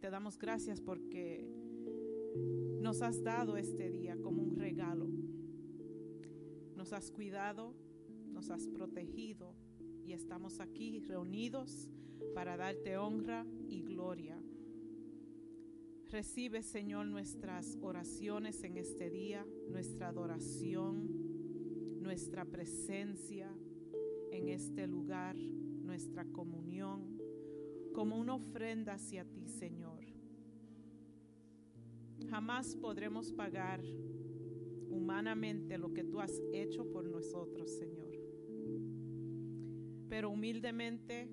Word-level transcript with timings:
te 0.00 0.10
damos 0.10 0.38
gracias 0.38 0.80
porque 0.80 1.44
nos 2.80 3.02
has 3.02 3.22
dado 3.22 3.56
este 3.56 3.90
día 3.90 4.16
como 4.20 4.42
un 4.42 4.56
regalo. 4.56 5.08
Nos 6.76 6.92
has 6.92 7.10
cuidado, 7.10 7.74
nos 8.32 8.50
has 8.50 8.68
protegido 8.68 9.54
y 10.04 10.12
estamos 10.12 10.60
aquí 10.60 11.00
reunidos 11.00 11.90
para 12.34 12.56
darte 12.56 12.96
honra 12.96 13.44
y 13.68 13.82
gloria. 13.82 14.40
Recibe, 16.10 16.62
Señor, 16.62 17.06
nuestras 17.06 17.76
oraciones 17.82 18.62
en 18.62 18.78
este 18.78 19.10
día, 19.10 19.44
nuestra 19.68 20.08
adoración, 20.08 22.00
nuestra 22.00 22.44
presencia 22.44 23.52
en 24.30 24.48
este 24.48 24.86
lugar, 24.86 25.36
nuestra 25.36 26.24
comunión, 26.24 27.17
como 27.92 28.16
una 28.16 28.34
ofrenda 28.34 28.94
hacia 28.94 29.24
ti, 29.24 29.48
Señor. 29.48 30.04
Jamás 32.28 32.76
podremos 32.76 33.32
pagar 33.32 33.80
humanamente 34.90 35.78
lo 35.78 35.92
que 35.92 36.04
tú 36.04 36.20
has 36.20 36.42
hecho 36.52 36.90
por 36.90 37.08
nosotros, 37.08 37.70
Señor. 37.70 38.08
Pero 40.08 40.30
humildemente 40.30 41.28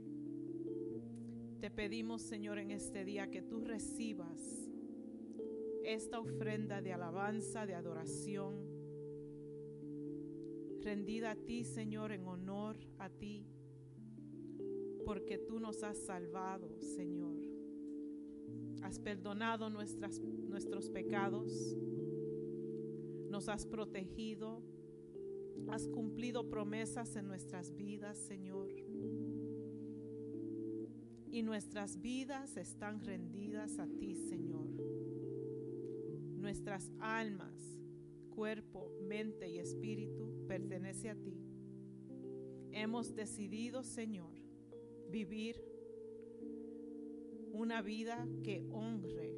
te 1.60 1.72
pedimos, 1.72 2.22
Señor, 2.22 2.60
en 2.60 2.72
este 2.72 3.06
día 3.06 3.30
que 3.32 3.42
tú 3.42 3.62
recibas 3.62 4.70
esta 5.84 6.20
ofrenda 6.20 6.82
de 6.82 6.94
alabanza, 6.94 7.66
de 7.66 7.76
adoración, 7.76 8.56
rendida 10.82 11.32
a 11.32 11.36
ti, 11.36 11.64
Señor, 11.64 12.12
en 12.12 12.28
honor 12.28 12.78
a 13.00 13.10
ti, 13.10 13.46
porque 15.06 15.38
tú 15.38 15.60
nos 15.60 15.84
has 15.84 15.98
salvado, 16.00 16.76
Señor. 16.82 17.38
Has 18.82 19.00
perdonado 19.00 19.70
nuestros 19.70 20.90
pecados, 20.90 21.78
nos 23.30 23.48
has 23.48 23.66
protegido, 23.66 24.62
has 25.70 25.88
cumplido 25.88 26.50
promesas 26.50 27.16
en 27.16 27.28
nuestras 27.28 27.76
vidas, 27.76 28.18
Señor. 28.18 28.70
Y 31.32 31.44
nuestras 31.44 32.02
vidas 32.02 32.58
están 32.58 33.02
rendidas 33.02 33.80
a 33.80 33.88
ti, 33.88 34.16
Señor. 34.16 34.68
Nuestras 36.38 36.92
almas, 37.00 37.80
cuerpo, 38.30 38.92
mente 39.02 39.50
y 39.50 39.60
espíritu 39.60 40.46
pertenece 40.48 41.10
a 41.10 41.16
ti. 41.16 41.38
Hemos 42.72 43.16
decidido, 43.16 43.84
Señor, 43.84 44.45
vivir 45.10 45.62
una 47.56 47.82
vida 47.82 48.28
que 48.44 48.68
honre 48.72 49.34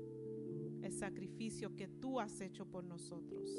el 0.81 0.91
sacrificio 0.91 1.75
que 1.75 1.88
tú 1.88 2.19
has 2.19 2.41
hecho 2.41 2.66
por 2.66 2.83
nosotros. 2.83 3.51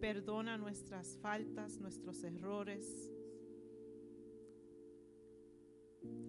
Perdona 0.00 0.56
nuestras 0.56 1.16
faltas, 1.18 1.78
nuestros 1.80 2.22
errores. 2.22 3.12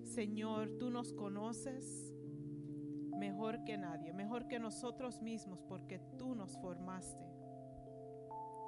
Señor, 0.04 0.78
tú 0.80 0.90
nos 0.90 1.14
conoces 1.14 2.14
mejor 3.18 3.64
que 3.64 3.78
nadie, 3.78 4.14
mejor 4.14 4.48
que 4.48 4.60
nosotros 4.60 5.22
mismos, 5.22 5.62
porque 5.64 6.00
tú 6.18 6.36
nos 6.36 6.58
formaste. 6.58 7.26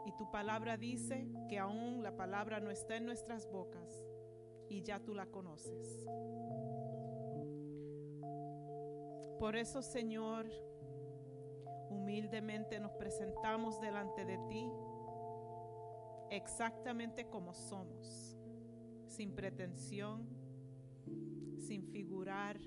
Y 0.05 0.11
tu 0.17 0.29
palabra 0.29 0.77
dice 0.77 1.27
que 1.49 1.57
aún 1.57 2.03
la 2.03 2.15
palabra 2.15 2.59
no 2.59 2.69
está 2.69 2.95
en 2.97 3.05
nuestras 3.05 3.49
bocas 3.49 4.06
y 4.69 4.81
ya 4.81 4.99
tú 4.99 5.13
la 5.13 5.25
conoces. 5.27 6.05
Por 9.39 9.55
eso, 9.55 9.81
Señor, 9.81 10.49
humildemente 11.89 12.79
nos 12.79 12.91
presentamos 12.93 13.79
delante 13.79 14.25
de 14.25 14.37
ti 14.49 14.71
exactamente 16.29 17.29
como 17.29 17.53
somos, 17.53 18.37
sin 19.05 19.33
pretensión, 19.33 20.27
sin 21.59 21.83
figurar. 21.83 22.59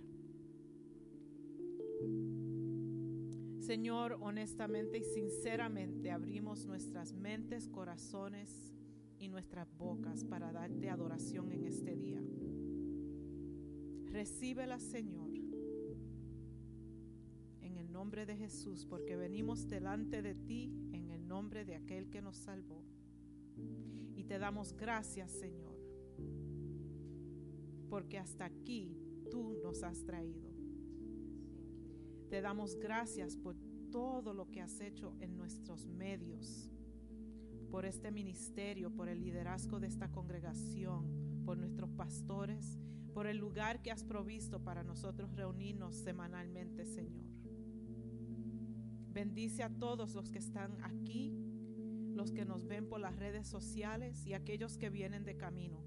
Señor, 3.59 4.19
honestamente 4.21 4.99
y 4.99 5.05
sinceramente 5.05 6.11
abrimos 6.11 6.67
nuestras 6.67 7.13
mentes, 7.13 7.69
corazones 7.69 8.70
y 9.21 9.29
nuestras 9.29 9.73
bocas 9.77 10.25
para 10.25 10.51
darte 10.51 10.89
adoración 10.89 11.53
en 11.53 11.65
este 11.65 11.95
día. 11.95 12.21
Recíbela, 14.07 14.81
Señor, 14.81 15.31
en 17.61 17.77
el 17.77 17.93
nombre 17.93 18.27
de 18.27 18.37
Jesús, 18.37 18.87
porque 18.87 19.17
venimos 19.17 19.69
delante 19.69 20.23
de 20.23 20.35
ti 20.35 20.73
en 20.93 21.11
el 21.11 21.29
nombre 21.29 21.65
de 21.65 21.77
aquel 21.77 22.09
que 22.09 22.23
nos 22.23 22.37
salvó. 22.37 22.83
Y 24.17 24.25
te 24.25 24.39
damos 24.39 24.73
gracias, 24.73 25.31
Señor, 25.31 25.77
porque 27.91 28.19
hasta 28.19 28.47
aquí 28.47 28.97
tú 29.31 29.59
nos 29.63 29.83
has 29.83 30.03
traído. 30.05 30.51
Te 32.31 32.41
damos 32.41 32.77
gracias 32.77 33.37
por 33.37 33.55
todo 33.91 34.33
lo 34.33 34.51
que 34.51 34.61
has 34.63 34.81
hecho 34.81 35.15
en 35.21 35.37
nuestros 35.37 35.87
medios, 35.87 36.70
por 37.71 37.85
este 37.85 38.11
ministerio, 38.11 38.91
por 38.91 39.09
el 39.09 39.21
liderazgo 39.21 39.81
de 39.81 39.87
esta 39.87 40.11
congregación, 40.11 41.43
por 41.45 41.57
nuestros 41.57 41.91
pastores, 41.91 42.79
por 43.15 43.27
el 43.27 43.39
lugar 43.39 43.83
que 43.83 43.91
has 43.91 44.05
provisto 44.05 44.63
para 44.63 44.83
nosotros 44.83 45.35
reunirnos 45.35 45.95
semanalmente, 45.95 46.85
Señor. 46.87 47.25
Bendice 49.13 49.63
a 49.63 49.71
todos 49.71 50.15
los 50.15 50.31
que 50.31 50.39
están 50.39 50.83
aquí 50.85 51.35
los 52.15 52.33
que 52.33 52.45
nos 52.45 52.67
ven 52.67 52.87
por 52.87 53.01
las 53.01 53.17
redes 53.17 53.49
sociales 53.49 54.27
y 54.27 54.35
aquellos 54.35 54.77
que 54.77 54.91
vienen 54.91 55.25
de 55.25 55.37
camino. 55.37 55.83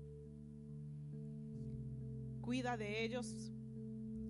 Cuida 2.42 2.76
de 2.76 3.04
ellos 3.04 3.52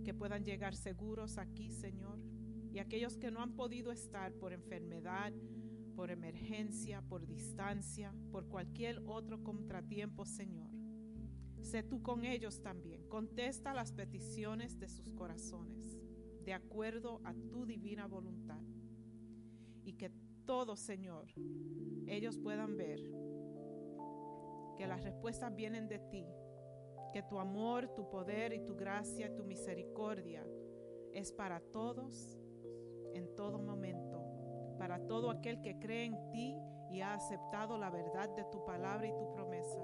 que 0.04 0.14
puedan 0.14 0.44
llegar 0.44 0.76
seguros 0.76 1.38
aquí, 1.38 1.72
Señor, 1.72 2.20
y 2.74 2.80
aquellos 2.80 3.18
que 3.18 3.32
no 3.32 3.42
han 3.42 3.56
podido 3.56 3.92
estar 3.92 4.34
por 4.34 4.52
enfermedad, 4.52 5.32
por 5.96 6.12
emergencia, 6.12 7.02
por 7.02 7.26
distancia, 7.26 8.14
por 8.32 8.48
cualquier 8.48 9.02
otro 9.06 9.44
contratiempo, 9.44 10.26
Señor. 10.26 10.72
Sé 11.62 11.84
tú 11.84 12.02
con 12.02 12.26
ellos 12.26 12.62
también. 12.62 13.08
Contesta 13.08 13.74
las 13.74 13.94
peticiones 13.94 14.80
de 14.80 14.90
sus 14.90 15.14
corazones, 15.14 16.00
de 16.44 16.54
acuerdo 16.54 17.22
a 17.24 17.34
tu 17.34 17.66
divina 17.66 18.06
voluntad. 18.06 18.62
Y 19.84 19.94
que 19.94 20.12
todo, 20.46 20.76
Señor, 20.76 21.28
ellos 22.08 22.38
puedan 22.38 22.76
ver 22.76 23.00
que 24.78 24.88
las 24.88 25.04
respuestas 25.04 25.56
vienen 25.56 25.88
de 25.88 26.00
ti, 26.00 26.26
que 27.14 27.24
tu 27.24 27.40
amor, 27.40 27.94
tu 27.96 28.10
poder 28.10 28.54
y 28.54 28.66
tu 28.66 28.76
gracia 28.76 29.34
tu 29.36 29.44
misericordia 29.44 30.46
es 31.14 31.32
para 31.32 31.60
todos 31.60 32.38
en 33.14 33.36
todo 33.36 33.60
momento, 33.60 33.83
para 34.84 35.08
todo 35.08 35.30
aquel 35.30 35.62
que 35.62 35.80
cree 35.80 36.04
en 36.04 36.30
ti 36.30 36.58
y 36.90 37.00
ha 37.00 37.14
aceptado 37.14 37.78
la 37.78 37.90
verdad 37.90 38.28
de 38.36 38.44
tu 38.44 38.66
palabra 38.66 39.08
y 39.08 39.16
tu 39.18 39.32
promesa. 39.32 39.80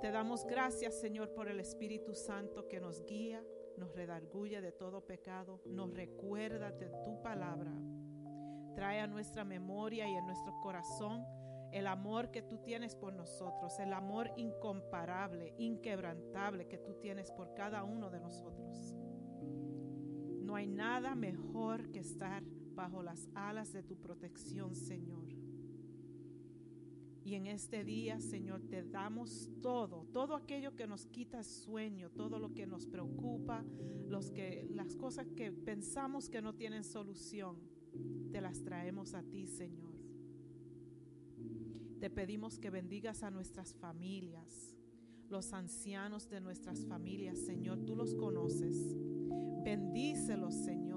Te 0.00 0.10
damos 0.10 0.46
gracias, 0.46 0.94
Señor, 0.98 1.34
por 1.34 1.50
el 1.50 1.60
Espíritu 1.60 2.14
Santo 2.14 2.66
que 2.66 2.80
nos 2.80 3.04
guía, 3.04 3.44
nos 3.76 3.94
redarguye 3.94 4.62
de 4.62 4.72
todo 4.72 5.04
pecado, 5.04 5.60
nos 5.66 5.92
recuerda 5.92 6.70
de 6.70 6.88
tu 7.04 7.20
palabra 7.20 7.74
trae 8.74 9.00
a 9.00 9.06
nuestra 9.06 9.44
memoria 9.44 10.08
y 10.08 10.14
en 10.14 10.24
nuestro 10.24 10.58
corazón 10.60 11.26
el 11.72 11.88
amor 11.88 12.30
que 12.30 12.40
tú 12.40 12.56
tienes 12.58 12.96
por 12.96 13.12
nosotros, 13.12 13.78
el 13.80 13.92
amor 13.92 14.30
incomparable, 14.36 15.52
inquebrantable 15.58 16.68
que 16.68 16.78
tú 16.78 16.94
tienes 17.02 17.32
por 17.32 17.52
cada 17.52 17.84
uno 17.84 18.08
de 18.08 18.20
nosotros. 18.20 18.94
No 20.48 20.56
hay 20.56 20.66
nada 20.66 21.14
mejor 21.14 21.90
que 21.90 21.98
estar 21.98 22.42
bajo 22.78 23.02
las 23.02 23.28
alas 23.34 23.72
de 23.72 23.82
tu 23.82 23.96
protección, 23.96 24.76
Señor. 24.76 25.26
Y 27.24 27.34
en 27.34 27.48
este 27.48 27.82
día, 27.82 28.20
Señor, 28.20 28.62
te 28.70 28.84
damos 28.84 29.50
todo, 29.60 30.06
todo 30.12 30.36
aquello 30.36 30.76
que 30.76 30.86
nos 30.86 31.04
quita 31.06 31.42
sueño, 31.42 32.08
todo 32.08 32.38
lo 32.38 32.54
que 32.54 32.68
nos 32.68 32.86
preocupa, 32.86 33.64
los 34.06 34.30
que, 34.30 34.68
las 34.70 34.94
cosas 34.94 35.26
que 35.36 35.50
pensamos 35.50 36.30
que 36.30 36.40
no 36.40 36.54
tienen 36.54 36.84
solución 36.84 37.56
te 38.30 38.40
las 38.40 38.62
traemos 38.62 39.12
a 39.14 39.24
ti, 39.24 39.48
Señor. 39.48 39.98
Te 41.98 42.10
pedimos 42.10 42.60
que 42.60 42.70
bendigas 42.70 43.24
a 43.24 43.30
nuestras 43.32 43.74
familias, 43.74 44.76
los 45.28 45.52
ancianos 45.52 46.28
de 46.30 46.40
nuestras 46.40 46.86
familias, 46.86 47.38
Señor, 47.40 47.84
tú 47.84 47.96
los 47.96 48.14
conoces. 48.14 48.94
Bendícelos, 49.64 50.54
Señor. 50.54 50.87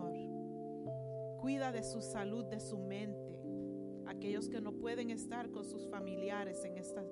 Cuida 1.41 1.71
de 1.71 1.81
su 1.81 2.01
salud, 2.01 2.45
de 2.45 2.59
su 2.59 2.77
mente. 2.77 3.35
Aquellos 4.05 4.47
que 4.47 4.61
no 4.61 4.73
pueden 4.73 5.09
estar 5.09 5.49
con 5.49 5.65
sus 5.65 5.89
familiares 5.89 6.63
en 6.63 6.77
esta 6.77 7.03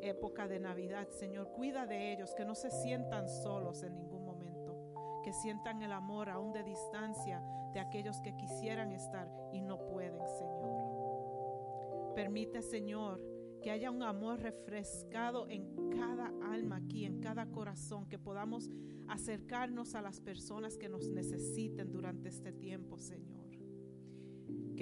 época 0.00 0.46
de 0.46 0.60
Navidad, 0.60 1.08
Señor, 1.10 1.50
cuida 1.52 1.84
de 1.84 2.12
ellos, 2.12 2.32
que 2.34 2.44
no 2.44 2.54
se 2.54 2.70
sientan 2.70 3.28
solos 3.28 3.82
en 3.82 3.96
ningún 3.96 4.24
momento, 4.24 5.20
que 5.24 5.32
sientan 5.32 5.82
el 5.82 5.90
amor 5.90 6.28
aún 6.30 6.52
de 6.52 6.62
distancia 6.62 7.42
de 7.74 7.80
aquellos 7.80 8.20
que 8.20 8.36
quisieran 8.36 8.92
estar 8.92 9.28
y 9.52 9.60
no 9.60 9.84
pueden, 9.88 10.20
Señor. 10.38 12.14
Permite, 12.14 12.62
Señor, 12.62 13.20
que 13.62 13.70
haya 13.70 13.90
un 13.90 14.02
amor 14.02 14.40
refrescado 14.40 15.48
en 15.48 15.90
cada 15.90 16.32
alma 16.52 16.76
aquí, 16.76 17.04
en 17.04 17.20
cada 17.20 17.46
corazón, 17.46 18.08
que 18.08 18.18
podamos 18.18 18.70
acercarnos 19.08 19.94
a 19.94 20.02
las 20.02 20.20
personas 20.20 20.76
que 20.76 20.88
nos 20.88 21.08
necesiten 21.08 21.90
durante 21.92 22.28
este 22.28 22.52
tiempo, 22.52 22.98
Señor. 22.98 23.41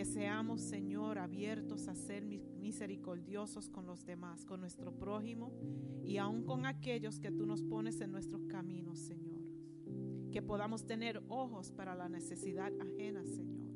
Que 0.00 0.06
seamos, 0.06 0.62
Señor, 0.62 1.18
abiertos 1.18 1.86
a 1.86 1.94
ser 1.94 2.24
misericordiosos 2.24 3.68
con 3.68 3.86
los 3.86 4.06
demás, 4.06 4.46
con 4.46 4.58
nuestro 4.58 4.96
prójimo 4.96 5.52
y 6.02 6.16
aún 6.16 6.42
con 6.46 6.64
aquellos 6.64 7.20
que 7.20 7.30
tú 7.30 7.44
nos 7.44 7.62
pones 7.62 8.00
en 8.00 8.10
nuestros 8.10 8.46
caminos, 8.46 8.98
Señor. 8.98 9.42
Que 10.32 10.40
podamos 10.40 10.86
tener 10.86 11.22
ojos 11.28 11.70
para 11.70 11.94
la 11.94 12.08
necesidad 12.08 12.72
ajena, 12.80 13.26
Señor. 13.26 13.74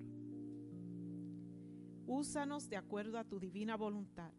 Úsanos 2.06 2.71
de 2.71 2.79
acuerdo 2.79 3.19
a 3.19 3.25
tu 3.25 3.38
divina 3.38 3.76
voluntad 3.76 4.32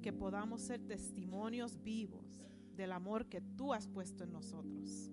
que 0.00 0.14
podamos 0.14 0.62
ser 0.62 0.80
testimonios 0.80 1.82
vivos 1.82 2.40
del 2.74 2.92
amor 2.92 3.26
que 3.26 3.42
tú 3.42 3.74
has 3.74 3.86
puesto 3.86 4.24
en 4.24 4.32
nosotros 4.32 5.12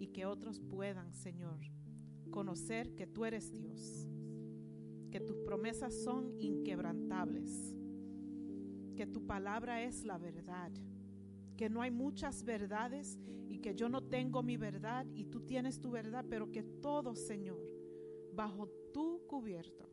y 0.00 0.08
que 0.08 0.26
otros 0.26 0.58
puedan, 0.58 1.14
Señor, 1.14 1.60
conocer 2.30 2.94
que 2.94 3.06
tú 3.06 3.24
eres 3.24 3.52
Dios, 3.52 4.08
que 5.10 5.20
tus 5.20 5.36
promesas 5.38 5.94
son 5.94 6.34
inquebrantables, 6.40 7.76
que 8.96 9.06
tu 9.06 9.26
palabra 9.26 9.82
es 9.82 10.04
la 10.04 10.18
verdad, 10.18 10.72
que 11.56 11.70
no 11.70 11.82
hay 11.82 11.90
muchas 11.90 12.44
verdades 12.44 13.18
y 13.48 13.58
que 13.58 13.74
yo 13.74 13.88
no 13.88 14.02
tengo 14.02 14.42
mi 14.42 14.56
verdad 14.56 15.06
y 15.14 15.24
tú 15.24 15.40
tienes 15.40 15.80
tu 15.80 15.90
verdad, 15.90 16.24
pero 16.28 16.50
que 16.50 16.62
todo, 16.62 17.14
Señor, 17.14 17.66
bajo 18.34 18.68
tu 18.92 19.26
cubierto 19.26 19.88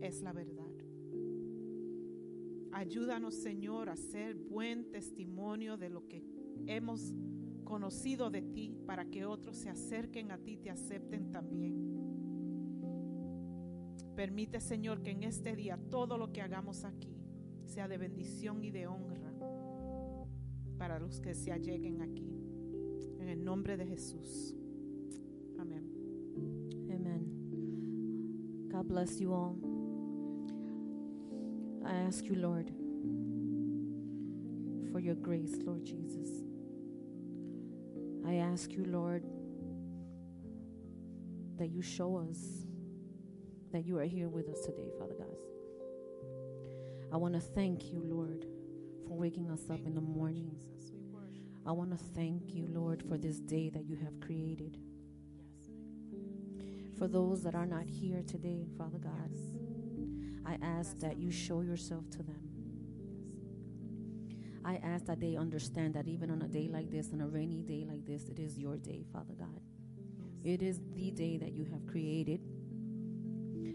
es 0.00 0.22
la 0.22 0.32
verdad. 0.32 0.72
Ayúdanos, 2.72 3.34
Señor, 3.36 3.88
a 3.88 3.96
ser 3.96 4.34
buen 4.34 4.90
testimonio 4.90 5.78
de 5.78 5.88
lo 5.88 6.06
que 6.08 6.22
hemos 6.66 7.14
conocido 7.66 8.30
de 8.30 8.40
ti 8.40 8.78
para 8.86 9.04
que 9.04 9.26
otros 9.26 9.58
se 9.58 9.68
acerquen 9.68 10.30
a 10.30 10.38
ti 10.38 10.52
y 10.52 10.56
te 10.56 10.70
acepten 10.70 11.30
también. 11.30 11.74
Permite, 14.14 14.60
Señor, 14.60 15.02
que 15.02 15.10
en 15.10 15.24
este 15.24 15.54
día 15.54 15.78
todo 15.90 16.16
lo 16.16 16.32
que 16.32 16.40
hagamos 16.40 16.84
aquí 16.84 17.14
sea 17.66 17.88
de 17.88 17.98
bendición 17.98 18.64
y 18.64 18.70
de 18.70 18.86
honra 18.86 19.30
para 20.78 20.98
los 20.98 21.20
que 21.20 21.34
se 21.34 21.52
alleguen 21.52 22.00
aquí. 22.00 22.32
En 23.20 23.28
el 23.28 23.44
nombre 23.44 23.76
de 23.76 23.86
Jesús. 23.86 24.54
Amén. 25.58 25.84
Amen. 26.90 28.68
God 28.70 28.86
bless 28.86 29.18
you 29.18 29.32
all. 29.32 29.56
I 31.84 31.94
ask 32.06 32.24
you, 32.24 32.36
Lord, 32.36 32.70
for 34.92 35.00
your 35.00 35.16
grace, 35.16 35.56
Lord 35.62 35.84
Jesus. 35.84 36.45
Ask 38.56 38.72
you, 38.72 38.86
Lord, 38.86 39.22
that 41.58 41.68
you 41.68 41.82
show 41.82 42.16
us 42.16 42.38
that 43.70 43.84
you 43.84 43.98
are 43.98 44.04
here 44.04 44.30
with 44.30 44.48
us 44.48 44.62
today, 44.64 44.88
Father 44.98 45.12
God. 45.12 45.36
I 47.12 47.18
want 47.18 47.34
to 47.34 47.40
thank 47.40 47.92
you, 47.92 48.00
Lord, 48.02 48.46
for 49.06 49.14
waking 49.18 49.50
us 49.50 49.68
up 49.68 49.84
in 49.84 49.94
the 49.94 50.00
morning. 50.00 50.56
I 51.66 51.72
want 51.72 51.90
to 51.90 51.98
thank 51.98 52.54
you, 52.54 52.66
Lord, 52.70 53.02
for 53.06 53.18
this 53.18 53.40
day 53.40 53.68
that 53.68 53.84
you 53.84 53.96
have 53.96 54.18
created. 54.20 54.78
For 56.96 57.08
those 57.08 57.42
that 57.42 57.54
are 57.54 57.66
not 57.66 57.84
here 57.84 58.22
today, 58.26 58.64
Father 58.78 58.96
God, 58.96 59.36
I 60.46 60.56
ask 60.64 60.98
that 61.00 61.18
you 61.18 61.30
show 61.30 61.60
yourself 61.60 62.08
to 62.12 62.22
them. 62.22 62.45
I 64.66 64.80
ask 64.82 65.06
that 65.06 65.20
they 65.20 65.36
understand 65.36 65.94
that 65.94 66.08
even 66.08 66.28
on 66.28 66.42
a 66.42 66.48
day 66.48 66.68
like 66.68 66.90
this, 66.90 67.10
on 67.12 67.20
a 67.20 67.28
rainy 67.28 67.62
day 67.62 67.86
like 67.88 68.04
this, 68.04 68.28
it 68.28 68.40
is 68.40 68.58
your 68.58 68.76
day, 68.76 69.04
Father 69.12 69.34
God. 69.38 69.60
It 70.42 70.60
is 70.60 70.80
the 70.92 71.12
day 71.12 71.36
that 71.38 71.52
you 71.52 71.64
have 71.66 71.86
created, 71.86 72.40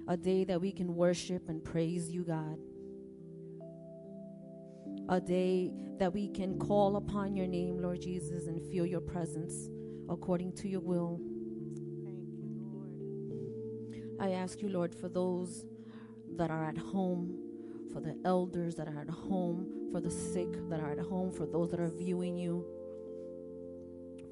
a 0.10 0.18
day 0.18 0.44
that 0.44 0.60
we 0.60 0.74
can 0.74 0.94
worship 0.94 1.48
and 1.48 1.64
praise 1.64 2.12
you, 2.12 2.26
God. 2.26 2.60
A 5.08 5.22
day 5.22 5.72
that 5.98 6.14
we 6.14 6.28
can 6.28 6.60
call 6.60 6.98
upon 6.98 7.38
your 7.38 7.48
name, 7.48 7.82
Lord 7.82 8.02
Jesus, 8.02 8.48
and 8.48 8.62
feel 8.70 8.86
your 8.86 9.00
presence 9.00 9.70
according 10.10 10.52
to 10.56 10.68
your 10.68 10.82
will. 10.82 11.22
Thank 12.04 12.28
you, 12.38 12.52
Lord. 14.20 14.20
I 14.20 14.32
ask 14.36 14.62
you, 14.62 14.68
Lord, 14.68 14.94
for 14.94 15.08
those 15.08 15.64
that 16.36 16.52
are 16.52 16.66
at 16.66 16.78
home, 16.78 17.38
for 17.94 18.02
the 18.02 18.18
elders 18.26 18.76
that 18.76 18.90
are 18.90 19.00
at 19.00 19.10
home, 19.10 19.81
for 19.92 20.00
the 20.00 20.10
sick 20.10 20.48
that 20.70 20.80
are 20.80 20.92
at 20.92 21.00
home, 21.00 21.32
for 21.32 21.46
those 21.46 21.70
that 21.72 21.80
are 21.80 21.90
viewing 21.90 22.38
you, 22.38 22.66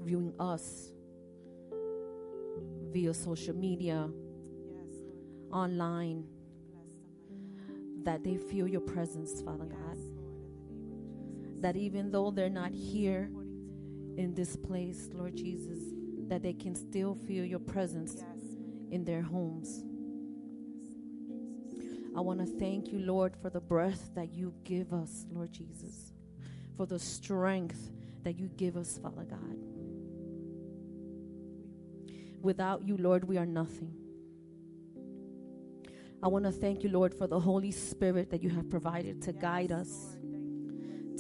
viewing 0.01 0.33
us 0.39 0.91
via 2.91 3.13
social 3.13 3.55
media, 3.55 4.09
Yes, 4.71 4.95
online, 5.51 6.23
that 8.03 8.23
they 8.23 8.37
feel 8.37 8.67
your 8.67 8.81
presence, 8.81 9.41
Father 9.41 9.65
Yes, 9.69 9.77
God. 9.77 9.97
Lord. 9.97 11.61
That 11.61 11.75
even 11.75 12.11
though 12.11 12.31
they're 12.31 12.49
not 12.49 12.71
here 12.71 13.29
in 14.17 14.33
this 14.33 14.55
place, 14.55 15.09
Lord 15.13 15.35
Jesus, 15.35 15.79
that 16.27 16.41
they 16.41 16.53
can 16.53 16.75
still 16.75 17.15
feel 17.15 17.43
your 17.43 17.59
presence 17.59 18.15
Yes, 18.17 18.55
in 18.91 19.03
their 19.03 19.21
homes. 19.21 19.83
I 22.15 22.21
want 22.21 22.39
to 22.39 22.45
thank 22.45 22.91
you, 22.91 22.99
Lord, 22.99 23.35
for 23.41 23.49
the 23.49 23.61
breath 23.61 24.11
that 24.15 24.33
you 24.33 24.53
give 24.63 24.93
us, 24.93 25.25
Lord 25.31 25.51
Jesus, 25.51 26.13
for 26.75 26.85
the 26.85 26.99
strength 26.99 27.91
that 28.23 28.37
you 28.37 28.47
give 28.47 28.77
us, 28.77 28.97
Father 28.97 29.23
God. 29.23 29.57
Without 32.41 32.87
you, 32.87 32.97
Lord, 32.97 33.25
we 33.25 33.37
are 33.37 33.45
nothing. 33.45 33.93
I 36.21 36.27
want 36.27 36.45
to 36.45 36.51
thank 36.51 36.83
you, 36.83 36.89
Lord, 36.89 37.13
for 37.13 37.27
the 37.27 37.39
Holy 37.39 37.71
Spirit 37.71 38.29
that 38.31 38.43
you 38.43 38.49
have 38.49 38.69
provided 38.69 39.21
to 39.23 39.31
Yes, 39.31 39.41
guide 39.41 39.71
us, 39.71 40.17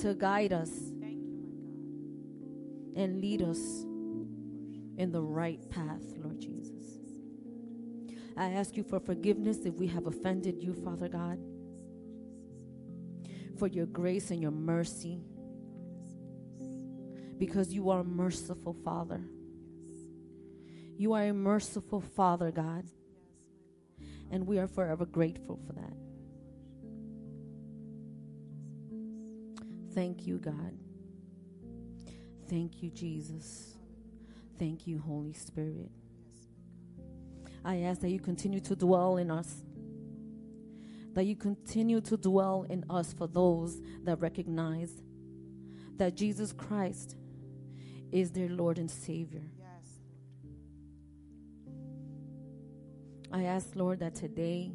to 0.01 0.13
guide 0.17 0.51
us 0.51 0.69
you, 0.69 1.17
and 2.95 3.21
lead 3.21 3.41
us 3.41 3.59
in 4.97 5.11
the 5.11 5.21
right 5.21 5.69
path, 5.69 6.01
Lord 6.17 6.41
Jesus. 6.41 6.58
I 8.39 8.53
ask 8.53 8.77
you 8.77 8.83
for 8.83 9.01
forgiveness 9.01 9.65
if 9.65 9.73
we 9.73 9.87
have 9.87 10.07
offended 10.07 10.63
you, 10.63 10.73
Father 10.73 11.09
God, 11.09 11.37
for 13.57 13.67
your 13.67 13.85
grace 13.85 14.31
and 14.31 14.41
your 14.41 14.51
mercy, 14.51 15.19
because 17.37 17.73
you 17.73 17.89
are 17.89 17.99
a 17.99 18.03
merciful 18.05 18.71
Father. 18.85 19.21
You 20.97 21.11
are 21.11 21.23
a 21.23 21.33
merciful 21.33 21.99
Father, 21.99 22.49
God, 22.49 22.85
and 24.31 24.47
we 24.47 24.57
are 24.57 24.67
forever 24.67 25.05
grateful 25.05 25.59
for 25.67 25.73
that. 25.73 25.97
Thank 29.93 30.25
you, 30.25 30.37
God. 30.37 30.77
Thank 32.49 32.81
you, 32.81 32.89
Jesus. 32.89 33.75
Thank 34.57 34.87
you, 34.87 34.99
Holy 34.99 35.33
Spirit. 35.33 35.91
I 37.63 37.81
ask 37.81 38.01
that 38.01 38.09
you 38.09 38.19
continue 38.19 38.59
to 38.61 38.75
dwell 38.75 39.17
in 39.17 39.31
us. 39.31 39.63
That 41.13 41.25
you 41.25 41.35
continue 41.35 42.01
to 42.01 42.17
dwell 42.17 42.65
in 42.69 42.85
us 42.89 43.13
for 43.13 43.27
those 43.27 43.81
that 44.03 44.19
recognize 44.19 44.91
that 45.97 46.15
Jesus 46.15 46.53
Christ 46.53 47.15
is 48.11 48.31
their 48.31 48.49
Lord 48.49 48.77
and 48.77 48.89
Savior. 48.89 49.43
Yes, 49.57 49.85
I 53.31 53.43
ask, 53.43 53.75
Lord, 53.75 53.99
that 53.99 54.15
today, 54.15 54.71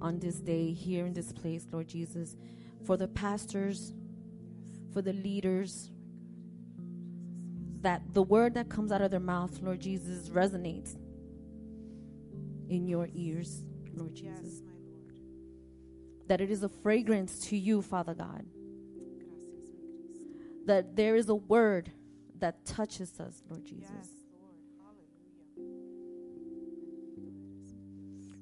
on 0.00 0.18
this 0.18 0.36
day, 0.36 0.72
here 0.72 1.04
in 1.04 1.12
this 1.12 1.32
place, 1.32 1.66
Lord 1.70 1.88
Jesus, 1.88 2.36
for 2.84 2.96
the 2.96 3.06
pastors, 3.06 3.92
for 4.92 5.02
the 5.02 5.12
leaders, 5.12 5.90
that 7.82 8.02
the 8.14 8.22
word 8.22 8.54
that 8.54 8.70
comes 8.70 8.90
out 8.90 9.02
of 9.02 9.10
their 9.10 9.20
mouth, 9.20 9.60
Lord 9.60 9.80
Jesus, 9.80 10.30
resonates 10.30 10.96
in 12.68 12.86
your 12.86 13.08
ears, 13.14 13.64
Lord. 13.94 14.18
Yes, 14.18 14.40
Jesus. 14.40 14.60
my 14.64 14.72
Lord. 14.72 15.12
That 16.28 16.40
it 16.40 16.50
is 16.50 16.62
a 16.62 16.68
fragrance 16.68 17.40
to 17.48 17.56
you, 17.56 17.82
Father 17.82 18.14
God. 18.14 18.44
Gracias. 19.18 19.70
That 20.66 20.96
there 20.96 21.16
is 21.16 21.28
a 21.28 21.34
word 21.34 21.90
that 22.40 22.64
touches 22.64 23.20
us, 23.20 23.42
Lord 23.48 23.64
Jesus. 23.64 23.90
Yes, 23.96 24.08
Lord. 25.56 25.68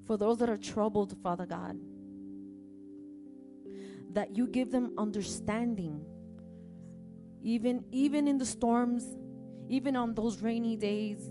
For 0.07 0.17
those 0.17 0.39
that 0.39 0.49
are 0.51 0.57
troubled, 0.57 1.17
Father 1.23 1.47
God, 1.47 1.79
that 4.13 4.37
you 4.37 4.47
give 4.47 4.71
them 4.71 4.93
understanding. 4.99 6.05
Even 7.43 7.85
even 7.91 8.29
in 8.29 8.39
the 8.39 8.47
storms, 8.47 9.05
even 9.69 9.97
on 9.97 10.15
those 10.15 10.43
rainy 10.43 10.77
days, 10.77 11.31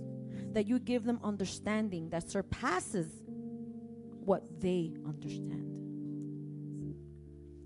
that 0.53 0.67
you 0.67 0.79
give 0.79 1.03
them 1.03 1.19
understanding 1.23 2.09
that 2.09 2.29
surpasses 2.29 3.07
what 4.23 4.43
they 4.59 4.93
understand. 5.07 5.71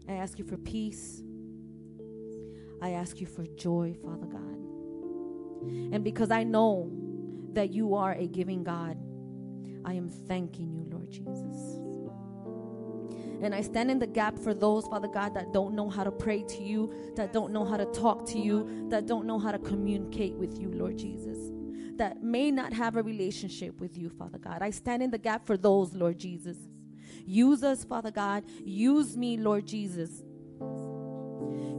I 0.07 0.13
ask 0.13 0.37
you 0.37 0.45
for 0.45 0.57
peace. 0.57 1.21
I 2.81 2.91
ask 2.91 3.19
you 3.19 3.27
for 3.27 3.45
joy, 3.57 3.95
Father 4.03 4.27
God. 4.27 4.41
And 5.93 6.03
because 6.03 6.29
I 6.31 6.43
know 6.43 6.91
that 7.53 7.71
you 7.71 7.95
are 7.95 8.13
a 8.13 8.27
giving 8.27 8.63
God, 8.63 8.97
I 9.83 9.93
am 9.93 10.09
thanking 10.09 10.71
you, 10.73 10.85
Lord 10.91 11.09
Jesus. 11.09 11.79
And 13.41 13.53
I 13.53 13.61
stand 13.61 13.91
in 13.91 13.99
the 13.99 14.07
gap 14.07 14.39
for 14.39 14.53
those, 14.53 14.87
Father 14.87 15.07
God, 15.07 15.33
that 15.33 15.51
don't 15.53 15.75
know 15.75 15.89
how 15.89 16.03
to 16.03 16.11
pray 16.11 16.43
to 16.43 16.63
you, 16.63 16.93
that 17.15 17.33
don't 17.33 17.51
know 17.51 17.65
how 17.65 17.77
to 17.77 17.85
talk 17.85 18.25
to 18.27 18.39
you, 18.39 18.87
that 18.89 19.05
don't 19.05 19.25
know 19.25 19.37
how 19.39 19.51
to 19.51 19.59
communicate 19.59 20.35
with 20.35 20.59
you, 20.59 20.71
Lord 20.73 20.97
Jesus, 20.97 21.37
that 21.97 22.23
may 22.23 22.51
not 22.51 22.73
have 22.73 22.95
a 22.95 23.03
relationship 23.03 23.79
with 23.79 23.97
you, 23.97 24.09
Father 24.09 24.37
God. 24.37 24.61
I 24.61 24.69
stand 24.69 25.03
in 25.03 25.11
the 25.11 25.17
gap 25.17 25.45
for 25.45 25.57
those, 25.57 25.93
Lord 25.93 26.17
Jesus. 26.17 26.57
Use 27.25 27.63
us, 27.63 27.83
Father 27.83 28.11
God. 28.11 28.43
Use 28.63 29.17
me, 29.17 29.37
Lord 29.37 29.65
Jesus. 29.65 30.23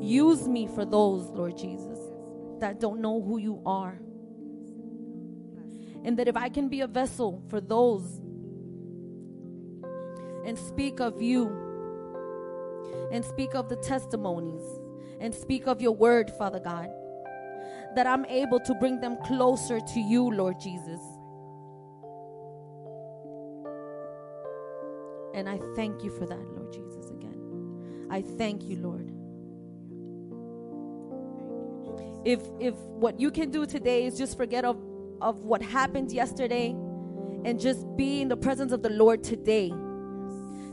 Use 0.00 0.46
me 0.46 0.66
for 0.66 0.84
those, 0.84 1.26
Lord 1.30 1.56
Jesus, 1.56 1.98
that 2.60 2.80
don't 2.80 3.00
know 3.00 3.20
who 3.22 3.38
you 3.38 3.62
are. 3.64 3.98
And 6.04 6.18
that 6.18 6.28
if 6.28 6.36
I 6.36 6.48
can 6.48 6.68
be 6.68 6.80
a 6.82 6.86
vessel 6.86 7.42
for 7.48 7.60
those 7.60 8.20
and 10.44 10.56
speak 10.56 11.00
of 11.00 11.20
you 11.20 11.48
and 13.10 13.24
speak 13.24 13.54
of 13.54 13.68
the 13.68 13.76
testimonies 13.76 14.62
and 15.20 15.34
speak 15.34 15.66
of 15.66 15.80
your 15.80 15.92
word, 15.92 16.30
Father 16.38 16.60
God, 16.60 16.90
that 17.96 18.06
I'm 18.06 18.26
able 18.26 18.60
to 18.60 18.74
bring 18.74 19.00
them 19.00 19.16
closer 19.24 19.80
to 19.80 20.00
you, 20.00 20.30
Lord 20.30 20.60
Jesus. 20.60 21.00
And 25.34 25.48
I 25.48 25.58
thank 25.74 26.04
you 26.04 26.10
for 26.10 26.26
that, 26.26 26.38
Lord 26.38 26.72
Jesus, 26.72 27.10
again. 27.10 28.06
I 28.10 28.20
thank 28.22 28.64
you, 28.64 28.76
Lord. 28.76 29.12
If 32.24 32.40
if 32.60 32.74
what 32.74 33.18
you 33.18 33.30
can 33.30 33.50
do 33.50 33.66
today 33.66 34.04
is 34.04 34.18
just 34.18 34.36
forget 34.36 34.64
of, 34.64 34.76
of 35.20 35.44
what 35.44 35.62
happened 35.62 36.12
yesterday 36.12 36.70
and 37.44 37.58
just 37.58 37.86
be 37.96 38.20
in 38.20 38.28
the 38.28 38.36
presence 38.36 38.72
of 38.72 38.82
the 38.82 38.90
Lord 38.90 39.24
today. 39.24 39.72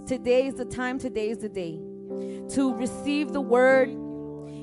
Today 0.06 0.48
is 0.48 0.56
the 0.56 0.66
time, 0.66 1.00
today 1.00 1.30
is 1.30 1.38
the 1.38 1.50
day 1.50 1.80
to 2.50 2.74
receive 2.76 3.32
the 3.32 3.42
word, 3.42 3.90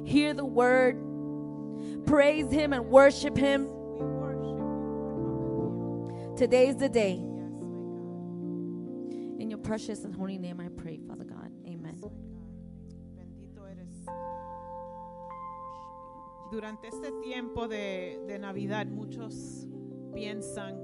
hear 0.05 0.35
the 0.35 0.45
word, 0.45 0.97
praise 2.07 2.50
him 2.50 2.73
and 2.73 2.87
worship 2.87 3.37
him. 3.37 3.69
Today 6.37 6.69
is 6.69 6.76
the 6.76 6.88
day. 6.88 7.14
In 9.38 9.50
your 9.50 9.59
precious 9.59 10.04
and 10.04 10.14
holy 10.14 10.38
name 10.38 10.61
I 10.61 10.69
pray, 10.69 10.99
Father 11.07 11.25
God. 11.25 11.52
Amen. 11.66 12.00
Durante 16.50 16.88
este 16.88 17.12
tiempo 17.23 17.69
de, 17.69 18.21
de 18.26 18.38
Navidad, 18.38 18.87
muchos 18.87 19.69
piensan 20.12 20.76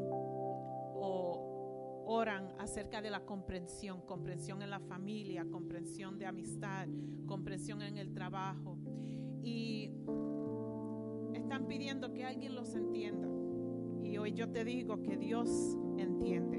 o 0.94 2.04
oran 2.06 2.52
acerca 2.58 3.02
de 3.02 3.10
la 3.10 3.24
comprensión, 3.24 4.00
comprensión 4.02 4.62
en 4.62 4.70
la 4.70 4.78
familia, 4.78 5.44
comprensión 5.50 6.18
de 6.18 6.26
amistad, 6.26 6.86
comprensión 7.26 7.82
en 7.82 7.98
el 7.98 8.12
trabajo. 8.12 8.78
Y 9.42 9.90
están 11.46 11.68
pidiendo 11.68 12.12
que 12.12 12.24
alguien 12.24 12.56
los 12.56 12.74
entienda. 12.74 13.28
Y 14.02 14.18
hoy 14.18 14.32
yo 14.32 14.50
te 14.50 14.64
digo 14.64 15.00
que 15.00 15.16
Dios 15.16 15.48
entiende. 15.96 16.58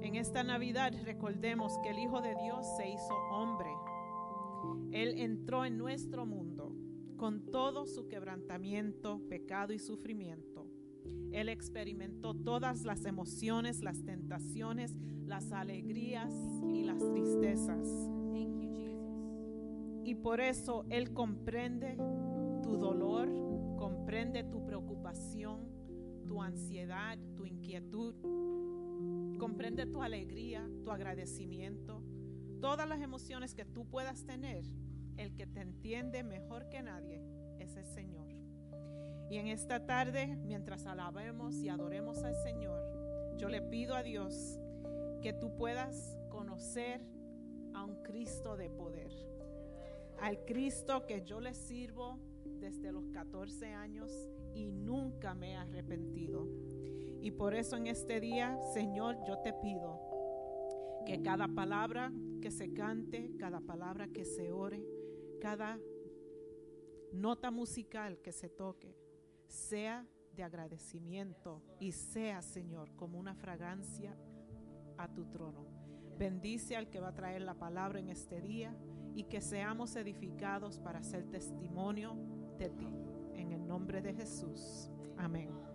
En 0.00 0.16
esta 0.16 0.42
Navidad 0.42 0.92
recordemos 1.04 1.78
que 1.84 1.90
el 1.90 2.00
Hijo 2.00 2.20
de 2.20 2.34
Dios 2.34 2.66
se 2.76 2.88
hizo 2.88 3.14
hombre. 3.30 3.70
Él 4.90 5.20
entró 5.20 5.64
en 5.64 5.78
nuestro 5.78 6.26
mundo 6.26 6.74
con 7.16 7.52
todo 7.52 7.86
su 7.86 8.08
quebrantamiento, 8.08 9.20
pecado 9.28 9.72
y 9.72 9.78
sufrimiento. 9.78 10.66
Él 11.30 11.48
experimentó 11.48 12.34
todas 12.34 12.82
las 12.82 13.04
emociones, 13.04 13.84
las 13.84 14.04
tentaciones, 14.04 14.96
las 15.26 15.52
alegrías 15.52 16.34
y 16.72 16.82
las 16.82 16.98
tristezas. 17.12 17.86
Thank 18.32 18.58
you, 18.58 18.68
Jesus. 18.74 20.02
Y 20.04 20.16
por 20.16 20.40
eso 20.40 20.86
Él 20.88 21.12
comprende 21.12 21.96
tu 22.62 22.76
dolor, 22.76 23.28
comprende 23.76 24.44
tu 24.44 24.64
preocupación, 24.64 25.68
tu 26.26 26.42
ansiedad, 26.42 27.18
tu 27.36 27.44
inquietud, 27.46 28.14
comprende 29.38 29.86
tu 29.86 30.02
alegría, 30.02 30.68
tu 30.84 30.90
agradecimiento, 30.90 32.02
todas 32.60 32.88
las 32.88 33.00
emociones 33.00 33.54
que 33.54 33.64
tú 33.64 33.86
puedas 33.86 34.24
tener. 34.24 34.64
El 35.16 35.34
que 35.34 35.48
te 35.48 35.60
entiende 35.60 36.22
mejor 36.22 36.68
que 36.68 36.80
nadie 36.80 37.20
es 37.58 37.74
el 37.74 37.86
Señor. 37.86 38.28
Y 39.30 39.38
en 39.38 39.48
esta 39.48 39.84
tarde, 39.84 40.36
mientras 40.36 40.86
alabemos 40.86 41.56
y 41.56 41.68
adoremos 41.68 42.22
al 42.22 42.36
Señor, 42.36 42.80
yo 43.36 43.48
le 43.48 43.60
pido 43.60 43.96
a 43.96 44.04
Dios 44.04 44.60
que 45.20 45.32
tú 45.32 45.56
puedas 45.56 46.16
conocer 46.30 47.00
a 47.74 47.84
un 47.84 48.00
Cristo 48.04 48.56
de 48.56 48.70
poder 48.70 49.10
al 50.20 50.44
Cristo 50.44 51.06
que 51.06 51.22
yo 51.22 51.40
le 51.40 51.54
sirvo 51.54 52.18
desde 52.58 52.92
los 52.92 53.08
14 53.10 53.72
años 53.72 54.10
y 54.54 54.70
nunca 54.70 55.34
me 55.34 55.52
he 55.52 55.56
arrepentido. 55.56 56.46
Y 57.20 57.30
por 57.32 57.54
eso 57.54 57.76
en 57.76 57.86
este 57.86 58.20
día, 58.20 58.58
Señor, 58.72 59.16
yo 59.26 59.38
te 59.38 59.52
pido 59.52 60.00
que 61.06 61.22
cada 61.22 61.48
palabra 61.48 62.12
que 62.40 62.50
se 62.50 62.72
cante, 62.72 63.36
cada 63.38 63.60
palabra 63.60 64.08
que 64.08 64.24
se 64.24 64.52
ore, 64.52 64.84
cada 65.40 65.78
nota 67.12 67.50
musical 67.50 68.20
que 68.20 68.32
se 68.32 68.48
toque, 68.48 68.94
sea 69.46 70.06
de 70.34 70.42
agradecimiento 70.42 71.62
y 71.80 71.92
sea, 71.92 72.42
Señor, 72.42 72.94
como 72.94 73.18
una 73.18 73.34
fragancia 73.34 74.16
a 74.96 75.08
tu 75.08 75.24
trono. 75.26 75.66
Bendice 76.18 76.76
al 76.76 76.90
que 76.90 77.00
va 77.00 77.08
a 77.08 77.14
traer 77.14 77.42
la 77.42 77.54
palabra 77.54 77.98
en 77.98 78.08
este 78.08 78.40
día 78.40 78.76
y 79.14 79.24
que 79.24 79.40
seamos 79.40 79.96
edificados 79.96 80.78
para 80.78 81.02
ser 81.02 81.24
testimonio 81.30 82.16
de 82.58 82.68
ti. 82.70 82.88
En 83.34 83.52
el 83.52 83.66
nombre 83.66 84.02
de 84.02 84.12
Jesús. 84.12 84.90
Amén. 85.16 85.67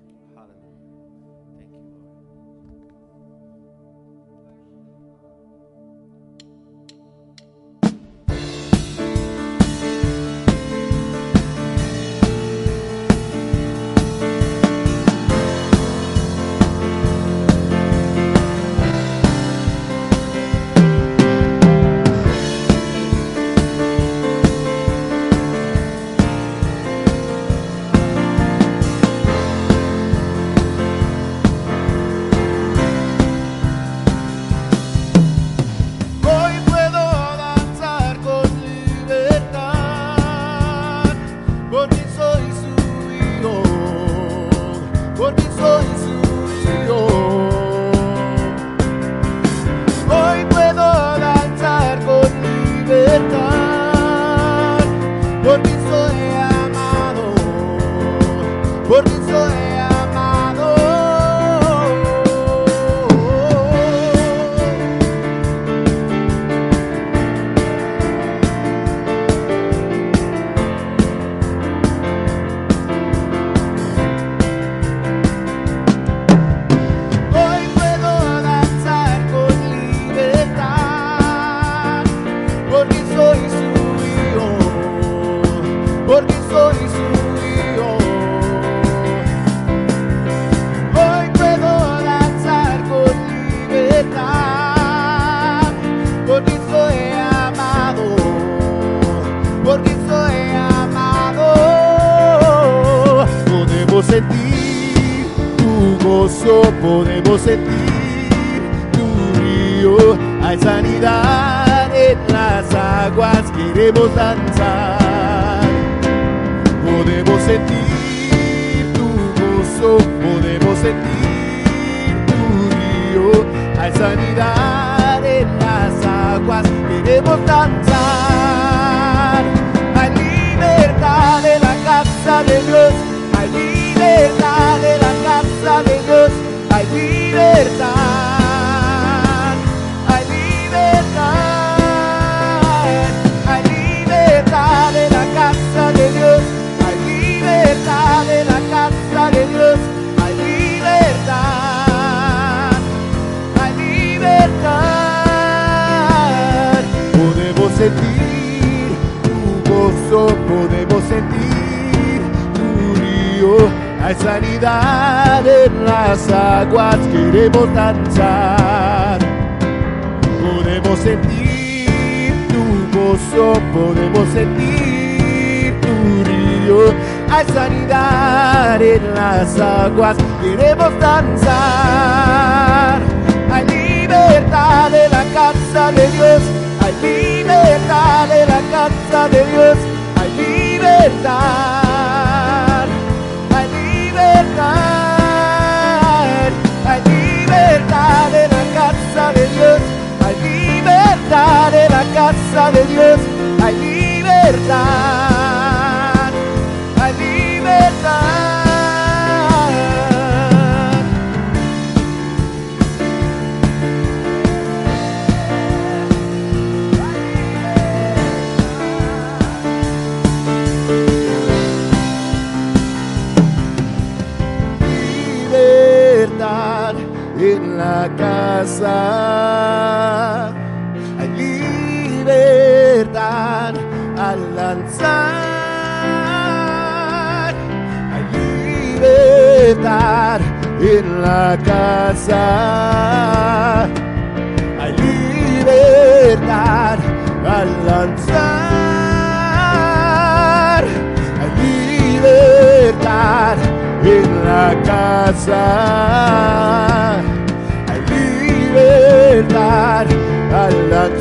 Hay 261.03 261.11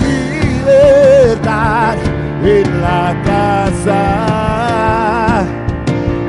libertad 0.00 1.96
en 2.42 2.80
la 2.80 3.14
casa. 3.22 4.00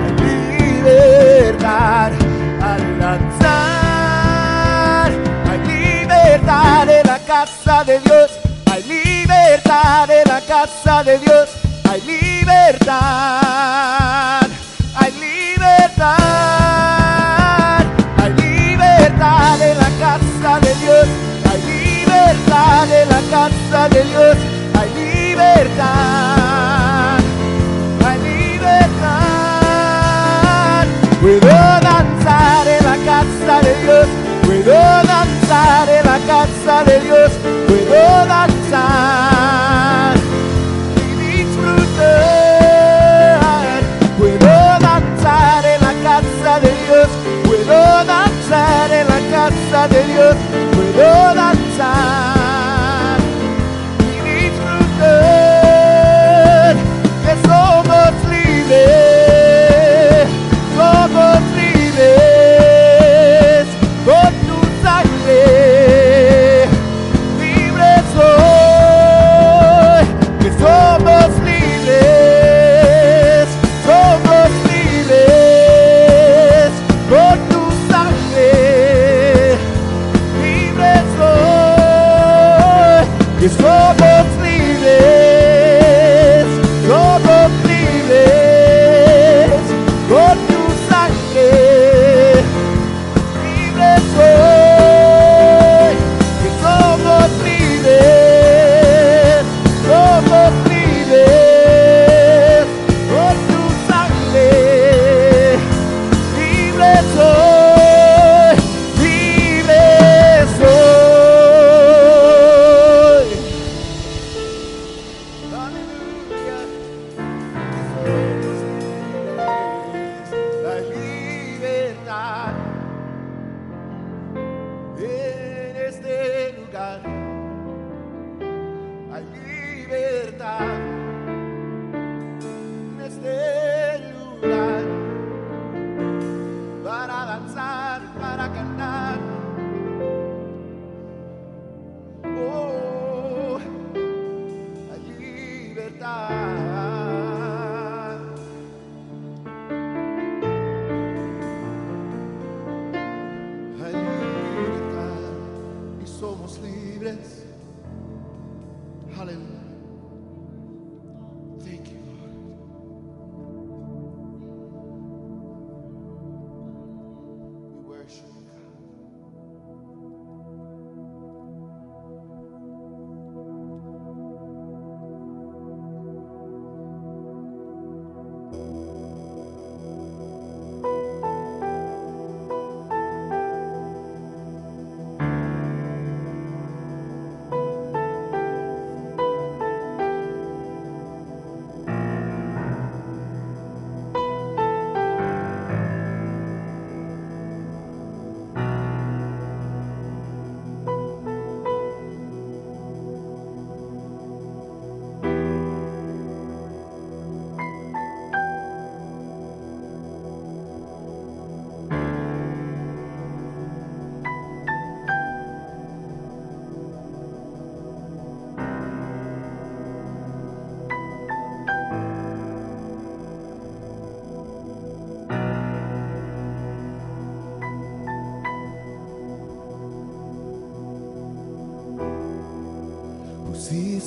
Hay 0.04 0.12
libertad 0.28 2.12
al 2.62 3.00
lanzar. 3.00 3.90
Hay 5.50 5.60
libertad 5.66 6.90
en 6.90 7.08
la 7.08 7.20
casa 7.20 7.84
de 7.86 8.00
Dios. 8.00 8.30
Hay 8.70 8.84
libertad 8.84 10.12
en 10.12 10.28
la 10.28 10.42
casa 10.42 11.02
de 11.06 11.18
Dios. 11.20 11.50
Hay 11.90 12.02
libertad. 12.02 13.30
de 23.92 24.04
Dios 24.04 24.38
hay 24.78 24.90
libertad, 24.94 25.88
hay 28.06 28.20
libertad. 28.20 28.90
Puedo 31.22 31.40
danzar 31.82 32.68
en 32.68 32.86
la 32.86 32.98
casa 33.06 33.62
de 33.62 33.74
Dios, 33.84 34.08
puedo 34.46 34.74
danzar 34.74 35.90
en 35.90 36.06
la 36.06 36.20
casa 36.28 36.84
de 36.84 37.00
Dios, 37.02 37.32
puedo 37.68 38.26
danzar. 38.26 39.19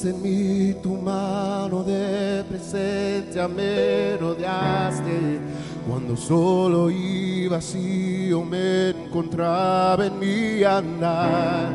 En 0.05 0.21
mí 0.21 0.75
tu 0.83 0.97
mano 0.97 1.85
de 1.85 2.43
presencia, 2.49 3.47
me 3.47 4.17
rodeaste. 4.17 5.39
Cuando 5.89 6.17
solo 6.17 6.91
y 6.91 7.47
vacío 7.47 8.45
me 8.45 8.91
encontraba 8.91 10.05
en 10.07 10.19
mi 10.19 10.65
andar. 10.65 11.71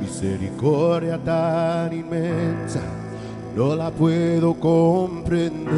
Misericordia 0.00 1.18
tan 1.18 1.92
inmensa, 1.92 2.80
no 3.54 3.76
la 3.76 3.92
puedo 3.92 4.54
comprender. 4.54 5.68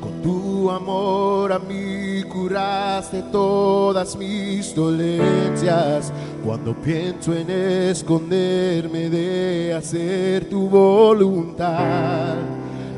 Con 0.00 0.22
tu 0.22 0.70
amor 0.70 1.29
a 1.52 1.58
mí 1.58 2.22
curaste 2.24 3.22
todas 3.32 4.16
mis 4.16 4.74
dolencias. 4.74 6.12
Cuando 6.44 6.74
pienso 6.74 7.34
en 7.34 7.50
esconderme 7.50 9.08
de 9.08 9.74
hacer 9.74 10.48
tu 10.48 10.68
voluntad, 10.68 12.36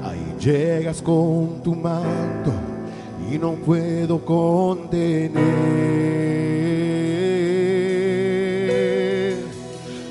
ahí 0.02 0.34
llegas 0.38 1.00
con 1.00 1.62
tu 1.62 1.74
manto 1.74 2.52
y 3.30 3.38
no 3.38 3.52
puedo 3.52 4.24
contener. 4.24 5.32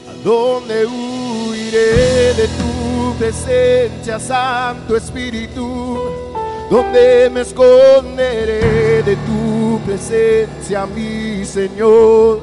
¿A 0.10 0.23
dónde 0.23 0.86
huiré 0.86 2.34
de 2.34 2.47
tu 2.47 3.13
presencia, 3.19 4.19
Santo 4.19 4.95
Espíritu? 4.95 6.31
¿Dónde 6.72 7.30
me 7.30 7.42
esconderé 7.42 9.04
de 9.04 9.18
tu 9.28 9.78
presencia, 9.86 10.86
mi 10.86 11.44
Señor? 11.44 12.40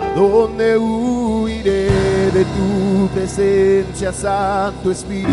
¿A 0.00 0.18
dónde 0.18 0.78
huiré 0.78 1.90
de 2.32 2.44
tu 2.56 3.06
presencia, 3.14 4.14
Santo 4.14 4.90
Espíritu? 4.90 5.28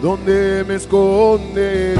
¿Dónde 0.00 0.64
me 0.66 0.76
esconderé? 0.76 1.96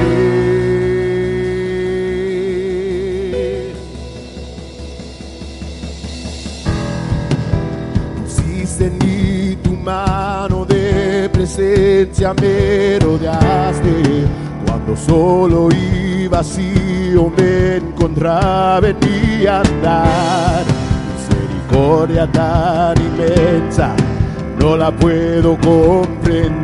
Pusiste 8.19 8.85
en 8.87 8.97
mí 8.97 9.57
tu 9.57 9.73
mano 9.73 10.65
de 10.65 11.29
presencia, 11.31 12.33
me 12.33 12.97
rodeaste. 12.97 14.34
Cuando 14.85 15.01
solo 15.01 15.69
y 15.71 16.27
vacío 16.27 17.31
me 17.35 17.77
encontraba 17.77 18.87
en 18.87 18.97
mi 18.99 19.47
andar. 19.47 20.63
Misericordia 21.17 22.31
tan 22.31 22.95
inmensa, 23.01 23.95
no 24.59 24.77
la 24.77 24.91
puedo 24.91 25.57
comprender. 25.57 26.61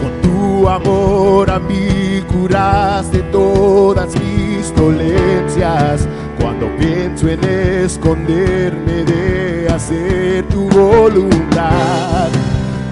Con 0.00 0.22
tu 0.22 0.68
amor 0.68 1.50
a 1.50 1.60
mí 1.60 2.20
curaste 2.32 3.20
todas 3.30 4.08
mis 4.20 4.74
dolencias. 4.74 6.08
Cuando 6.40 6.66
pienso 6.78 7.28
en 7.28 7.44
esconderme 7.44 9.04
de 9.04 9.65
hacer 9.86 10.44
tu 10.48 10.68
voluntad, 10.68 12.28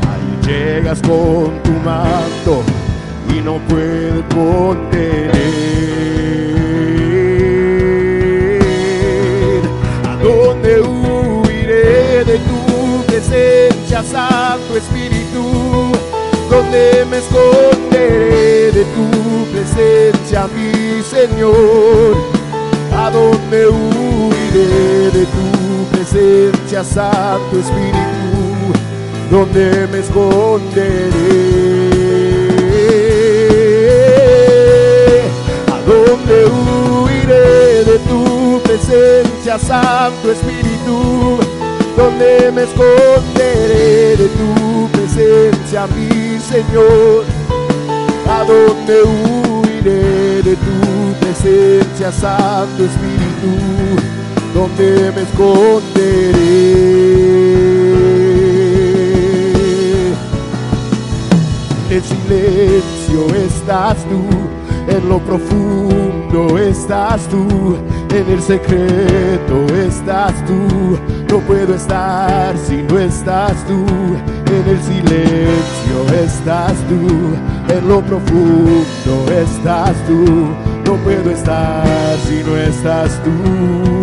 ahí 0.08 0.46
llegas 0.46 1.00
con 1.00 1.60
tu 1.64 1.72
manto 1.84 2.62
y 3.28 3.40
no 3.40 3.58
puedo 3.68 4.22
contener. 4.28 5.32
¿A 10.08 10.16
dónde 10.22 10.80
huiré 10.82 12.24
de 12.24 12.38
tu 12.38 13.02
presencia, 13.06 14.02
Santo 14.04 14.76
Espíritu? 14.76 15.90
¿Dónde 16.48 17.04
me 17.10 17.18
esconderé 17.18 18.70
de 18.70 18.84
tu 18.94 19.46
presencia, 19.52 20.46
mi 20.54 21.02
Señor? 21.02 22.16
¿A 22.96 23.10
dónde 23.10 23.66
huiré 23.66 25.10
de 25.10 25.26
tu 25.26 25.53
presencia, 25.94 26.82
Santo 26.82 27.58
Espíritu? 27.58 28.72
¿Dónde 29.30 29.86
me 29.90 29.98
esconderé? 30.00 31.10
¿A 35.72 35.78
dónde 35.86 36.36
huiré 36.46 37.84
de 37.84 37.98
tu 38.08 38.60
presencia, 38.62 39.58
Santo 39.58 40.32
Espíritu? 40.32 41.38
¿Dónde 41.96 42.50
me 42.52 42.62
esconderé 42.62 44.16
de 44.16 44.28
tu 44.28 44.88
presencia, 44.90 45.86
mi 45.86 46.38
Señor? 46.40 47.24
¿A 48.28 48.44
dónde 48.44 49.02
huiré 49.02 50.42
de 50.42 50.56
tu 50.56 51.14
presencia, 51.20 52.10
Santo 52.10 52.84
Espíritu? 52.84 54.13
¿Dónde 54.54 55.10
me 55.10 55.22
esconderé? 55.22 56.54
En 61.90 62.02
silencio 62.02 63.34
estás 63.34 63.96
tú, 64.04 64.22
en 64.88 65.08
lo 65.08 65.18
profundo 65.18 66.56
estás 66.56 67.22
tú, 67.28 67.76
en 68.14 68.30
el 68.30 68.40
secreto 68.40 69.66
estás 69.74 70.32
tú. 70.46 70.98
No 71.28 71.40
puedo 71.40 71.74
estar 71.74 72.56
si 72.56 72.76
no 72.76 73.00
estás 73.00 73.56
tú, 73.66 73.84
en 74.54 74.68
el 74.68 74.80
silencio 74.80 76.22
estás 76.24 76.74
tú, 76.88 77.74
en 77.74 77.88
lo 77.88 78.00
profundo 78.02 79.26
estás 79.32 79.96
tú. 80.06 80.54
No 80.86 80.96
puedo 81.02 81.30
estar 81.32 82.16
si 82.28 82.44
no 82.44 82.56
estás 82.56 83.20
tú. 83.24 83.93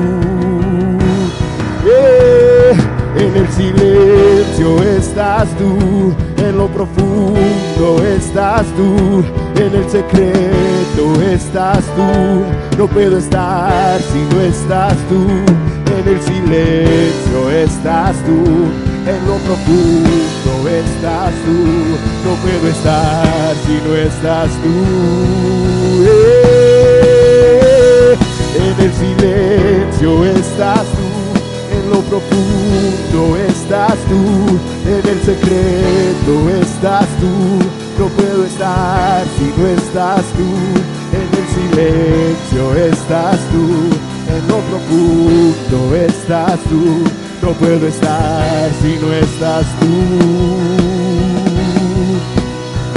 El 3.42 3.48
silencio 3.54 4.84
estás 4.84 5.48
tú, 5.58 6.14
en 6.38 6.58
lo 6.58 6.68
profundo 6.68 8.04
estás 8.16 8.66
tú, 8.78 9.24
en 9.56 9.76
el 9.76 9.90
secreto 9.90 11.22
estás 11.22 11.84
tú. 11.96 12.44
No 12.78 12.88
puedo 12.88 13.18
estar 13.18 14.00
si 14.02 14.20
no 14.36 14.42
estás 14.42 14.96
tú, 15.10 15.26
en 15.98 16.08
el 16.08 16.22
silencio 16.22 17.50
estás 17.52 18.16
tú, 18.26 18.44
en 19.10 19.28
lo 19.28 19.38
profundo 19.48 20.70
estás 20.70 21.34
tú. 21.46 21.58
No 22.26 22.36
puedo 22.44 22.68
estar 22.68 23.56
si 23.66 23.74
no 23.88 23.96
estás 23.96 24.50
tú. 24.64 24.76
Eh, 26.06 26.52
En 28.56 28.76
el 28.86 28.94
silencio 28.94 30.26
estás 30.26 30.84
tú 30.84 31.01
en 31.01 31.01
lo 31.92 32.00
profundo 32.02 33.38
estás 33.38 33.96
tú, 34.08 34.22
en 34.90 35.04
el 35.14 35.20
secreto 35.22 36.50
estás 36.62 37.08
tú. 37.20 37.36
No 38.00 38.08
puedo 38.08 38.46
estar 38.46 39.26
si 39.38 39.62
no 39.62 39.68
estás 39.68 40.24
tú, 40.38 40.50
en 41.20 41.28
el 41.40 41.48
silencio 41.58 42.64
estás 42.76 43.40
tú, 43.52 43.66
en 44.34 44.48
lo 44.48 44.58
profundo 44.70 45.96
estás 45.96 46.60
tú. 46.70 47.04
No 47.42 47.54
puedo 47.54 47.88
estar 47.88 48.70
si 48.82 48.98
no 49.02 49.14
estás 49.14 49.66
tú. 49.80 49.94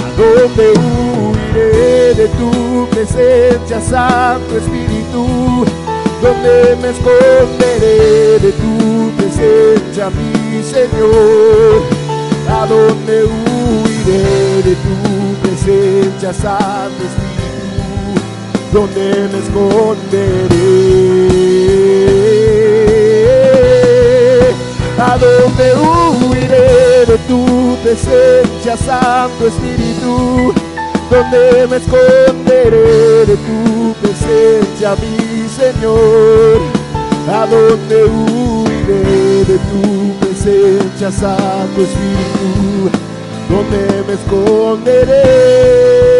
¿A 0.04 0.08
dónde 0.16 0.66
huiré 0.78 2.14
de 2.14 2.28
tu 2.28 2.86
presencia, 2.90 3.80
Santo 3.80 4.58
Espíritu? 4.58 5.83
¿Dónde 6.24 6.76
me 6.80 6.88
esconderé 6.88 8.38
de 8.38 8.52
tu 8.52 9.12
presencia, 9.14 10.08
mi 10.08 10.62
Señor? 10.62 11.82
¿A 12.48 12.64
dónde 12.64 13.24
huiré 13.24 14.62
de 14.62 14.74
tu 14.74 14.96
presencia, 15.42 16.32
Santo 16.32 17.02
Espíritu? 17.04 18.22
¿Dónde 18.72 19.28
me 19.30 19.38
esconderé? 19.38 20.54
¿A 24.98 25.18
dónde 25.18 25.66
huiré 26.26 27.04
de 27.04 27.18
tu 27.28 27.76
presencia, 27.82 28.78
Santo 28.78 29.46
Espíritu? 29.46 30.54
¿Dónde 31.10 31.66
me 31.68 31.76
esconderé 31.76 32.43
de 33.26 33.36
tu 33.36 33.94
presencia, 34.00 34.94
mi 34.96 35.48
Señor? 35.48 36.60
¿A 37.28 37.46
dónde 37.46 38.04
huiré 38.04 39.44
de 39.44 39.58
tu 39.70 40.14
presencia, 40.20 41.10
Santo 41.10 41.82
Espíritu? 41.82 42.90
¿dónde 43.48 44.04
me 44.06 44.12
esconderé? 44.14 46.13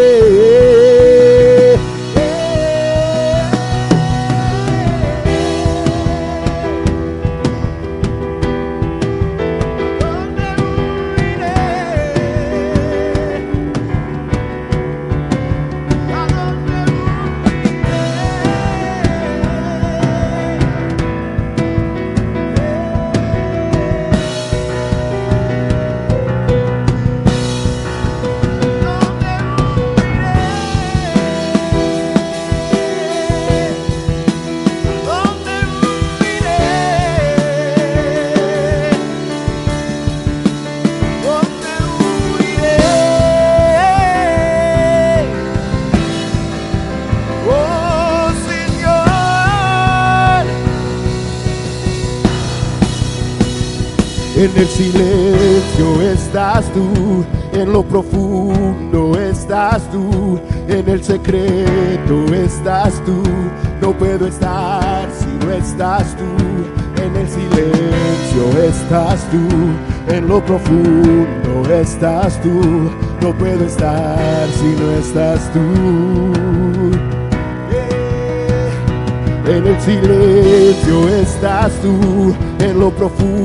En 54.44 54.58
el 54.58 54.68
silencio 54.68 56.02
estás 56.02 56.66
tú, 56.74 57.24
en 57.52 57.72
lo 57.72 57.82
profundo 57.82 59.18
estás 59.18 59.90
tú, 59.90 60.38
en 60.68 60.86
el 60.86 61.02
secreto 61.02 62.34
estás 62.34 63.02
tú. 63.06 63.22
No 63.80 63.92
puedo 63.92 64.26
estar 64.26 65.08
si 65.18 65.46
no 65.46 65.52
estás 65.52 66.14
tú, 66.16 67.02
en 67.02 67.16
el 67.16 67.28
silencio 67.28 68.62
estás 68.62 69.24
tú, 69.30 70.14
en 70.14 70.28
lo 70.28 70.44
profundo 70.44 71.74
estás 71.74 72.38
tú. 72.42 72.90
No 73.22 73.32
puedo 73.32 73.64
estar 73.64 74.46
si 74.48 74.76
no 74.78 74.90
estás 74.92 75.50
tú. 75.54 75.60
En 79.46 79.66
el 79.66 79.80
silencio 79.80 81.08
estás 81.08 81.72
tú, 81.80 82.34
en 82.58 82.78
lo 82.78 82.90
profundo 82.90 83.43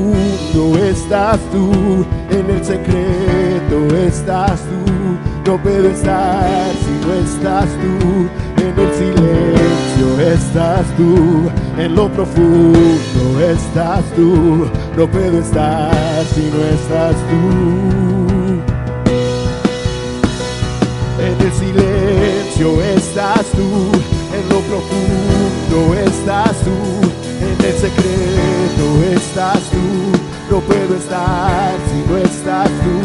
estás 0.60 1.38
tú, 1.50 2.04
en 2.30 2.50
el 2.50 2.64
secreto 2.64 3.96
estás 4.06 4.60
tú. 4.60 5.50
No 5.50 5.60
puedo 5.62 5.88
estar 5.88 6.70
si 6.84 7.06
no 7.06 7.14
estás 7.14 7.68
tú, 7.80 8.28
en 8.62 8.78
el 8.78 8.94
silencio 8.94 10.20
estás 10.20 10.86
tú, 10.96 11.50
en 11.78 11.94
lo 11.94 12.08
profundo 12.10 13.40
estás 13.40 14.04
tú. 14.14 14.66
No 14.96 15.06
puedo 15.08 15.40
estar 15.40 16.24
si 16.34 16.50
no 16.50 16.62
estás 16.76 17.16
tú. 17.30 17.40
En 21.18 21.34
el 21.46 21.52
silencio 21.52 22.82
estás 22.82 23.46
tú, 23.52 23.92
en 24.36 24.48
lo 24.50 24.60
profundo 24.70 25.94
estás 25.94 26.54
tú, 26.64 26.78
en 27.40 27.64
el 27.64 27.74
secreto 27.74 29.14
estás 29.14 29.60
tú. 29.70 30.29
No 30.50 30.58
puedo 30.62 30.96
estar 30.96 31.76
si 31.88 32.10
no 32.10 32.18
estás 32.18 32.68
tú. 32.68 32.96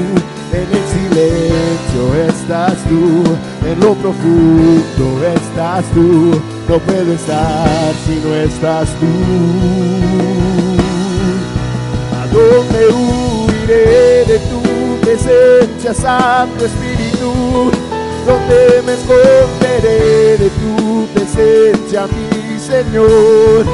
En 0.52 0.68
el 0.72 0.86
silencio 0.96 2.16
estás 2.28 2.74
tú, 2.86 3.24
en 3.70 3.80
lo 3.82 3.94
profundo 3.94 5.24
estás 5.28 5.86
tú. 5.94 6.42
No 6.68 6.80
puedo 6.80 7.14
estar 7.14 7.94
si 8.08 8.16
no 8.26 8.36
estás 8.36 8.90
tú. 9.00 9.06
¿A 12.18 12.26
dónde 12.34 12.88
huiré 12.88 14.26
de 14.26 14.40
tu 14.40 15.00
presencia, 15.02 15.94
Santo 15.94 16.66
Espíritu? 16.66 17.70
¿Dónde 18.26 18.82
me 18.88 18.94
esconderé 18.94 20.38
de 20.38 20.50
tu 20.50 21.08
presencia, 21.14 22.08
mi 22.08 22.60
Señor? 22.60 23.66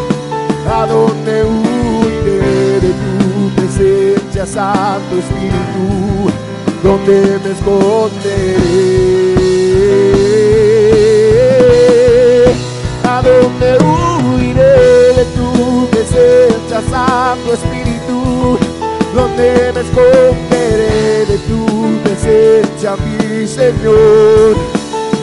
¿A 0.70 0.86
dónde 0.86 1.46
huiré 1.46 1.71
presencia, 3.82 4.46
Santo 4.46 5.17
Espíritu? 5.17 6.30
¿Dónde 6.84 7.39
me 7.44 7.52
esconderé? 7.52 8.15
¿A 13.04 13.22
dónde 13.22 13.78
huiré 13.84 15.13
de 15.15 15.26
tu 15.36 15.88
presencia, 15.89 16.82
Santo 16.89 17.54
Espíritu? 17.54 18.58
¿Dónde 19.15 19.72
me 19.74 19.82
esconderé 19.82 21.26
de 21.26 21.38
tu 21.50 21.65
presencia, 22.04 22.96
mi 22.98 23.48
Señor? 23.48 24.56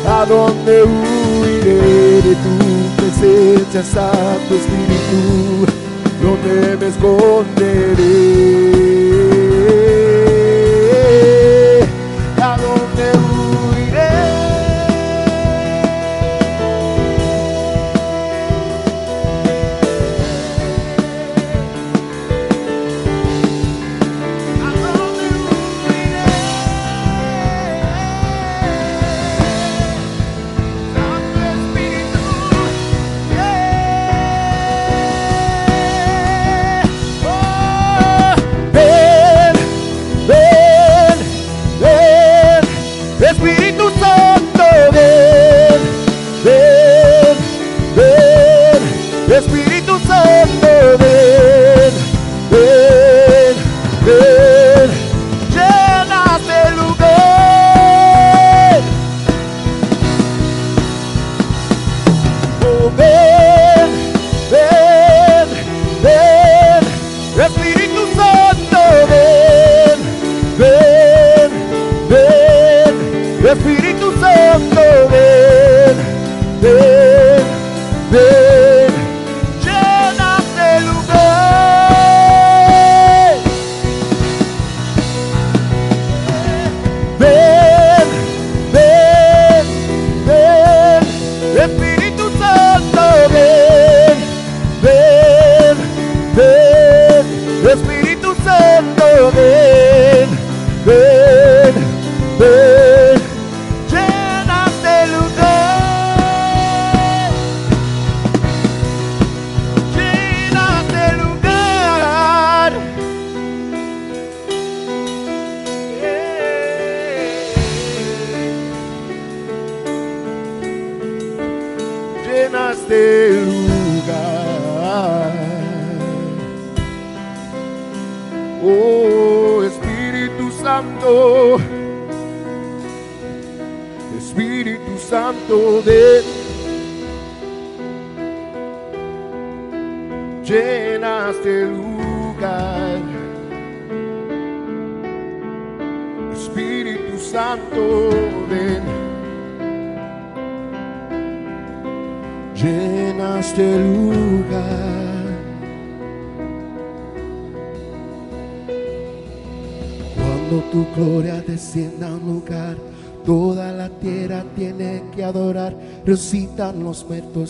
¿A 0.07 0.25
dónde 0.27 0.83
huiré 0.83 2.23
de 2.23 2.35
tu 2.35 2.55
presencia, 2.97 3.83
Santo 3.83 4.55
Espíritu? 4.55 5.78
¿Dónde 6.29 6.77
me 6.77 6.89
esconderé? 6.89 8.78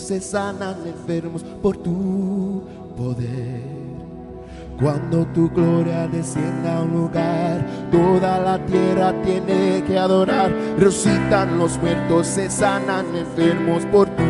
Se 0.09 0.23
sanan 0.23 0.75
enfermos 0.87 1.45
por 1.63 1.77
tu 1.77 2.63
poder. 2.97 3.61
Cuando 4.81 5.27
tu 5.35 5.51
gloria 5.51 6.09
descienda 6.09 6.79
a 6.79 6.83
un 6.83 6.93
lugar, 6.95 7.67
toda 7.93 8.39
la 8.39 8.59
tierra 8.65 9.13
tiene 9.23 9.85
que 9.87 9.99
adorar. 9.99 10.51
Resucitan 10.79 11.59
los 11.59 11.77
muertos, 11.77 12.27
se 12.27 12.49
sanan 12.49 13.15
enfermos 13.15 13.85
por 13.93 14.09
tu 14.09 14.25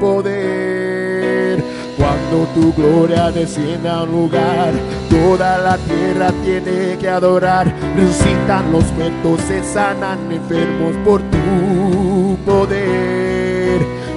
poder. 0.00 1.62
Cuando 1.96 2.44
tu 2.52 2.72
gloria 2.72 3.30
descienda 3.30 4.00
a 4.00 4.02
un 4.02 4.10
lugar, 4.10 4.72
toda 5.08 5.56
la 5.58 5.76
tierra 5.76 6.32
tiene 6.42 6.98
que 6.98 7.08
adorar. 7.08 7.72
Resucitan 7.94 8.72
los 8.72 8.90
muertos, 8.94 9.40
se 9.46 9.62
sanan 9.62 10.32
enfermos 10.32 10.96
por 11.04 11.20
tu 11.30 12.36
poder. 12.44 13.23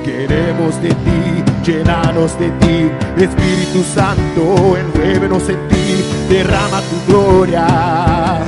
Queremos 0.07 0.81
de 0.81 0.87
ti, 0.87 1.43
llenanos 1.65 2.39
de 2.39 2.49
ti, 2.61 2.89
Espíritu 3.21 3.83
Santo, 3.93 4.77
envuélvenos 4.77 5.49
en 5.49 5.67
ti, 5.67 6.01
derrama 6.29 6.81
tu 6.81 7.11
gloria, 7.11 8.39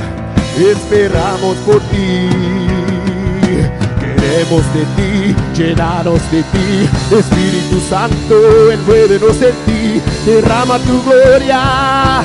esperamos 0.56 1.58
por 1.58 1.80
ti. 1.90 2.30
Queremos 4.00 4.64
de 4.72 4.86
ti, 4.96 5.36
llenanos 5.54 6.22
de 6.30 6.42
ti, 6.44 6.88
Espíritu 7.14 7.78
Santo, 7.90 8.72
envuélvenos 8.72 9.36
en 9.42 9.54
ti, 9.66 10.02
derrama 10.24 10.78
tu 10.78 11.02
gloria, 11.02 12.22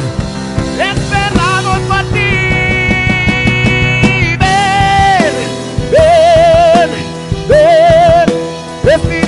esperamos 0.80 1.80
por 1.90 2.04
ti. 2.14 2.32
Ven, 4.40 5.34
ven, 5.92 6.90
ven, 7.50 8.30
Espíritu 8.94 9.25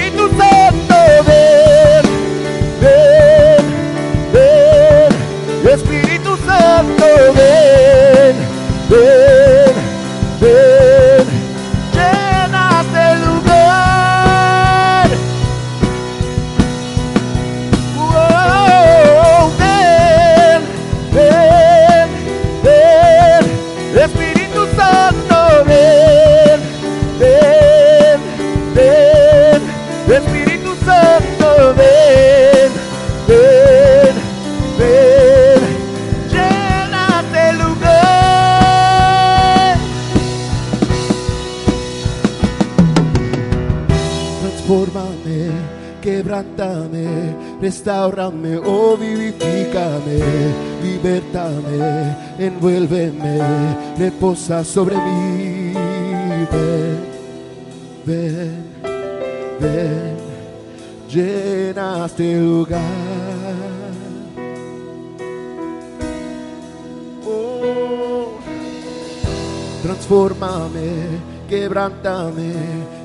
restaurame, 47.61 48.57
oh 48.57 48.95
vivifícame, 48.97 50.19
libertame, 50.81 52.15
envuélveme, 52.39 53.39
reposa 53.97 54.63
sobre 54.63 54.95
mí. 54.95 55.73
Ven, 56.51 57.03
ven, 58.05 58.65
ven, 59.59 60.17
llena 61.09 62.05
este 62.05 62.39
lugar. 62.39 62.81
Oh. 67.25 68.37
Transfórmame, 69.83 71.19
quebrántame, 71.49 72.53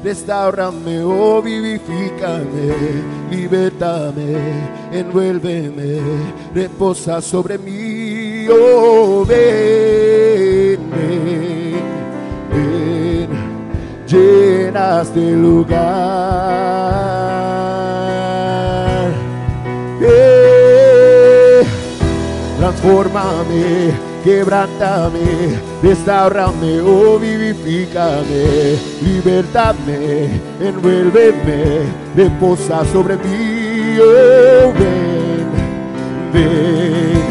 restaurame, 0.05 1.03
oh 1.03 1.41
vivifícame, 1.43 3.22
libertame, 3.33 4.37
envuélveme, 4.93 5.99
reposa 6.55 7.23
sobre 7.23 7.57
mí, 7.57 8.47
oh 8.51 9.25
ven, 9.25 10.79
ven, 10.91 11.69
ven, 14.07 15.41
lugar. 15.41 15.81
Eh, 20.03 21.63
transfórmame, 22.59 23.95
quebrántame, 24.23 25.72
restaurame, 25.83 26.81
oh 26.81 27.19
vivifícame, 27.19 28.79
libertame, 29.03 30.41
envuélveme, 30.61 31.83
reposa 32.15 32.85
sobre 32.93 33.17
mí, 33.17 33.99
oh 34.01 34.73
ven, 34.73 35.49
ven, 36.33 37.23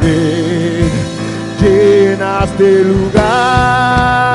ven, 0.00 0.90
llena 1.60 2.44
este 2.44 2.84
lugar. 2.84 4.30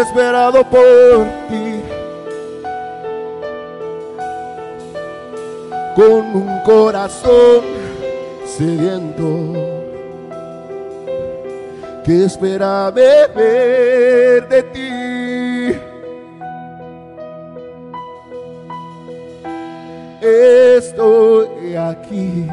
Desesperado 0.00 0.64
por 0.64 1.26
ti. 1.48 1.82
Con 5.94 6.36
un 6.36 6.60
corazón 6.64 7.60
sediento 8.46 9.52
que 12.02 12.24
espera 12.24 12.90
beber 12.90 14.48
de 14.48 14.62
ti. 14.74 15.80
Estoy 20.22 21.76
aquí, 21.76 22.46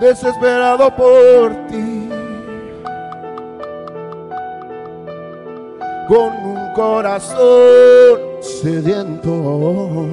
desesperado 0.00 0.94
por 0.94 1.66
ti. 1.68 1.87
Con 6.08 6.32
un 6.42 6.72
corazón 6.72 8.18
sediento 8.40 10.06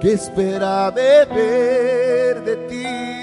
que 0.00 0.14
espera 0.14 0.90
beber 0.90 2.42
de 2.42 2.56
ti. 2.68 3.21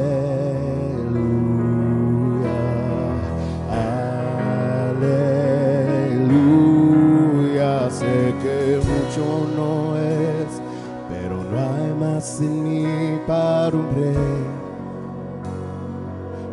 Aleluya. 6.21 7.91
Sé 7.91 8.35
que 8.43 8.79
mucho 8.79 9.25
no 9.57 9.97
es, 9.97 10.63
pero 11.09 11.37
no 11.43 11.55
hay 11.59 11.93
más 11.99 12.41
en 12.41 12.63
mí 12.63 12.87
para 13.27 13.77
un 13.77 13.89
rey. 13.97 14.45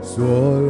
Solo 0.02 0.67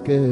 más 0.00 0.06
que 0.06 0.29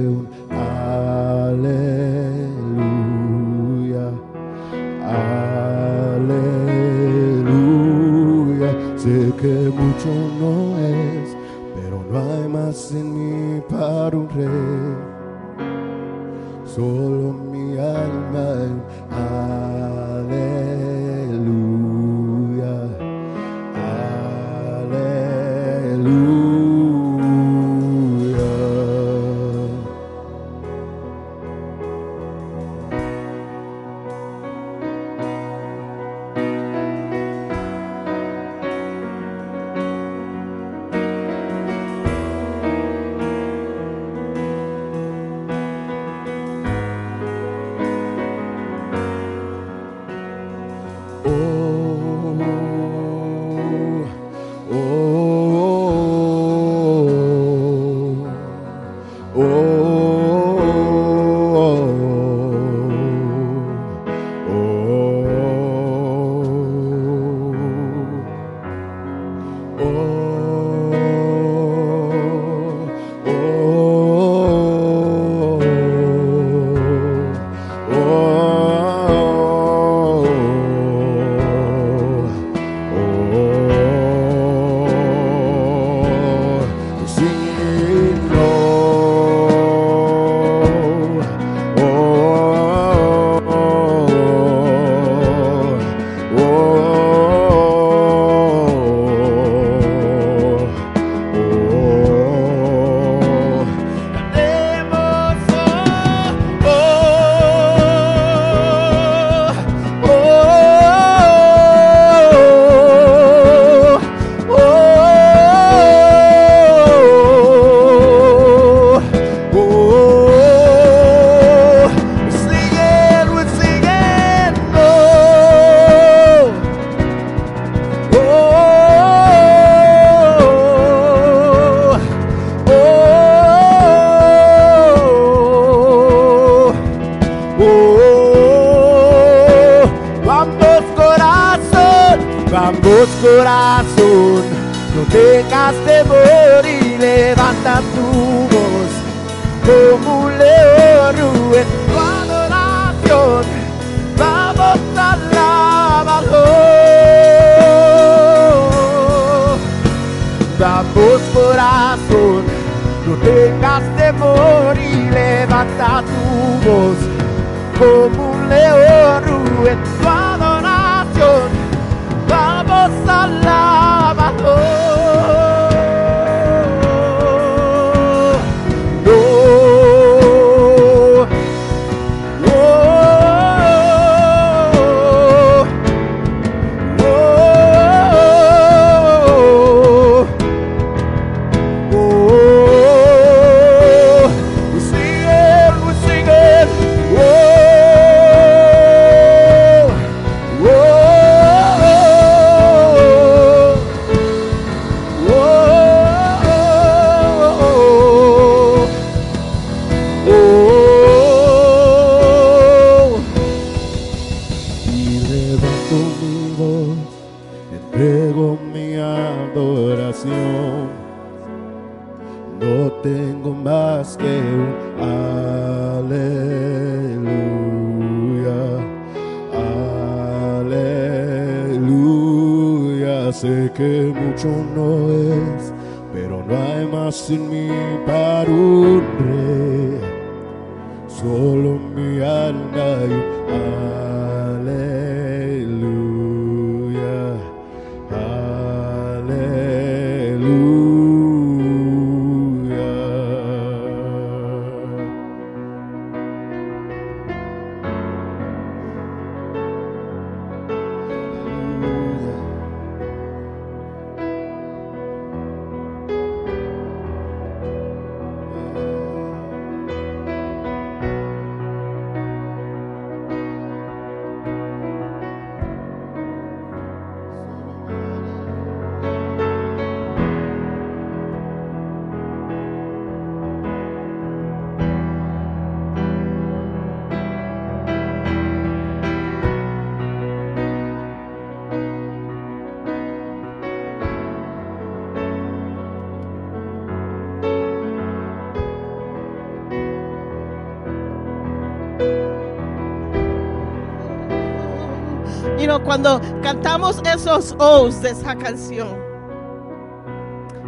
esos 307.38 307.54
O's 307.60 308.02
de 308.02 308.10
esa 308.10 308.34
canción, 308.34 308.96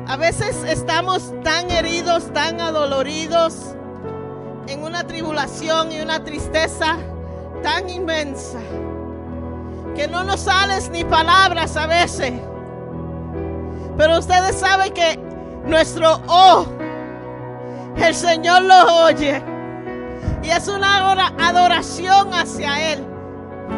a 0.06 0.16
veces 0.16 0.56
estamos 0.64 1.32
tan 1.42 1.68
heridos, 1.68 2.32
tan 2.32 2.60
adoloridos, 2.60 3.74
en 4.68 4.84
una 4.84 5.04
tribulación 5.04 5.90
y 5.90 6.00
una 6.00 6.22
tristeza 6.22 6.96
tan 7.64 7.90
inmensa, 7.90 8.60
que 9.96 10.06
no 10.06 10.22
nos 10.22 10.40
sales 10.40 10.88
ni 10.90 11.04
palabras 11.04 11.76
a 11.76 11.88
veces. 11.88 12.34
Pero 13.96 14.18
ustedes 14.20 14.54
saben 14.54 14.92
que 14.92 15.18
nuestro 15.66 16.20
O, 16.28 16.66
el 17.96 18.14
Señor 18.14 18.62
lo 18.62 19.04
oye. 19.06 19.42
Y 20.44 20.50
es 20.50 20.68
una 20.68 20.98
adora- 20.98 21.34
adoración 21.38 22.32
hacia 22.32 22.92
Él. 22.92 23.04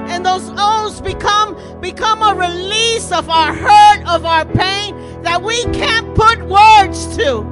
And 0.09 0.25
those 0.25 0.51
O's 0.57 1.01
become 1.01 1.42
become 1.81 2.23
a 2.23 2.35
release 2.35 3.13
of 3.13 3.29
our 3.29 3.55
hurt, 3.55 4.07
of 4.09 4.25
our 4.25 4.45
pain 4.45 4.95
that 5.23 5.43
we 5.43 5.63
can't 5.73 6.15
put 6.15 6.41
words 6.47 7.17
to. 7.17 7.45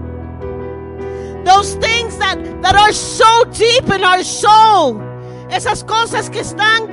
Those 1.44 1.74
things 1.76 2.16
that, 2.18 2.36
that 2.62 2.74
are 2.74 2.92
so 2.92 3.44
deep 3.44 3.88
in 3.90 4.04
our 4.04 4.22
soul. 4.22 5.00
Esas 5.48 5.84
cosas 5.84 6.30
que 6.30 6.40
están 6.40 6.86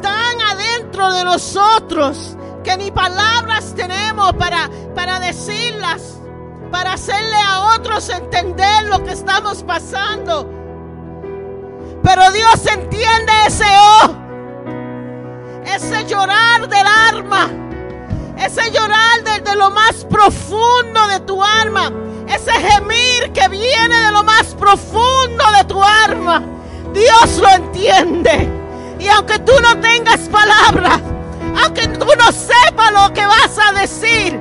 tan 0.00 0.40
adentro 0.40 1.12
de 1.12 1.24
nosotros 1.24 2.36
que 2.62 2.76
ni 2.76 2.90
palabras 2.90 3.74
tenemos 3.74 4.32
para, 4.34 4.70
para 4.94 5.20
decirlas, 5.20 6.20
para 6.70 6.94
hacerle 6.94 7.36
a 7.46 7.74
otros 7.76 8.08
entender 8.08 8.84
lo 8.84 9.02
que 9.04 9.12
estamos 9.12 9.62
pasando. 9.62 10.48
Pero 12.02 12.30
Dios 12.32 12.66
entiende 12.66 13.32
ese 13.46 13.64
llorar 16.12 16.68
del 16.68 16.86
alma, 16.86 17.50
ese 18.36 18.70
llorar 18.70 19.24
desde 19.24 19.56
lo 19.56 19.70
más 19.70 20.04
profundo 20.10 21.08
de 21.08 21.20
tu 21.20 21.42
alma, 21.42 21.90
ese 22.28 22.52
gemir 22.52 23.32
que 23.32 23.48
viene 23.48 23.96
de 23.96 24.12
lo 24.12 24.22
más 24.22 24.54
profundo 24.54 25.44
de 25.56 25.64
tu 25.64 25.82
alma. 25.82 26.42
Dios 26.92 27.38
lo 27.38 27.48
entiende. 27.48 28.46
Y 28.98 29.08
aunque 29.08 29.38
tú 29.38 29.52
no 29.62 29.80
tengas 29.80 30.20
palabras, 30.28 31.00
aunque 31.62 31.88
tú 31.88 32.06
no 32.18 32.30
sepas 32.30 32.92
lo 32.92 33.14
que 33.14 33.24
vas 33.24 33.58
a 33.66 33.72
decir, 33.80 34.38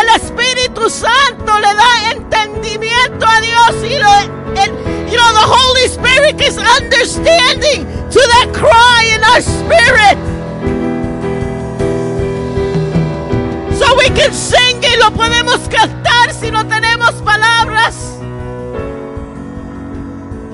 el 0.00 0.08
Espíritu 0.22 0.88
Santo 0.88 1.58
le 1.58 1.74
da 1.74 2.10
entendimiento 2.30 3.26
a 3.26 3.40
Dios 3.40 3.84
y 3.84 3.98
lo, 3.98 4.12
el- 4.56 5.10
you 5.10 5.16
know, 5.16 5.32
the 5.32 5.46
Holy 5.46 5.86
Spirit 5.88 6.40
is 6.40 6.56
understanding 6.58 7.86
to 8.10 8.20
that 8.20 8.48
cry 8.52 9.04
in 9.14 9.22
our 9.24 9.40
spirit. 9.40 10.18
So 13.78 13.94
we 13.96 14.08
can 14.10 14.32
sing 14.32 14.80
y 14.82 14.96
lo 14.98 15.10
podemos 15.12 15.58
cantar 15.68 16.32
si 16.38 16.50
no 16.50 16.64
tenemos 16.66 17.12
palabras. 17.24 17.96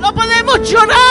Lo 0.00 0.12
podemos 0.14 0.60
llorar. 0.70 1.05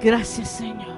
Gracias, 0.00 0.48
Señor. 0.48 0.94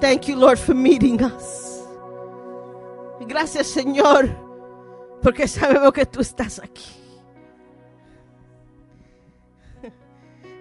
Thank 0.00 0.22
you, 0.28 0.36
Lord, 0.36 0.58
for 0.58 0.74
meeting 0.74 1.22
us. 1.22 1.84
Gracias, 3.26 3.66
Señor, 3.68 4.28
porque 5.22 5.46
sabemos 5.46 5.92
que 5.92 6.06
tú 6.06 6.20
estás 6.20 6.58
aquí. 6.58 6.84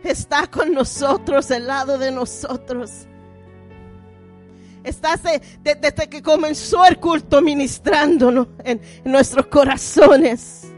Está 0.03 0.47
con 0.47 0.73
nosotros, 0.73 1.49
al 1.51 1.67
lado 1.67 1.97
de 1.97 2.11
nosotros. 2.11 3.05
Estás 4.83 5.23
de- 5.23 5.41
de- 5.61 5.75
desde 5.75 6.07
que 6.09 6.21
comenzó 6.21 6.85
el 6.85 6.99
culto 6.99 7.41
ministrándonos 7.41 8.47
en 8.63 8.81
nuestros 9.03 9.47
corazones. 9.47 10.68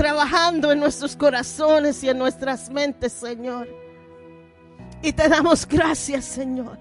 Trabajando 0.00 0.72
en 0.72 0.80
nuestros 0.80 1.14
corazones 1.14 2.02
y 2.02 2.08
en 2.08 2.16
nuestras 2.16 2.70
mentes, 2.70 3.12
Señor. 3.12 3.68
Y 5.02 5.12
te 5.12 5.28
damos 5.28 5.68
gracias, 5.68 6.24
Señor. 6.24 6.78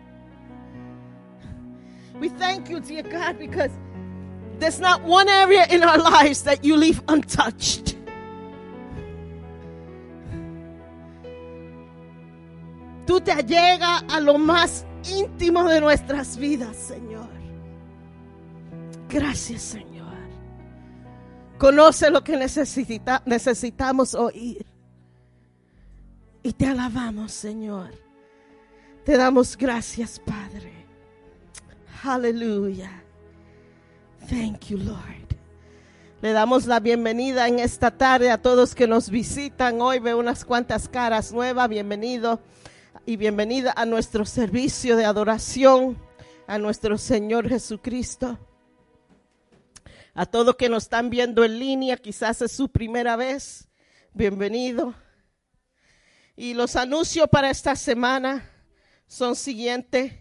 We 2.17 2.30
thank 2.30 2.70
you, 2.70 2.80
dear 2.80 3.03
God, 3.03 3.38
because 3.38 3.72
there's 4.59 4.80
not 4.80 5.01
one 5.03 5.28
area 5.28 5.65
in 5.70 5.84
our 5.84 5.97
lives 5.97 6.43
that 6.43 6.63
you 6.63 6.78
leave 6.78 7.01
untouched. 7.09 7.97
Tú 13.05 13.20
te 13.20 13.34
allegas 13.34 14.01
a 14.07 14.22
lo 14.22 14.38
más 14.38 14.86
íntimo 15.13 15.67
de 15.67 15.82
nuestras 15.82 16.38
vidas, 16.38 16.74
Señor. 16.78 17.28
Gracias, 19.09 19.61
Señor. 19.61 19.88
Conoce 21.60 22.10
lo 22.10 22.24
que 22.24 22.38
necesita- 22.38 23.22
necesitamos 23.26 24.16
oír. 24.16 24.66
Y 26.41 26.53
te 26.53 26.66
alabamos, 26.66 27.34
Señor. 27.34 27.91
Te 29.03 29.18
damos 29.18 29.57
gracias, 29.57 30.20
Padre. 30.20 30.72
Aleluya. 32.03 33.03
Thank 34.30 34.68
you, 34.70 34.78
Lord. 34.78 35.36
Le 36.22 36.32
damos 36.32 36.66
la 36.66 36.80
bienvenida 36.80 37.47
en 37.49 37.60
esta 37.60 37.91
tarde 37.91 38.32
a 38.32 38.41
todos 38.41 38.74
que 38.74 38.88
nos 38.88 39.10
visitan. 39.10 39.82
Hoy 39.82 39.99
veo 39.99 40.18
unas 40.18 40.45
cuantas 40.45 40.88
caras 40.88 41.34
nuevas. 41.34 41.68
Bienvenido 41.68 42.39
y 43.05 43.18
bienvenida 43.18 43.74
a 43.76 43.86
nuestro 43.86 44.26
servicio 44.26 44.95
de 44.95 45.03
adoración 45.03 45.97
a 46.47 46.57
nuestro 46.57 46.97
Señor 46.97 47.49
Jesucristo. 47.49 48.38
A 50.20 50.26
todos 50.26 50.57
que 50.57 50.67
nos 50.67 50.84
están 50.84 51.09
viendo 51.09 51.45
en 51.45 51.57
línea, 51.59 51.95
quizás 51.95 52.41
es 52.41 52.51
su 52.51 52.70
primera 52.70 53.15
vez. 53.15 53.70
Bienvenido. 54.11 54.93
Y 56.36 56.55
los 56.55 56.76
anuncios 56.76 57.30
para 57.30 57.49
esta 57.49 57.74
semana 57.78 58.45
son 59.07 59.34
siguientes. 59.38 60.11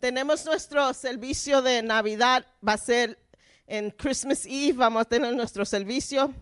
Tenemos 0.00 0.46
nuestro 0.46 0.90
servicio 0.94 1.60
de 1.60 1.82
Navidad, 1.82 2.46
va 2.66 2.72
a 2.72 2.78
ser 2.78 3.18
en 3.66 3.90
Christmas 3.90 4.46
Eve, 4.46 4.72
vamos 4.72 5.02
a 5.02 5.04
tener 5.04 5.36
nuestro 5.36 5.66
servicio. 5.66 6.32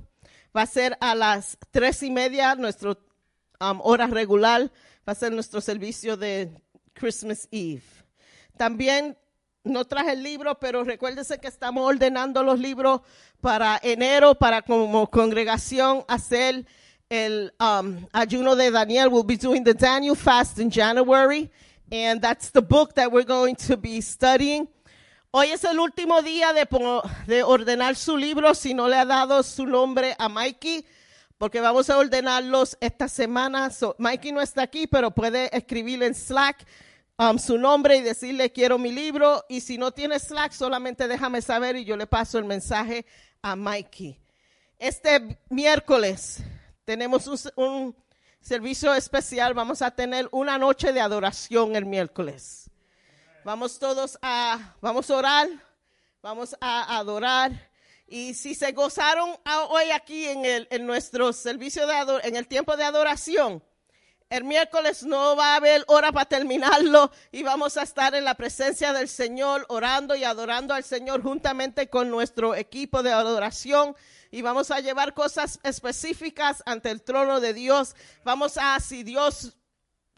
Va 0.57 0.63
a 0.63 0.67
ser 0.67 0.97
a 1.01 1.17
las 1.17 1.59
tres 1.73 2.01
y 2.05 2.13
media, 2.13 2.55
nuestra 2.55 2.97
hora 3.59 4.07
regular, 4.07 4.71
va 5.01 5.15
a 5.15 5.17
ser 5.17 5.33
nuestro 5.33 5.61
servicio 5.61 6.17
de 6.17 6.63
Christmas 6.93 7.49
Eve. 7.51 7.83
También 8.57 9.19
no 9.65 9.87
traje 9.87 10.13
el 10.13 10.23
libro, 10.23 10.59
pero 10.59 10.85
recuérdese 10.85 11.39
que 11.39 11.49
estamos 11.49 11.87
ordenando 11.87 12.43
los 12.43 12.59
libros 12.59 13.01
para 13.41 13.81
enero, 13.83 14.35
para 14.35 14.63
como 14.63 15.11
congregación 15.11 16.05
hacer 16.07 16.67
el 17.09 17.53
um, 17.59 18.07
ayuno 18.13 18.55
de 18.57 18.71
Daniel. 18.71 19.09
We'll 19.09 19.25
be 19.25 19.37
doing 19.37 19.65
the 19.65 19.75
Daniel 19.75 20.15
fast 20.15 20.59
in 20.59 20.71
January, 20.71 21.51
and 21.91 22.21
that's 22.21 22.51
the 22.51 22.61
book 22.61 22.95
that 22.95 23.11
we're 23.11 23.27
going 23.27 23.57
to 23.67 23.77
be 23.77 24.01
studying. 24.01 24.69
Hoy 25.31 25.51
es 25.51 25.65
el 25.65 25.81
último 25.81 26.23
día 26.23 26.53
de, 26.53 26.69
de 27.27 27.43
ordenar 27.43 27.97
su 27.97 28.17
libro 28.17 28.55
si 28.55 28.73
no 28.73 28.87
le 28.87 28.97
ha 28.97 29.05
dado 29.05 29.43
su 29.43 29.67
nombre 29.67 30.15
a 30.19 30.29
Mikey, 30.29 30.85
porque 31.39 31.61
vamos 31.61 31.91
a 31.91 31.99
ordenarlos 31.99 32.77
esta 32.81 33.09
semana. 33.09 33.71
So, 33.71 33.97
Mikey 33.99 34.31
no 34.31 34.41
está 34.41 34.63
aquí, 34.63 34.87
pero 34.87 35.11
puede 35.11 35.55
escribir 35.57 36.03
en 36.03 36.15
Slack 36.15 36.65
um, 37.19 37.39
su 37.39 37.59
nombre 37.59 37.97
y 37.97 38.03
decirle 38.03 38.53
quiero 38.53 38.79
mi 38.79 38.93
libro. 38.93 39.45
Y 39.49 39.61
si 39.61 39.79
no 39.79 39.93
tiene 39.93 40.19
Slack, 40.19 40.53
solamente 40.53 41.09
déjame 41.09 41.43
saber 41.43 41.77
y 41.77 41.85
yo 41.85 41.97
le 41.97 42.07
paso 42.07 42.39
el 42.39 42.45
mensaje 42.45 43.07
a 43.43 43.57
Mikey. 43.57 44.21
Este 44.79 45.39
miércoles 45.49 46.43
tenemos 46.85 47.53
un, 47.57 47.97
servicio 48.41 48.93
especial. 48.93 49.55
Vamos 49.55 49.81
a 49.81 49.91
tener 49.91 50.29
una 50.31 50.59
noche 50.59 50.93
de 50.93 51.01
adoración 51.01 51.77
el 51.77 51.87
miércoles. 51.87 52.71
Vamos 53.45 53.79
todos 53.79 54.19
a, 54.21 54.75
vamos 54.81 55.11
a 55.11 55.17
orar, 55.17 55.49
vamos 56.23 56.57
a 56.61 56.99
adorar 56.99 57.71
Y 58.07 58.35
si 58.35 58.55
se 58.55 58.73
gozaron 58.73 59.35
hoy 59.69 59.91
aquí 59.91 60.27
en, 60.27 60.45
el, 60.45 60.69
en 60.71 60.87
nuestro 60.87 61.33
servicio 61.33 61.87
de 61.87 61.95
en 62.25 62.37
el 62.37 62.47
tiempo 62.47 62.77
de 62.77 62.85
adoración, 62.85 63.63
el 64.35 64.43
miércoles 64.43 65.05
no 65.05 65.37
va 65.37 65.53
a 65.53 65.57
haber 65.57 65.85
hora 65.87 66.11
para 66.11 66.29
terminarlo 66.29 67.13
y 67.31 67.45
vamos 67.45 67.77
a 67.77 67.85
estar 67.85 68.17
en 68.17 68.25
la 68.25 68.35
presencia 68.35 68.93
del 68.93 69.09
Señor 69.09 69.65
orando 69.69 70.17
y 70.17 70.25
adorando 70.25 70.75
al 70.75 70.83
Señor 70.83 71.23
juntamente 71.23 71.89
con 71.89 72.11
nuestro 72.11 72.57
equipo 72.57 73.05
de 73.05 73.13
adoración 73.13 73.95
y 74.33 74.43
vamos 74.43 74.73
a 74.73 74.81
llevar 74.81 75.15
cosas 75.15 75.61
específicas 75.63 76.65
ante 76.67 76.91
el 76.91 77.03
trono 77.03 77.39
de 77.39 77.55
Dios. 77.55 77.95
Vamos 78.25 78.59
a, 78.61 78.81
si 78.81 79.05
Dios 79.05 79.55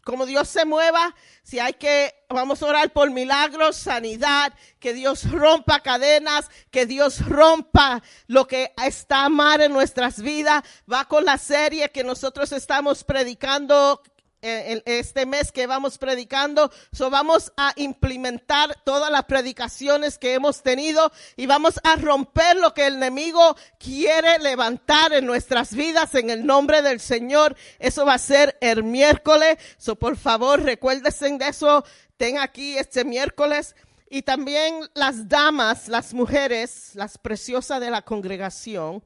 como 0.07 0.25
Dios 0.25 0.47
se 0.47 0.63
mueva, 0.63 1.13
si 1.43 1.59
hay 1.59 1.73
que, 1.73 2.15
vamos 2.29 2.63
a 2.63 2.67
orar 2.67 2.93
por 2.93 3.11
milagros, 3.11 3.75
sanidad, 3.75 4.53
que 4.79 4.93
Dios 4.93 5.29
rompa 5.29 5.81
cadenas, 5.81 6.49
que 6.71 6.85
Dios 6.85 7.27
rompa 7.27 8.01
lo 8.27 8.47
que 8.47 8.73
está 8.85 9.27
mal 9.27 9.59
en 9.59 9.73
nuestras 9.73 10.21
vidas. 10.21 10.63
Va 10.89 11.03
con 11.09 11.25
la 11.25 11.37
serie 11.37 11.89
que 11.89 12.05
nosotros 12.05 12.53
estamos 12.53 13.03
predicando 13.03 14.01
este 14.41 15.25
mes 15.25 15.51
que 15.51 15.67
vamos 15.67 15.97
predicando. 15.97 16.71
So 16.91 17.09
vamos 17.09 17.51
a 17.57 17.73
implementar 17.75 18.75
todas 18.83 19.11
las 19.11 19.25
predicaciones 19.25 20.17
que 20.17 20.33
hemos 20.33 20.63
tenido 20.63 21.11
y 21.35 21.45
vamos 21.45 21.79
a 21.83 21.95
romper 21.95 22.57
lo 22.57 22.73
que 22.73 22.87
el 22.87 22.95
enemigo 22.95 23.55
quiere 23.79 24.39
levantar 24.39 25.13
en 25.13 25.25
nuestras 25.25 25.73
vidas 25.73 26.15
en 26.15 26.29
el 26.29 26.45
nombre 26.45 26.81
del 26.81 26.99
Señor. 26.99 27.55
Eso 27.79 28.05
va 28.05 28.15
a 28.15 28.19
ser 28.19 28.57
el 28.61 28.83
miércoles. 28.83 29.57
So 29.77 29.95
por 29.95 30.17
favor, 30.17 30.61
recuérdense 30.61 31.29
de 31.37 31.47
eso. 31.47 31.83
Ten 32.17 32.37
aquí 32.37 32.77
este 32.77 33.03
miércoles. 33.03 33.75
Y 34.09 34.21
también 34.21 34.89
las 34.93 35.27
damas, 35.27 35.89
las 35.89 36.13
mujeres, 36.13 36.91
las 36.93 37.17
preciosas 37.17 37.81
de 37.81 37.91
la 37.91 38.03
congregación, 38.03 39.03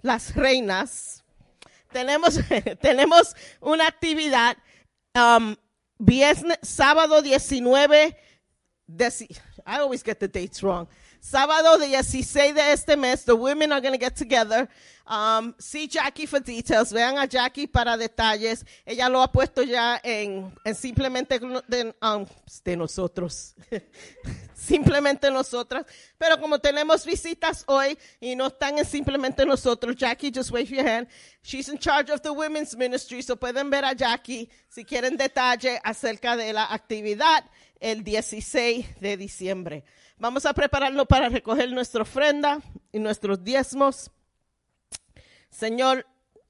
las 0.00 0.34
reinas, 0.34 1.24
tenemos, 1.92 2.38
tenemos 2.80 3.34
una 3.60 3.86
actividad 3.86 4.56
um, 5.14 5.54
viernes, 5.98 6.58
sábado 6.62 7.22
19, 7.22 8.16
deci- 8.88 9.30
I 9.66 9.78
always 9.80 10.02
get 10.02 10.18
the 10.18 10.28
dates 10.28 10.62
wrong. 10.62 10.88
Sábado 11.20 11.76
16 11.76 12.54
de 12.54 12.72
este 12.72 12.96
mes, 12.96 13.24
the 13.24 13.34
women 13.34 13.72
are 13.72 13.80
going 13.80 13.92
to 13.92 13.98
get 13.98 14.16
together. 14.16 14.66
Um, 15.06 15.54
see 15.58 15.86
Jackie 15.86 16.24
for 16.24 16.40
details. 16.40 16.92
Vean 16.92 17.18
a 17.18 17.26
Jackie 17.26 17.66
para 17.66 17.98
detalles. 17.98 18.64
Ella 18.86 19.08
lo 19.08 19.20
ha 19.20 19.30
puesto 19.30 19.62
ya 19.62 20.00
en, 20.02 20.50
en 20.64 20.74
simplemente 20.74 21.38
de, 21.68 21.94
um, 22.00 22.24
de 22.64 22.76
nosotros. 22.76 23.54
simplemente 24.54 25.30
nosotras. 25.30 25.84
Pero 26.16 26.40
como 26.40 26.58
tenemos 26.58 27.04
visitas 27.04 27.64
hoy 27.66 27.98
y 28.18 28.34
no 28.34 28.46
están 28.46 28.78
en 28.78 28.84
simplemente 28.86 29.44
nosotros, 29.44 29.96
Jackie, 29.96 30.32
just 30.34 30.50
wave 30.50 30.70
your 30.70 30.86
hand. 30.86 31.06
She's 31.42 31.68
in 31.68 31.78
charge 31.78 32.10
of 32.10 32.22
the 32.22 32.32
women's 32.32 32.76
ministry, 32.76 33.22
so 33.22 33.36
pueden 33.36 33.68
ver 33.68 33.84
a 33.84 33.94
Jackie 33.94 34.48
si 34.68 34.84
quieren 34.84 35.16
detalle 35.16 35.80
acerca 35.84 36.36
de 36.36 36.52
la 36.52 36.66
actividad 36.66 37.44
el 37.80 38.04
16 38.04 39.00
de 39.00 39.16
diciembre. 39.16 39.84
Vamos 40.18 40.46
a 40.46 40.52
prepararnos 40.52 41.06
para 41.06 41.28
recoger 41.28 41.72
nuestra 41.72 42.02
ofrenda 42.02 42.60
y 42.92 42.98
nuestros 42.98 43.42
diezmos. 43.42 44.10
Señor, 45.48 46.06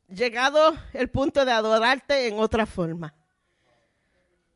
llegado 0.09 0.77
el 0.93 1.09
punto 1.09 1.45
de 1.45 1.53
adorarte 1.53 2.27
en 2.27 2.39
otra 2.39 2.67
forma. 2.67 3.15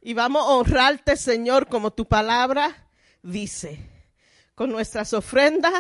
Y 0.02 0.12
vamos 0.12 0.42
a 0.42 0.50
honrarte, 0.50 1.16
Señor, 1.16 1.68
como 1.68 1.92
tu 1.92 2.06
palabra 2.06 2.88
dice, 3.22 3.78
con 4.54 4.70
nuestras 4.70 5.14
ofrendas 5.14 5.72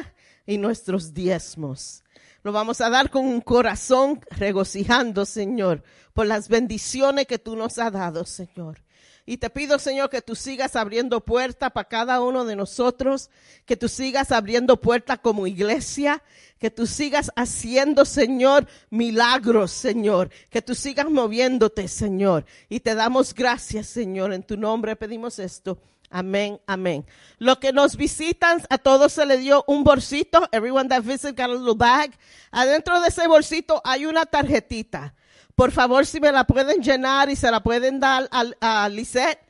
y 0.46 0.56
nuestros 0.56 1.12
diezmos. 1.12 2.02
Lo 2.42 2.52
vamos 2.52 2.80
a 2.80 2.88
dar 2.88 3.10
con 3.10 3.26
un 3.26 3.40
corazón 3.40 4.20
regocijando, 4.30 5.26
Señor, 5.26 5.82
por 6.12 6.26
las 6.26 6.48
bendiciones 6.48 7.26
que 7.26 7.38
tú 7.38 7.56
nos 7.56 7.78
has 7.78 7.92
dado, 7.92 8.24
Señor. 8.24 8.83
Y 9.26 9.38
te 9.38 9.48
pido, 9.48 9.78
Señor, 9.78 10.10
que 10.10 10.20
tú 10.20 10.34
sigas 10.34 10.76
abriendo 10.76 11.24
puertas 11.24 11.72
para 11.72 11.88
cada 11.88 12.20
uno 12.20 12.44
de 12.44 12.56
nosotros, 12.56 13.30
que 13.64 13.74
tú 13.74 13.88
sigas 13.88 14.32
abriendo 14.32 14.78
puertas 14.80 15.18
como 15.20 15.46
iglesia, 15.46 16.22
que 16.58 16.70
tú 16.70 16.86
sigas 16.86 17.30
haciendo, 17.34 18.04
Señor, 18.04 18.66
milagros, 18.90 19.70
Señor, 19.70 20.30
que 20.50 20.60
tú 20.60 20.74
sigas 20.74 21.08
moviéndote, 21.08 21.88
Señor. 21.88 22.44
Y 22.68 22.80
te 22.80 22.94
damos 22.94 23.34
gracias, 23.34 23.86
Señor, 23.86 24.32
en 24.34 24.42
tu 24.42 24.58
nombre 24.58 24.94
pedimos 24.94 25.38
esto. 25.38 25.78
Amén, 26.10 26.60
amén. 26.66 27.04
Los 27.38 27.58
que 27.58 27.72
nos 27.72 27.96
visitan, 27.96 28.62
a 28.68 28.78
todos 28.78 29.14
se 29.14 29.26
le 29.26 29.38
dio 29.38 29.64
un 29.66 29.84
bolsito. 29.84 30.48
Everyone 30.52 30.88
that 30.88 31.02
visits 31.02 31.34
got 31.34 31.50
a 31.50 31.54
little 31.54 31.74
bag. 31.74 32.16
Adentro 32.52 33.00
de 33.00 33.08
ese 33.08 33.26
bolsito 33.26 33.80
hay 33.84 34.06
una 34.06 34.24
tarjetita. 34.24 35.14
Por 35.54 35.70
favor, 35.70 36.04
si 36.04 36.18
me 36.20 36.32
la 36.32 36.44
pueden 36.44 36.82
llenar 36.82 37.30
y 37.30 37.36
se 37.36 37.50
la 37.50 37.62
pueden 37.62 38.00
dar 38.00 38.28
a, 38.30 38.88
Lisette, 38.88 39.40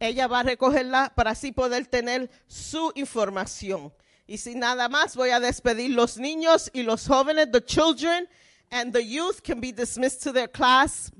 ella 0.00 0.26
va 0.26 0.40
a 0.40 0.42
recogerla 0.42 1.12
para 1.14 1.30
así 1.30 1.52
poder 1.52 1.86
tener 1.86 2.30
su 2.48 2.90
información. 2.96 3.92
Y 4.26 4.38
sin 4.38 4.58
nada 4.58 4.88
más, 4.88 5.14
voy 5.14 5.30
a 5.30 5.38
despedir 5.38 5.90
los 5.90 6.18
niños 6.18 6.70
y 6.72 6.82
los 6.82 7.06
jóvenes, 7.06 7.52
the 7.52 7.64
children 7.64 8.28
and 8.70 8.92
the 8.92 9.06
youth 9.06 9.40
can 9.42 9.60
be 9.60 9.72
dismissed 9.72 10.22
to 10.22 10.32
their 10.32 10.50
class. 10.50 11.12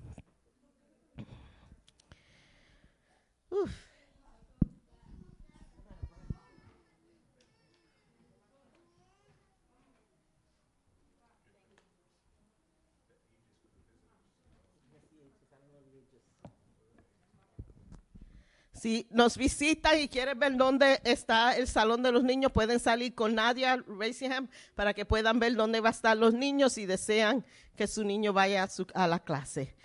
Si 18.82 19.06
nos 19.10 19.36
visitan 19.36 19.96
y 20.00 20.08
quieren 20.08 20.36
ver 20.40 20.56
dónde 20.56 21.00
está 21.04 21.56
el 21.56 21.68
salón 21.68 22.02
de 22.02 22.10
los 22.10 22.24
niños, 22.24 22.50
pueden 22.50 22.80
salir 22.80 23.14
con 23.14 23.36
Nadia 23.36 23.80
Racingham 23.86 24.48
para 24.74 24.92
que 24.92 25.04
puedan 25.04 25.38
ver 25.38 25.54
dónde 25.54 25.78
va 25.78 25.90
a 25.90 25.92
estar 25.92 26.16
los 26.16 26.34
niños 26.34 26.72
si 26.72 26.84
desean 26.84 27.46
que 27.76 27.86
su 27.86 28.02
niño 28.02 28.32
vaya 28.32 28.64
a, 28.64 28.68
su- 28.68 28.88
a 28.92 29.06
la 29.06 29.20
clase. 29.20 29.76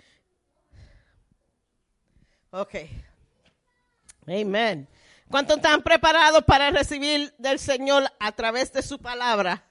Ok. 2.50 2.74
Amen. 4.26 4.88
¿Cuántos 5.30 5.58
están 5.58 5.80
preparados 5.84 6.42
para 6.44 6.70
recibir 6.70 7.32
del 7.38 7.60
Señor 7.60 8.02
a 8.18 8.32
través 8.32 8.72
de 8.72 8.82
su 8.82 8.98
palabra? 8.98 9.62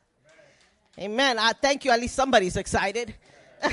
Amen. 0.97 1.35
I 1.37 1.51
thank 1.61 1.81
you. 1.81 1.91
At 1.91 1.99
least 1.99 2.15
somebody's 2.15 2.55
excited. 2.55 3.13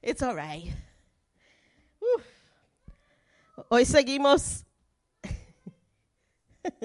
It's 0.00 0.22
all 0.22 0.36
right. 0.36 0.72
Hoy 3.66 3.84
seguimos 3.84 4.64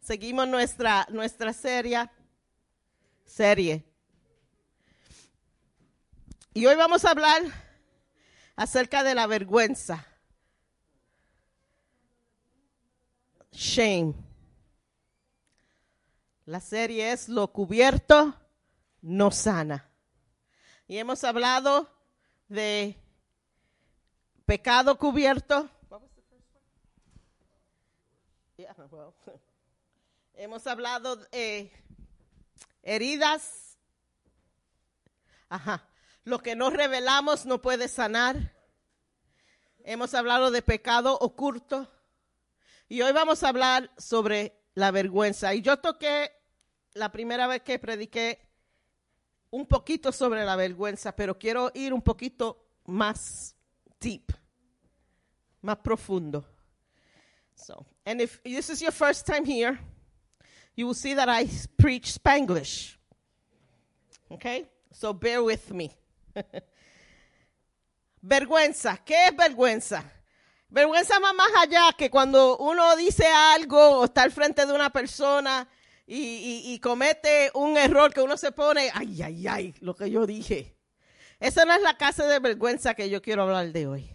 seguimos 0.00 0.46
nuestra 0.46 1.06
nuestra 1.10 1.54
serie 1.54 2.10
serie. 3.24 3.82
Y 6.52 6.66
hoy 6.66 6.76
vamos 6.76 7.06
a 7.06 7.12
hablar 7.12 7.42
acerca 8.56 9.02
de 9.02 9.14
la 9.14 9.26
vergüenza. 9.26 10.06
Shame. 13.52 14.14
La 16.44 16.60
serie 16.60 17.12
es 17.12 17.30
Lo 17.30 17.52
cubierto 17.52 18.38
no 19.00 19.30
sana. 19.30 19.88
Y 20.86 20.98
hemos 20.98 21.24
hablado 21.24 21.90
de 22.48 22.98
pecado 24.46 24.96
cubierto. 24.96 25.68
Hemos 30.34 30.66
hablado 30.66 31.16
de 31.16 31.72
heridas. 32.82 33.76
Ajá. 35.48 35.88
Lo 36.24 36.38
que 36.38 36.56
no 36.56 36.70
revelamos 36.70 37.44
no 37.44 37.60
puede 37.60 37.88
sanar. 37.88 38.54
Hemos 39.84 40.14
hablado 40.14 40.50
de 40.50 40.62
pecado 40.62 41.18
oculto. 41.18 41.90
Y 42.88 43.02
hoy 43.02 43.12
vamos 43.12 43.42
a 43.42 43.48
hablar 43.48 43.90
sobre 43.98 44.60
la 44.74 44.92
vergüenza. 44.92 45.54
Y 45.54 45.62
yo 45.62 45.78
toqué 45.78 46.32
la 46.94 47.10
primera 47.10 47.46
vez 47.46 47.62
que 47.62 47.78
prediqué 47.78 48.40
un 49.50 49.66
poquito 49.66 50.12
sobre 50.12 50.44
la 50.44 50.54
vergüenza, 50.54 51.14
pero 51.16 51.38
quiero 51.38 51.72
ir 51.74 51.92
un 51.92 52.02
poquito 52.02 52.64
más 52.84 53.55
deep, 54.00 54.32
más 55.62 55.76
profundo. 55.82 56.44
So, 57.54 57.84
and 58.04 58.20
if 58.20 58.42
this 58.44 58.68
is 58.70 58.82
your 58.82 58.92
first 58.92 59.26
time 59.26 59.44
here, 59.44 59.78
you 60.74 60.86
will 60.86 60.94
see 60.94 61.14
that 61.14 61.28
I 61.28 61.48
preach 61.78 62.12
Spanglish. 62.12 62.96
Okay? 64.30 64.66
So 64.92 65.12
bear 65.12 65.42
with 65.42 65.72
me. 65.72 65.90
vergüenza. 68.22 68.98
¿Qué 69.04 69.14
es 69.28 69.36
vergüenza? 69.36 70.04
Vergüenza 70.68 71.18
va 71.20 71.32
más 71.32 71.50
allá 71.62 71.92
que 71.96 72.10
cuando 72.10 72.58
uno 72.58 72.96
dice 72.96 73.26
algo 73.26 74.00
o 74.00 74.04
está 74.04 74.22
al 74.24 74.32
frente 74.32 74.66
de 74.66 74.72
una 74.72 74.90
persona 74.90 75.66
y, 76.06 76.16
y- 76.18 76.74
y 76.74 76.78
comete 76.80 77.50
un 77.54 77.76
error 77.78 78.12
que 78.12 78.20
uno 78.20 78.36
se 78.36 78.52
pone, 78.52 78.90
ay, 78.92 79.22
ay, 79.22 79.46
ay, 79.48 79.74
lo 79.80 79.94
que 79.94 80.10
yo 80.10 80.26
dije. 80.26 80.75
Esa 81.38 81.64
no 81.64 81.74
es 81.74 81.82
la 81.82 81.96
clase 81.96 82.24
de 82.24 82.38
vergüenza 82.38 82.94
que 82.94 83.10
yo 83.10 83.20
quiero 83.20 83.42
hablar 83.42 83.72
de 83.72 83.86
hoy. 83.86 84.10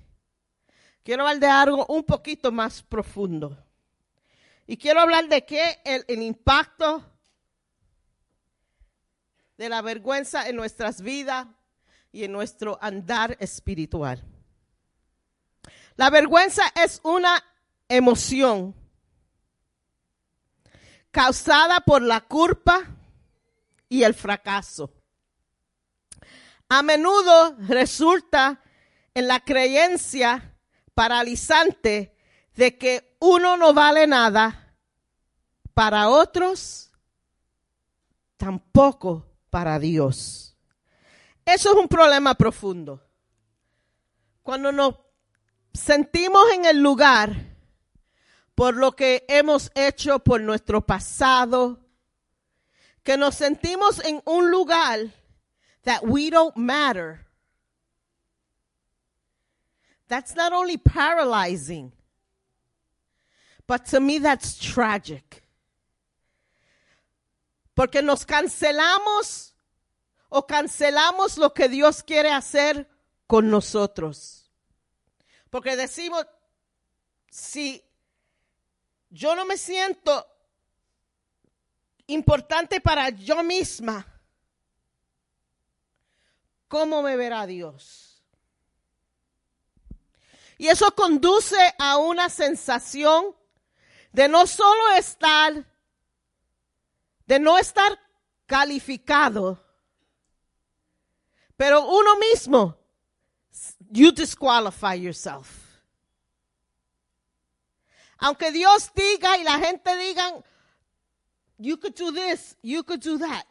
Quiero 1.03 1.24
hablar 1.24 1.39
de 1.39 1.47
algo 1.47 1.86
un 1.88 2.03
poquito 2.03 2.51
más 2.51 2.82
profundo. 2.84 3.57
Y 4.67 4.78
quiero 4.78 5.01
hablar 5.01 5.28
de 5.28 5.45
qué 5.45 5.82
el, 5.84 6.05
el 6.07 6.22
impacto 6.22 7.03
de 9.57 9.69
la 9.69 9.82
vergüenza 9.82 10.47
en 10.47 10.55
nuestras 10.55 11.01
vidas 11.01 11.47
y 12.11 12.24
en 12.24 12.32
nuestro 12.32 12.78
andar 12.82 13.38
espiritual. 13.39 14.24
La 15.95 16.09
vergüenza 16.09 16.63
es 16.76 16.99
una 17.03 17.43
emoción 17.88 18.76
causada 21.11 21.82
por 21.82 22.01
la 22.01 22.22
culpa 22.22 22.82
y 23.89 24.03
el 24.03 24.13
fracaso. 24.13 25.01
A 26.74 26.84
menudo 26.84 27.57
resulta 27.67 28.61
en 29.13 29.28
la 29.28 29.41
creencia 29.41 30.55
paralizante 30.93 32.15
de 32.55 32.78
que 32.78 33.17
uno 33.19 33.57
no 33.57 33.74
vale 33.74 34.07
nada 34.07 34.74
para 35.74 36.07
otros, 36.07 36.89
tampoco 38.38 39.28
para 39.49 39.80
Dios. 39.80 40.55
Eso 41.43 41.72
es 41.72 41.76
un 41.76 41.89
problema 41.89 42.36
profundo. 42.36 43.05
Cuando 44.41 44.72
nos 44.72 44.95
sentimos 45.74 46.53
en 46.53 46.63
el 46.63 46.80
lugar 46.80 47.36
por 48.55 48.78
lo 48.78 48.95
que 48.95 49.26
hemos 49.28 49.72
hecho 49.76 50.19
por 50.19 50.39
nuestro 50.39 50.86
pasado, 50.86 51.82
que 53.03 53.17
nos 53.17 53.36
sentimos 53.36 53.99
en 54.05 54.22
un 54.24 54.49
lugar 54.49 55.20
that 55.84 56.06
we 56.06 56.30
don't 56.30 56.56
matter. 56.58 57.22
That's 60.08 60.36
not 60.36 60.54
only 60.54 60.78
paralyzing, 60.78 61.94
but 63.66 63.86
to 63.88 64.00
me 64.00 64.20
that's 64.20 64.58
tragic. 64.58 65.44
Porque 67.76 68.02
nos 68.02 68.26
cancelamos 68.26 69.54
o 70.30 70.42
cancelamos 70.44 71.38
lo 71.38 71.52
que 71.52 71.70
Dios 71.70 72.04
quiere 72.04 72.30
hacer 72.30 72.86
con 73.28 73.50
nosotros. 73.50 74.50
Porque 75.50 75.76
decimos, 75.76 76.26
si 77.30 77.82
yo 79.10 79.36
no 79.36 79.46
me 79.46 79.58
siento 79.58 80.26
importante 82.08 82.82
para 82.82 83.10
yo 83.10 83.44
misma, 83.44 84.06
¿cómo 86.72 87.01
me 87.01 87.17
verá 87.17 87.45
Dios? 87.45 88.24
Y 90.57 90.69
eso 90.69 90.95
conduce 90.95 91.57
a 91.78 91.97
una 91.97 92.30
sensación 92.30 93.36
de 94.13 94.30
no 94.30 94.47
solo 94.47 94.93
estar, 94.95 95.65
de 97.26 97.39
no 97.39 97.57
estar 97.57 97.99
calificado, 98.45 99.61
pero 101.57 101.86
uno 101.86 102.15
mismo, 102.17 102.78
you 103.89 104.11
disqualify 104.13 104.95
yourself. 104.95 105.49
Aunque 108.17 108.51
Dios 108.51 108.91
diga 108.95 109.38
y 109.38 109.43
la 109.43 109.59
gente 109.59 109.97
digan, 109.97 110.41
you 111.57 111.78
could 111.78 111.95
do 111.95 112.13
this, 112.13 112.55
you 112.61 112.82
could 112.84 113.01
do 113.01 113.17
that. 113.17 113.45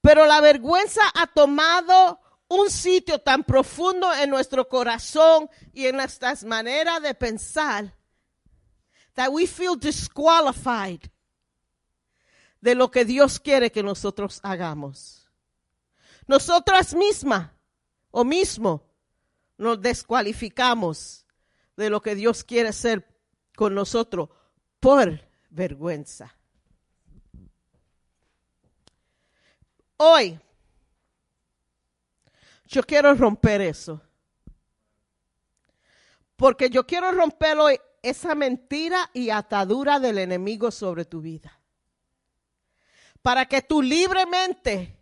Pero 0.00 0.24
la 0.24 0.40
vergüenza 0.40 1.02
ha 1.14 1.26
tomado 1.26 2.23
un 2.54 2.70
sitio 2.70 3.18
tan 3.18 3.44
profundo 3.44 4.12
en 4.14 4.30
nuestro 4.30 4.68
corazón 4.68 5.48
y 5.72 5.86
en 5.86 5.96
nuestras 5.96 6.44
maneras 6.44 7.02
de 7.02 7.14
pensar 7.14 7.94
that 9.14 9.28
we 9.30 9.46
feel 9.46 9.76
disqualified 9.76 11.00
de 12.60 12.74
lo 12.74 12.90
que 12.90 13.04
Dios 13.04 13.38
quiere 13.38 13.70
que 13.70 13.82
nosotros 13.82 14.40
hagamos. 14.42 15.28
Nosotras 16.26 16.94
mismas 16.94 17.50
o 18.10 18.24
mismo 18.24 18.82
nos 19.58 19.80
descualificamos 19.80 21.26
de 21.76 21.90
lo 21.90 22.00
que 22.00 22.14
Dios 22.14 22.44
quiere 22.44 22.70
hacer 22.70 23.06
con 23.54 23.74
nosotros 23.74 24.30
por 24.80 25.20
vergüenza. 25.50 26.34
Hoy 29.96 30.40
yo 32.74 32.82
quiero 32.82 33.14
romper 33.14 33.60
eso. 33.60 34.02
Porque 36.34 36.68
yo 36.68 36.84
quiero 36.84 37.12
romper 37.12 37.56
hoy 37.56 37.78
esa 38.02 38.34
mentira 38.34 39.10
y 39.14 39.30
atadura 39.30 40.00
del 40.00 40.18
enemigo 40.18 40.72
sobre 40.72 41.04
tu 41.04 41.20
vida. 41.20 41.60
Para 43.22 43.46
que 43.46 43.62
tú 43.62 43.80
libremente 43.80 44.98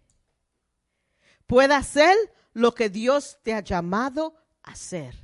puedas 1.47 1.81
hacer 1.81 2.15
lo 2.53 2.75
que 2.75 2.91
Dios 2.91 3.39
te 3.43 3.55
ha 3.55 3.61
llamado 3.61 4.37
a 4.63 4.73
hacer. 4.73 5.15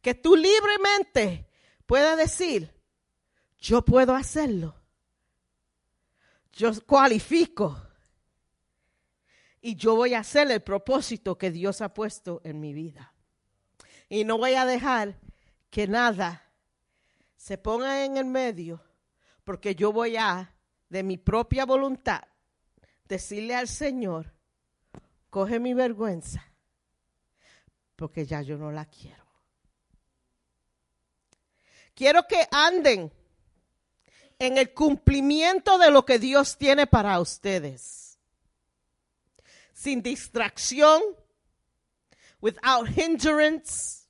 Que 0.00 0.14
tú 0.14 0.36
libremente 0.36 1.50
puedas 1.84 2.16
decir, 2.16 2.74
yo 3.58 3.84
puedo 3.84 4.14
hacerlo. 4.14 4.74
Yo 6.52 6.72
cualifico. 6.86 7.85
Y 9.66 9.74
yo 9.74 9.96
voy 9.96 10.14
a 10.14 10.20
hacer 10.20 10.48
el 10.52 10.60
propósito 10.60 11.36
que 11.36 11.50
Dios 11.50 11.80
ha 11.80 11.92
puesto 11.92 12.40
en 12.44 12.60
mi 12.60 12.72
vida. 12.72 13.12
Y 14.08 14.22
no 14.22 14.38
voy 14.38 14.54
a 14.54 14.64
dejar 14.64 15.18
que 15.70 15.88
nada 15.88 16.52
se 17.36 17.58
ponga 17.58 18.04
en 18.04 18.16
el 18.16 18.26
medio, 18.26 18.80
porque 19.42 19.74
yo 19.74 19.92
voy 19.92 20.16
a, 20.16 20.54
de 20.88 21.02
mi 21.02 21.18
propia 21.18 21.64
voluntad, 21.64 22.22
decirle 23.08 23.56
al 23.56 23.66
Señor, 23.66 24.32
coge 25.30 25.58
mi 25.58 25.74
vergüenza, 25.74 26.46
porque 27.96 28.24
ya 28.24 28.42
yo 28.42 28.56
no 28.58 28.70
la 28.70 28.84
quiero. 28.84 29.26
Quiero 31.92 32.24
que 32.28 32.46
anden 32.52 33.12
en 34.38 34.58
el 34.58 34.72
cumplimiento 34.72 35.76
de 35.76 35.90
lo 35.90 36.06
que 36.06 36.20
Dios 36.20 36.56
tiene 36.56 36.86
para 36.86 37.18
ustedes. 37.18 38.05
Sin 39.76 40.02
distracción, 40.02 41.02
without 42.40 42.88
hindrance. 42.88 44.06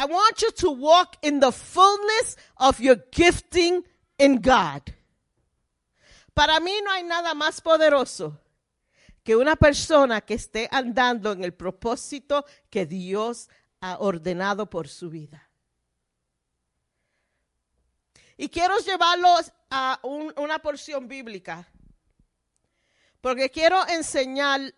I 0.00 0.04
want 0.06 0.42
you 0.42 0.50
to 0.50 0.70
walk 0.72 1.16
in 1.22 1.38
the 1.38 1.52
fullness 1.52 2.36
of 2.56 2.80
your 2.80 2.96
gifting 3.12 3.84
in 4.18 4.40
God. 4.40 4.82
Para 6.34 6.58
mí 6.58 6.72
no 6.82 6.90
hay 6.90 7.04
nada 7.04 7.34
más 7.34 7.60
poderoso 7.60 8.36
que 9.22 9.36
una 9.36 9.54
persona 9.54 10.20
que 10.20 10.34
esté 10.34 10.68
andando 10.72 11.30
en 11.30 11.44
el 11.44 11.52
propósito 11.52 12.44
que 12.68 12.84
Dios 12.84 13.48
ha 13.80 13.98
ordenado 14.00 14.68
por 14.68 14.88
su 14.88 15.08
vida. 15.08 15.48
Y 18.36 18.48
quiero 18.48 18.76
llevarlos 18.78 19.52
a 19.70 20.00
un- 20.02 20.32
una 20.36 20.58
porción 20.58 21.06
bíblica, 21.06 21.68
porque 23.20 23.50
quiero 23.50 23.76
enseñar 23.88 24.72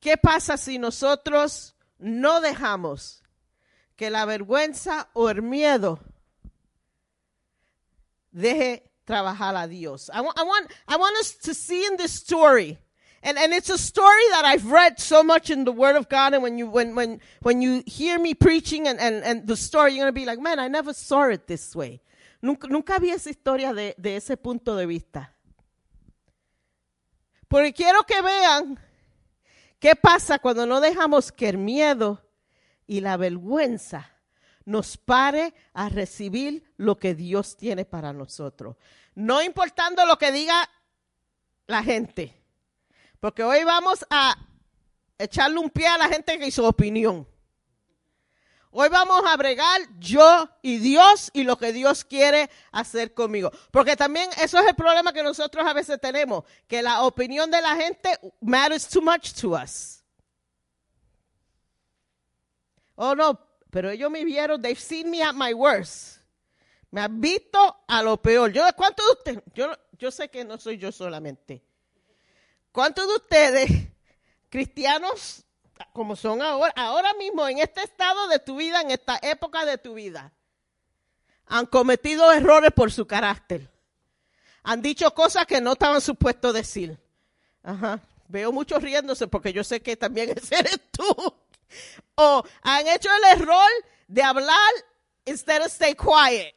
qué 0.00 0.16
pasa 0.16 0.56
si 0.56 0.78
nosotros 0.78 1.74
no 1.98 2.40
dejamos 2.40 3.22
que 3.96 4.10
la 4.10 4.24
vergüenza 4.24 5.08
o 5.14 5.28
el 5.28 5.42
miedo 5.42 5.98
deje 8.30 8.90
trabajar 9.04 9.56
a 9.56 9.66
Dios. 9.66 10.10
I, 10.12 10.20
wa- 10.20 10.34
I 10.36 10.42
want, 10.44 10.70
I 10.86 10.96
want 10.96 11.16
us 11.18 11.32
to 11.38 11.54
see 11.54 11.84
in 11.84 11.96
this 11.96 12.12
story. 12.12 12.78
And, 13.22 13.36
and 13.36 13.52
it's 13.52 13.70
a 13.70 13.78
story 13.78 14.22
that 14.30 14.44
I've 14.44 14.70
read 14.70 15.00
so 15.00 15.24
much 15.24 15.50
in 15.50 15.64
the 15.64 15.72
Word 15.72 15.96
of 15.96 16.08
God. 16.08 16.34
And 16.34 16.42
when 16.42 16.56
you, 16.56 16.68
when, 16.68 16.94
when, 16.94 17.20
when 17.42 17.60
you 17.60 17.82
hear 17.86 18.16
me 18.18 18.34
preaching 18.34 18.86
and, 18.86 19.00
and, 19.00 19.24
and 19.24 19.46
the 19.46 19.56
story, 19.56 19.92
you're 19.92 20.04
going 20.04 20.14
to 20.14 20.20
be 20.20 20.24
like, 20.26 20.38
man, 20.38 20.60
I 20.60 20.68
never 20.68 20.92
saw 20.92 21.24
it 21.28 21.48
this 21.48 21.74
way. 21.74 22.00
Nunca, 22.40 22.68
nunca 22.68 23.00
vi 23.00 23.10
esa 23.10 23.30
historia 23.30 23.74
de, 23.74 23.94
de 24.00 24.14
ese 24.16 24.36
punto 24.36 24.76
de 24.76 24.86
vista. 24.86 25.30
Porque 27.48 27.72
quiero 27.72 28.04
que 28.04 28.20
vean 28.20 28.78
qué 29.78 29.96
pasa 29.96 30.38
cuando 30.38 30.66
no 30.66 30.80
dejamos 30.80 31.32
que 31.32 31.48
el 31.48 31.58
miedo 31.58 32.22
y 32.86 33.00
la 33.00 33.16
vergüenza 33.16 34.10
nos 34.64 34.98
pare 34.98 35.54
a 35.72 35.88
recibir 35.88 36.74
lo 36.76 36.98
que 36.98 37.14
Dios 37.14 37.56
tiene 37.56 37.86
para 37.86 38.12
nosotros. 38.12 38.76
No 39.14 39.42
importando 39.42 40.04
lo 40.04 40.18
que 40.18 40.30
diga 40.30 40.68
la 41.66 41.82
gente. 41.82 42.34
Porque 43.18 43.42
hoy 43.42 43.64
vamos 43.64 44.04
a 44.10 44.36
echarle 45.18 45.58
un 45.58 45.70
pie 45.70 45.86
a 45.86 45.98
la 45.98 46.08
gente 46.08 46.38
que 46.38 46.46
hizo 46.46 46.66
opinión. 46.68 47.26
Hoy 48.70 48.88
vamos 48.90 49.22
a 49.26 49.36
bregar 49.36 49.80
yo 49.98 50.48
y 50.60 50.78
Dios 50.78 51.30
y 51.32 51.44
lo 51.44 51.56
que 51.56 51.72
Dios 51.72 52.04
quiere 52.04 52.50
hacer 52.70 53.14
conmigo. 53.14 53.50
Porque 53.70 53.96
también 53.96 54.28
eso 54.42 54.58
es 54.58 54.66
el 54.66 54.74
problema 54.74 55.12
que 55.12 55.22
nosotros 55.22 55.66
a 55.66 55.72
veces 55.72 55.98
tenemos, 56.00 56.44
que 56.66 56.82
la 56.82 57.02
opinión 57.02 57.50
de 57.50 57.62
la 57.62 57.76
gente 57.76 58.10
matters 58.40 58.86
too 58.88 59.00
much 59.00 59.32
to 59.32 59.50
us. 59.50 60.04
Oh 62.96 63.14
no, 63.14 63.40
pero 63.70 63.90
ellos 63.90 64.10
me 64.10 64.24
vieron, 64.24 64.60
they've 64.60 64.80
seen 64.80 65.10
me 65.10 65.22
at 65.22 65.34
my 65.34 65.54
worst. 65.54 66.18
Me 66.90 67.00
han 67.00 67.20
visto 67.20 67.84
a 67.86 68.02
lo 68.02 68.20
peor. 68.20 68.52
¿cuántos 68.74 69.06
de 69.06 69.12
ustedes? 69.12 69.42
Yo, 69.54 69.70
yo 69.98 70.10
sé 70.10 70.28
que 70.28 70.44
no 70.44 70.58
soy 70.58 70.78
yo 70.78 70.92
solamente. 70.92 71.62
¿Cuántos 72.72 73.06
de 73.08 73.14
ustedes, 73.14 73.70
cristianos, 74.48 75.44
como 75.92 76.16
son 76.16 76.42
ahora, 76.42 76.72
ahora 76.76 77.14
mismo, 77.14 77.46
en 77.48 77.58
este 77.58 77.82
estado 77.82 78.28
de 78.28 78.38
tu 78.38 78.56
vida, 78.56 78.80
en 78.80 78.90
esta 78.90 79.18
época 79.22 79.64
de 79.64 79.78
tu 79.78 79.94
vida, 79.94 80.32
han 81.46 81.66
cometido 81.66 82.30
errores 82.32 82.70
por 82.74 82.92
su 82.92 83.06
carácter? 83.06 83.70
Han 84.62 84.82
dicho 84.82 85.12
cosas 85.14 85.46
que 85.46 85.60
no 85.60 85.72
estaban 85.72 86.00
supuestos 86.00 86.52
decir. 86.52 86.98
Ajá. 87.62 88.00
Veo 88.28 88.52
muchos 88.52 88.82
riéndose 88.82 89.26
porque 89.26 89.52
yo 89.52 89.64
sé 89.64 89.80
que 89.80 89.96
también 89.96 90.30
ese 90.36 90.58
eres 90.58 90.80
tú. 90.90 91.34
O 92.14 92.44
han 92.62 92.86
hecho 92.88 93.08
el 93.16 93.40
error 93.40 93.70
de 94.06 94.22
hablar 94.22 94.72
instead 95.26 95.62
of 95.62 95.72
stay 95.72 95.94
quiet. 95.94 96.54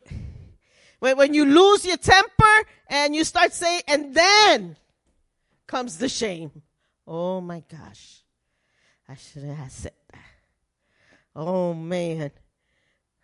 When, 0.99 1.18
when 1.18 1.34
you 1.34 1.45
lose 1.45 1.85
your 1.85 1.98
temper 1.98 2.68
and 2.88 3.15
you 3.15 3.23
start 3.23 3.53
saying, 3.53 3.81
and 3.88 4.14
then 4.14 4.77
comes 5.68 5.98
the 5.98 6.10
shame. 6.10 6.52
Oh 7.07 7.41
my 7.41 7.64
gosh. 7.69 8.20
I 9.11 9.15
should 9.15 9.43
have 9.43 9.69
said 9.69 9.91
that. 10.13 10.23
Oh 11.35 11.73
man. 11.73 12.31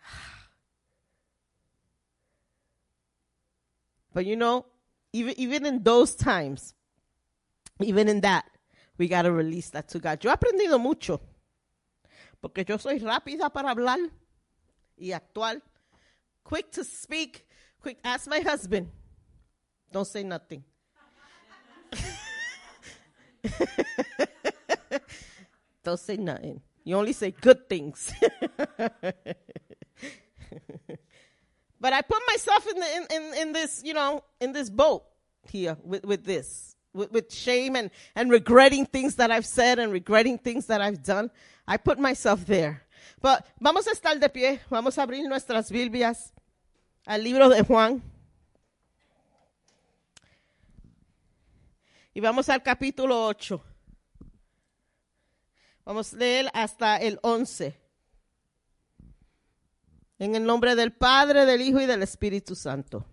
But 4.14 4.26
you 4.26 4.36
know, 4.36 4.66
even 5.14 5.40
even 5.40 5.66
in 5.66 5.84
those 5.84 6.14
times, 6.14 6.74
even 7.80 8.10
in 8.10 8.20
that, 8.22 8.46
we 8.98 9.08
got 9.08 9.22
to 9.22 9.32
release 9.32 9.70
that 9.70 9.88
to 9.90 10.00
God. 10.00 10.24
Yo 10.24 10.32
he 10.32 10.36
aprendido 10.36 10.78
mucho. 10.78 11.22
Porque 12.42 12.66
yo 12.68 12.78
soy 12.78 13.00
rápida 13.00 13.54
para 13.54 13.74
hablar 13.74 14.00
y 14.98 15.14
actuar. 15.14 15.62
Quick 16.44 16.70
to 16.72 16.84
speak. 16.84 17.48
Quick. 17.80 18.00
Ask 18.04 18.28
my 18.28 18.42
husband. 18.42 18.90
Don't 19.92 20.08
say 20.08 20.24
nothing. 20.24 20.64
Don't 25.88 25.98
say 25.98 26.18
nothing. 26.18 26.60
You 26.84 26.98
only 26.98 27.14
say 27.14 27.32
good 27.32 27.70
things. 27.70 28.12
but 31.80 31.94
I 31.94 32.02
put 32.02 32.22
myself 32.28 32.68
in, 32.68 32.78
the, 32.78 32.96
in, 32.98 33.08
in, 33.10 33.34
in 33.42 33.54
this, 33.54 33.84
you 33.86 33.94
know, 33.94 34.22
in 34.42 34.52
this 34.52 34.70
boat 34.70 35.06
here 35.50 35.78
with, 35.86 36.04
with 36.04 36.26
this, 36.26 36.76
with, 36.94 37.10
with 37.14 37.34
shame 37.34 37.78
and, 37.78 37.90
and 38.18 38.30
regretting 38.30 38.86
things 38.86 39.16
that 39.16 39.32
I've 39.32 39.46
said 39.46 39.80
and 39.80 39.94
regretting 39.94 40.38
things 40.40 40.66
that 40.66 40.82
I've 40.82 41.02
done. 41.04 41.32
I 41.66 41.78
put 41.78 42.00
myself 42.00 42.46
there. 42.46 42.84
But 43.22 43.48
vamos 43.62 43.88
a 43.88 43.92
estar 43.92 44.20
de 44.20 44.28
pie, 44.28 44.60
vamos 44.70 44.98
a 44.98 45.04
abrir 45.04 45.26
nuestras 45.30 45.72
Biblias 45.72 46.34
al 47.06 47.24
libro 47.24 47.48
de 47.48 47.64
Juan. 47.64 48.02
Y 52.14 52.20
vamos 52.20 52.50
al 52.50 52.62
capítulo 52.62 53.26
8. 53.28 53.77
Vamos 55.88 56.14
a 56.14 56.18
leer 56.18 56.52
hasta 56.54 56.98
el 56.98 57.18
11. 57.22 57.74
En 60.20 60.36
el 60.36 60.44
nombre 60.44 60.76
del 60.76 60.92
Padre, 60.92 61.46
del 61.46 61.62
Hijo 61.62 61.80
y 61.80 61.86
del 61.86 62.04
Espíritu 62.04 62.56
Santo. 62.56 63.06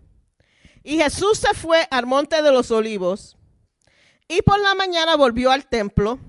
Y 0.83 0.97
Jesús 0.97 1.37
se 1.37 1.53
fue 1.53 1.87
al 1.89 2.05
monte 2.05 2.41
de 2.41 2.51
los 2.51 2.71
olivos 2.71 3.37
y 4.27 4.41
por 4.41 4.59
la 4.59 4.75
mañana 4.75 5.15
volvió 5.15 5.51
al 5.51 5.67
templo. 5.67 6.19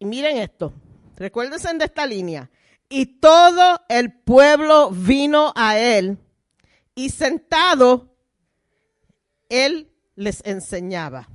Y 0.00 0.04
miren 0.04 0.36
esto, 0.38 0.72
recuérdense 1.14 1.72
de 1.74 1.84
esta 1.84 2.04
línea. 2.04 2.50
Y 2.88 3.20
todo 3.20 3.80
el 3.88 4.12
pueblo 4.12 4.90
vino 4.90 5.52
a 5.54 5.78
él 5.78 6.18
y 6.96 7.10
sentado, 7.10 8.16
él 9.48 9.92
les 10.16 10.44
enseñaba. 10.44 11.28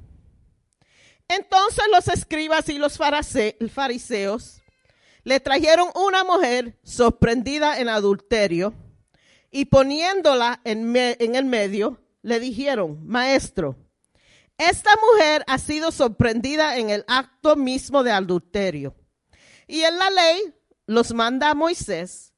Entonces 1.36 1.86
los 1.92 2.08
escribas 2.10 2.70
y 2.70 2.78
los 2.78 2.98
fariseos 2.98 4.62
le 5.24 5.40
trajeron 5.40 5.90
una 5.96 6.24
mujer 6.24 6.78
sorprendida 6.84 7.80
en 7.80 7.90
adulterio 7.90 8.74
y 9.50 9.66
poniéndola 9.66 10.62
en, 10.64 10.96
en, 10.96 11.36
el 11.36 11.46
medio, 11.46 12.00
le 12.22 12.40
dijeron, 12.40 13.00
maestro, 13.08 13.76
esta 14.58 14.92
mujer 15.12 15.44
ha 15.48 15.58
sido 15.58 15.92
sorprendida 15.92 16.78
en 16.78 16.90
el 16.90 17.04
acto 17.08 17.56
mismo 17.56 18.04
de 18.04 18.12
adulterio. 18.12 18.96
Y 19.68 19.82
en 19.82 19.98
la 19.98 20.10
ley 20.12 20.54
los 20.86 21.14
manda 21.14 21.50
a 21.50 21.56
Moisés 21.56 22.34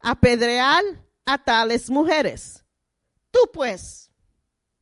apedrear 0.00 0.82
a 1.24 1.38
tales 1.42 1.88
mujeres. 1.88 2.62
Tú 3.30 3.40
pues, 3.52 4.10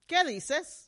¿qué 0.07 0.25
dices? 0.25 0.82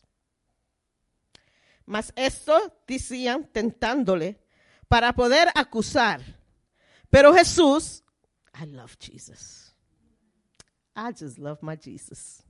Mas 1.87 2.13
esto 2.17 2.81
decían 2.87 3.47
tentándole 3.53 4.41
para 4.89 5.13
poder 5.13 5.49
acusar. 5.55 6.21
Pero 7.11 7.35
Jesús, 7.35 8.03
I 8.61 8.67
love 8.67 8.97
Jesus. 8.99 9.75
I 10.97 11.13
just 11.13 11.39
love 11.39 11.59
my 11.63 11.77
Jesus. 11.77 12.43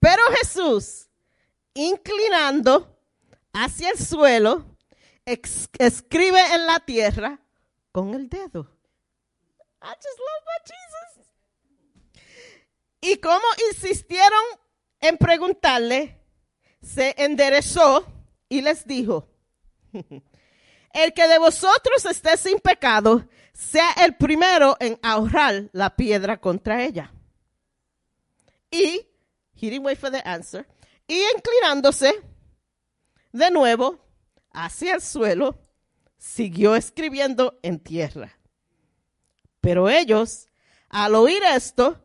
Pero 0.00 0.22
Jesús, 0.38 1.08
inclinando 1.74 2.98
hacia 3.52 3.90
el 3.90 3.98
suelo, 3.98 4.76
escribe 5.24 6.40
en 6.54 6.66
la 6.66 6.80
tierra 6.80 7.40
con 7.92 8.14
el 8.14 8.28
dedo. 8.28 8.70
I 9.82 9.94
just 9.94 10.18
love 10.18 10.44
my 10.44 10.60
Jesus. 10.64 11.26
Y 13.00 13.16
como 13.18 13.44
insistieron 13.70 14.44
en 15.00 15.16
preguntarle, 15.16 16.20
se 16.82 17.14
enderezó 17.18 18.15
y 18.48 18.60
les 18.60 18.86
dijo, 18.86 19.28
el 19.92 21.12
que 21.14 21.28
de 21.28 21.38
vosotros 21.38 22.04
esté 22.04 22.36
sin 22.36 22.58
pecado, 22.58 23.28
sea 23.52 23.90
el 24.04 24.16
primero 24.16 24.76
en 24.80 24.98
ahorrar 25.02 25.68
la 25.72 25.96
piedra 25.96 26.40
contra 26.40 26.84
ella. 26.84 27.12
Y, 28.70 29.06
he 29.54 29.70
didn't 29.70 29.84
wait 29.84 29.98
for 29.98 30.10
the 30.10 30.22
answer, 30.24 30.66
y 31.06 31.20
inclinándose 31.34 32.12
de 33.32 33.50
nuevo 33.50 33.98
hacia 34.52 34.94
el 34.94 35.02
suelo, 35.02 35.58
siguió 36.18 36.74
escribiendo 36.74 37.58
en 37.62 37.78
tierra. 37.78 38.38
Pero 39.60 39.88
ellos, 39.88 40.48
al 40.88 41.14
oír 41.14 41.42
esto, 41.42 42.04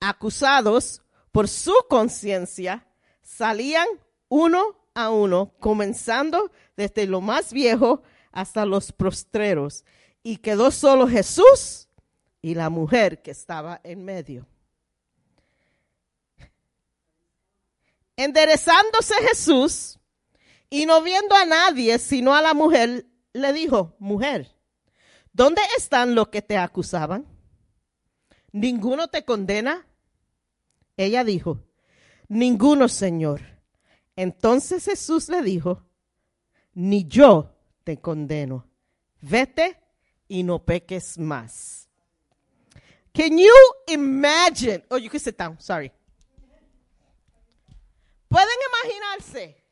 acusados 0.00 1.02
por 1.30 1.48
su 1.48 1.74
conciencia, 1.88 2.86
salían 3.22 3.86
uno 4.28 4.81
a 4.94 5.10
uno, 5.10 5.52
comenzando 5.58 6.50
desde 6.76 7.06
lo 7.06 7.20
más 7.20 7.52
viejo 7.52 8.02
hasta 8.30 8.64
los 8.66 8.92
prostreros, 8.92 9.84
y 10.22 10.38
quedó 10.38 10.70
solo 10.70 11.08
Jesús 11.08 11.88
y 12.40 12.54
la 12.54 12.70
mujer 12.70 13.22
que 13.22 13.30
estaba 13.30 13.80
en 13.84 14.04
medio. 14.04 14.46
Enderezándose 18.16 19.14
Jesús 19.28 19.98
y 20.70 20.86
no 20.86 21.02
viendo 21.02 21.34
a 21.34 21.44
nadie 21.44 21.98
sino 21.98 22.34
a 22.34 22.42
la 22.42 22.54
mujer, 22.54 23.06
le 23.32 23.52
dijo, 23.52 23.96
mujer, 23.98 24.54
¿dónde 25.32 25.62
están 25.76 26.14
los 26.14 26.28
que 26.28 26.42
te 26.42 26.56
acusaban? 26.56 27.26
¿Ninguno 28.52 29.08
te 29.08 29.24
condena? 29.24 29.86
Ella 30.96 31.24
dijo, 31.24 31.64
ninguno, 32.28 32.88
Señor. 32.88 33.51
Entonces 34.16 34.84
Jesús 34.84 35.28
le 35.28 35.42
dijo, 35.42 35.82
ni 36.74 37.06
yo 37.06 37.54
te 37.84 37.98
condeno. 37.98 38.66
Vete 39.20 39.78
y 40.28 40.42
no 40.42 40.64
peques 40.64 41.18
más. 41.18 41.88
Can 43.12 43.38
you 43.38 43.52
imagine? 43.88 44.84
Oh, 44.90 44.96
you 44.96 45.10
can 45.10 45.20
sit 45.20 45.36
down, 45.36 45.60
sorry. 45.60 45.92
Pueden 48.28 48.48
imaginarse 48.84 49.62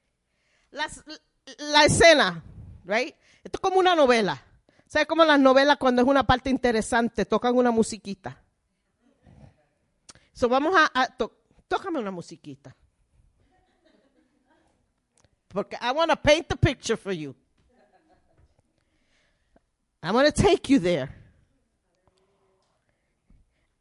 las, 0.71 1.03
la 1.59 1.85
escena, 1.85 2.45
right? 2.85 3.15
Esto 3.43 3.57
es 3.57 3.61
como 3.61 3.79
una 3.79 3.95
novela. 3.95 4.43
¿Sabes 4.87 5.07
cómo 5.07 5.25
las 5.25 5.41
novelas 5.41 5.79
cuando 5.79 6.03
es 6.03 6.09
una 6.09 6.27
parte 6.27 6.51
interesante 6.51 7.25
tocan 7.25 7.57
una 7.57 7.71
musiquita? 7.71 8.43
So 10.33 10.49
vamos 10.49 10.75
a, 10.77 10.91
a 10.93 11.17
tócame 11.69 11.99
una 11.99 12.11
musiquita. 12.11 12.77
Porque 15.51 15.77
I 15.81 15.91
want 15.93 16.11
to 16.11 16.17
paint 16.17 16.49
the 16.49 16.57
picture 16.57 16.97
for 16.97 17.13
you. 17.13 17.35
I'm 20.03 20.15
going 20.15 20.31
to 20.31 20.33
take 20.33 20.71
you 20.71 20.79
there. 20.79 21.15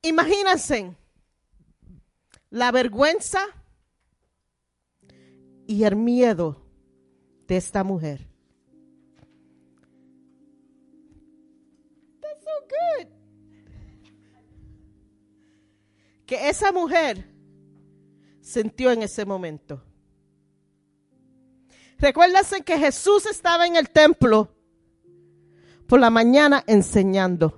Imagínense 0.03 0.95
la 2.49 2.71
vergüenza 2.71 3.45
y 5.67 5.83
el 5.83 5.95
miedo 5.95 6.55
de 7.47 7.57
esta 7.57 7.83
mujer. 7.83 8.27
That's 12.21 12.43
so 12.43 12.67
good. 12.67 13.07
Que 16.25 16.49
esa 16.49 16.71
mujer 16.71 17.25
sintió 18.41 18.91
en 18.91 19.03
ese 19.03 19.25
momento. 19.25 19.83
Recuérdense 21.99 22.61
que 22.61 22.77
Jesús 22.77 23.26
estaba 23.26 23.67
en 23.67 23.76
el 23.76 23.89
templo 23.89 24.49
por 25.85 25.99
la 25.99 26.09
mañana 26.09 26.63
enseñando. 26.65 27.57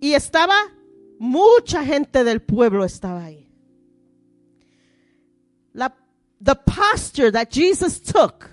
Y 0.00 0.14
estaba, 0.14 0.54
mucha 1.18 1.84
gente 1.84 2.24
del 2.24 2.40
pueblo 2.40 2.84
estaba 2.84 3.24
ahí. 3.24 3.50
La, 5.72 5.94
the 6.40 6.54
posture 6.54 7.30
that 7.32 7.48
Jesus 7.50 8.00
took 8.00 8.50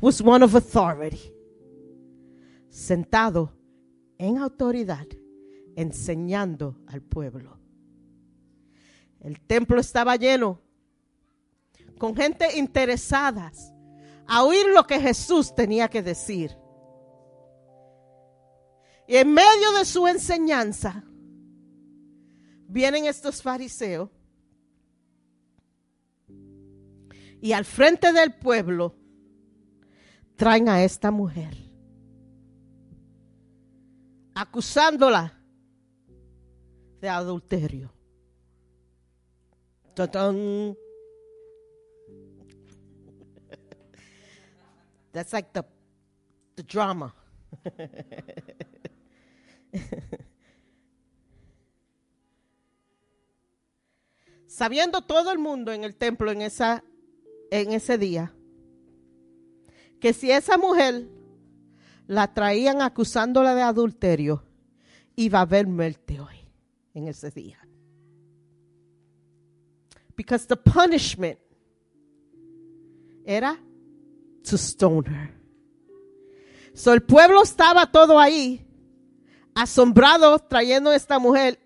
was 0.00 0.20
one 0.20 0.44
of 0.44 0.54
authority. 0.54 1.32
Sentado 2.68 3.52
en 4.18 4.38
autoridad, 4.38 5.06
enseñando 5.76 6.76
al 6.88 7.00
pueblo. 7.00 7.56
El 9.20 9.40
templo 9.40 9.80
estaba 9.80 10.16
lleno 10.16 10.60
con 12.00 12.16
gente 12.16 12.56
interesada 12.56 13.52
a 14.26 14.42
oír 14.42 14.68
lo 14.74 14.86
que 14.86 14.98
Jesús 14.98 15.54
tenía 15.54 15.86
que 15.88 16.02
decir. 16.02 16.56
Y 19.06 19.16
en 19.16 19.34
medio 19.34 19.72
de 19.78 19.84
su 19.84 20.06
enseñanza, 20.06 21.04
vienen 22.68 23.04
estos 23.04 23.42
fariseos 23.42 24.08
y 27.42 27.52
al 27.52 27.66
frente 27.66 28.14
del 28.14 28.32
pueblo 28.32 28.94
traen 30.36 30.70
a 30.70 30.82
esta 30.82 31.10
mujer, 31.10 31.54
acusándola 34.34 35.38
de 36.98 37.08
adulterio. 37.10 37.92
Ta-tan. 39.94 40.74
That's 45.12 45.32
like 45.32 45.52
the, 45.52 45.64
the 46.56 46.62
drama. 46.62 47.14
Sabiendo 54.46 55.00
todo 55.02 55.30
el 55.32 55.38
mundo 55.38 55.72
en 55.72 55.84
el 55.84 55.94
templo 55.96 56.30
en, 56.30 56.42
esa, 56.42 56.84
en 57.50 57.72
ese 57.72 57.98
día 57.98 58.32
que 60.00 60.12
si 60.12 60.30
esa 60.30 60.56
mujer 60.58 61.08
la 62.06 62.32
traían 62.32 62.82
acusándola 62.82 63.54
de 63.54 63.62
adulterio, 63.62 64.42
iba 65.14 65.38
a 65.38 65.42
haber 65.42 65.66
muerte 65.66 66.18
hoy, 66.20 66.36
en 66.94 67.06
ese 67.06 67.30
día. 67.30 67.58
Because 70.16 70.46
the 70.46 70.56
punishment 70.56 71.38
era 73.24 73.58
to 74.48 74.56
stone 74.56 75.04
her. 75.06 75.40
So 76.74 76.92
el 76.92 77.02
pueblo 77.02 77.42
estaba 77.42 77.90
todo 77.90 78.18
ahí, 78.18 78.66
asombrado 79.54 80.38
trayendo 80.38 80.90
a 80.90 80.96
esta 80.96 81.18
mujer. 81.18 81.58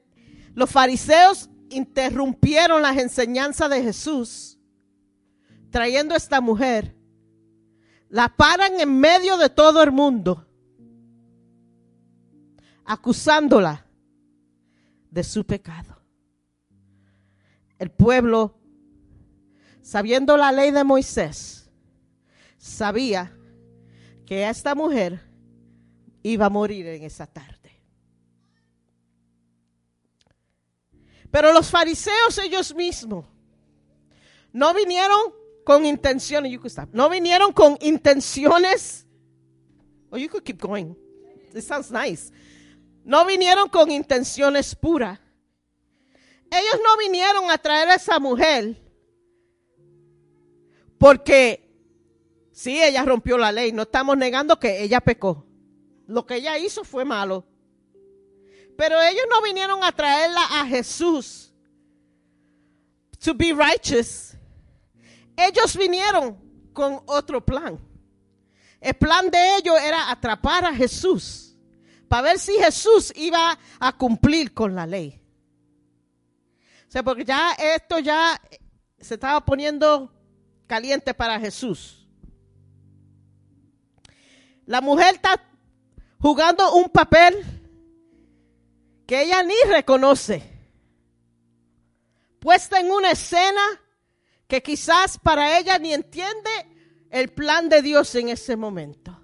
Los 0.54 0.70
fariseos 0.70 1.50
interrumpieron 1.70 2.82
las 2.82 2.96
enseñanzas 2.96 3.70
de 3.70 3.82
Jesús, 3.82 4.58
trayendo 5.70 6.14
a 6.14 6.16
esta 6.16 6.40
mujer. 6.40 6.96
La 8.08 8.28
paran 8.28 8.80
en 8.80 8.98
medio 8.98 9.36
de 9.36 9.50
todo 9.50 9.82
el 9.82 9.90
mundo, 9.90 10.46
acusándola 12.84 13.86
de 15.10 15.24
su 15.24 15.44
pecado. 15.44 16.00
El 17.78 17.90
pueblo, 17.90 18.58
sabiendo 19.82 20.36
la 20.36 20.52
ley 20.52 20.70
de 20.70 20.84
Moisés, 20.84 21.63
sabía 22.64 23.30
que 24.24 24.48
esta 24.48 24.74
mujer 24.74 25.20
iba 26.22 26.46
a 26.46 26.50
morir 26.50 26.86
en 26.86 27.02
esa 27.02 27.26
tarde. 27.26 27.82
Pero 31.30 31.52
los 31.52 31.70
fariseos 31.70 32.38
ellos 32.38 32.74
mismos 32.74 33.26
no 34.50 34.72
vinieron 34.72 35.34
con 35.64 35.84
intenciones, 35.84 36.50
you 36.50 36.58
could 36.58 36.70
stop. 36.70 36.88
no 36.92 37.10
vinieron 37.10 37.52
con 37.52 37.76
intenciones, 37.82 39.06
oh 40.10 40.16
you 40.16 40.30
could 40.30 40.44
keep 40.44 40.58
going, 40.58 40.96
this 41.52 41.66
sounds 41.66 41.90
nice. 41.90 42.32
No 43.04 43.26
vinieron 43.26 43.68
con 43.68 43.90
intenciones 43.90 44.74
puras. 44.74 45.18
Ellos 46.50 46.80
no 46.82 46.96
vinieron 46.96 47.50
a 47.50 47.58
traer 47.58 47.88
a 47.90 47.96
esa 47.96 48.18
mujer 48.18 48.80
porque 50.96 51.63
Sí, 52.54 52.80
ella 52.80 53.04
rompió 53.04 53.36
la 53.36 53.50
ley. 53.50 53.72
No 53.72 53.82
estamos 53.82 54.16
negando 54.16 54.60
que 54.60 54.80
ella 54.80 55.00
pecó. 55.00 55.44
Lo 56.06 56.24
que 56.24 56.36
ella 56.36 56.56
hizo 56.56 56.84
fue 56.84 57.04
malo. 57.04 57.44
Pero 58.78 59.02
ellos 59.02 59.24
no 59.28 59.42
vinieron 59.42 59.82
a 59.82 59.90
traerla 59.90 60.40
a 60.60 60.64
Jesús 60.64 61.52
to 63.24 63.34
be 63.34 63.52
righteous. 63.52 64.36
Ellos 65.36 65.76
vinieron 65.76 66.38
con 66.72 67.02
otro 67.06 67.44
plan. 67.44 67.80
El 68.80 68.94
plan 68.94 69.30
de 69.30 69.56
ellos 69.56 69.76
era 69.82 70.10
atrapar 70.10 70.64
a 70.64 70.74
Jesús 70.74 71.56
para 72.06 72.22
ver 72.22 72.38
si 72.38 72.52
Jesús 72.52 73.12
iba 73.16 73.58
a 73.80 73.92
cumplir 73.96 74.54
con 74.54 74.74
la 74.76 74.86
ley. 74.86 75.20
O 76.86 76.90
sea, 76.90 77.02
porque 77.02 77.24
ya 77.24 77.52
esto 77.54 77.98
ya 77.98 78.40
se 79.00 79.14
estaba 79.14 79.44
poniendo 79.44 80.12
caliente 80.68 81.14
para 81.14 81.40
Jesús. 81.40 82.03
La 84.66 84.80
mujer 84.80 85.16
está 85.16 85.40
jugando 86.18 86.74
un 86.74 86.88
papel 86.88 87.34
que 89.06 89.22
ella 89.22 89.42
ni 89.42 89.54
reconoce. 89.68 90.42
Puesta 92.40 92.80
en 92.80 92.90
una 92.90 93.10
escena 93.10 93.60
que 94.46 94.62
quizás 94.62 95.18
para 95.18 95.58
ella 95.58 95.78
ni 95.78 95.92
entiende 95.92 96.50
el 97.10 97.30
plan 97.30 97.68
de 97.68 97.82
Dios 97.82 98.14
en 98.14 98.28
ese 98.28 98.56
momento. 98.56 99.20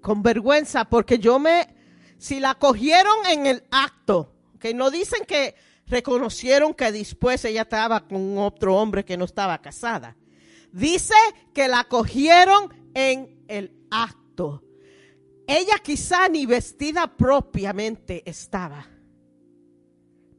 Con 0.00 0.22
vergüenza, 0.22 0.84
porque 0.84 1.18
yo 1.18 1.38
me, 1.38 1.74
si 2.18 2.40
la 2.40 2.56
cogieron 2.56 3.26
en 3.26 3.46
el 3.46 3.64
acto, 3.70 4.34
que 4.58 4.74
no 4.74 4.90
dicen 4.90 5.24
que 5.24 5.54
reconocieron 5.86 6.74
que 6.74 6.90
después 6.90 7.44
ella 7.44 7.62
estaba 7.62 8.06
con 8.06 8.38
otro 8.38 8.76
hombre 8.76 9.04
que 9.04 9.16
no 9.16 9.24
estaba 9.24 9.60
casada. 9.60 10.16
Dice 10.72 11.14
que 11.52 11.68
la 11.68 11.84
cogieron 11.84 12.90
en 12.94 13.44
el 13.46 13.86
acto. 13.90 14.64
Ella 15.46 15.78
quizá 15.82 16.28
ni 16.28 16.46
vestida 16.46 17.14
propiamente 17.16 18.28
estaba. 18.28 18.86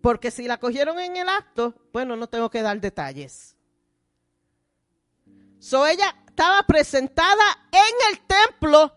Porque 0.02 0.32
si 0.32 0.48
la 0.48 0.58
cogieron 0.58 1.00
en 1.00 1.18
el 1.18 1.30
acto, 1.30 1.76
bueno, 1.94 2.16
no 2.16 2.28
tengo 2.28 2.50
que 2.50 2.62
dar 2.62 2.82
detalles. 2.82 3.56
So 5.60 5.86
ella 5.86 6.14
estaba 6.28 6.64
presentada 6.64 7.70
en 7.72 8.12
el 8.12 8.22
templo, 8.26 8.92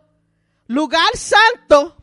lugar 0.67 1.17
santo, 1.17 1.97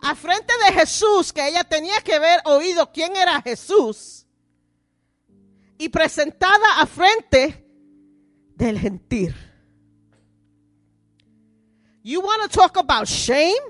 a 0.00 0.14
frente 0.14 0.54
de 0.64 0.72
Jesús, 0.72 1.32
que 1.32 1.46
ella 1.46 1.64
tenía 1.64 2.00
que 2.00 2.14
haber 2.14 2.40
oído 2.44 2.90
quién 2.92 3.16
era 3.16 3.42
Jesús, 3.42 4.24
y 5.76 5.88
presentada 5.88 6.80
a 6.80 6.86
frente 6.86 7.67
del. 8.58 8.76
You 12.02 12.20
want 12.20 12.50
to 12.50 12.58
talk 12.58 12.76
about 12.76 13.08
shame? 13.08 13.62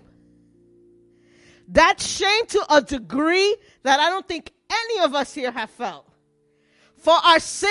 That 1.68 2.00
shame 2.00 2.46
to 2.46 2.64
a 2.70 2.80
degree 2.80 3.56
that 3.82 4.00
I 4.00 4.08
don't 4.08 4.26
think 4.26 4.52
any 4.70 5.04
of 5.04 5.14
us 5.14 5.34
here 5.34 5.50
have 5.50 5.70
felt. 5.70 6.06
For 6.96 7.14
our 7.14 7.38
sin 7.38 7.70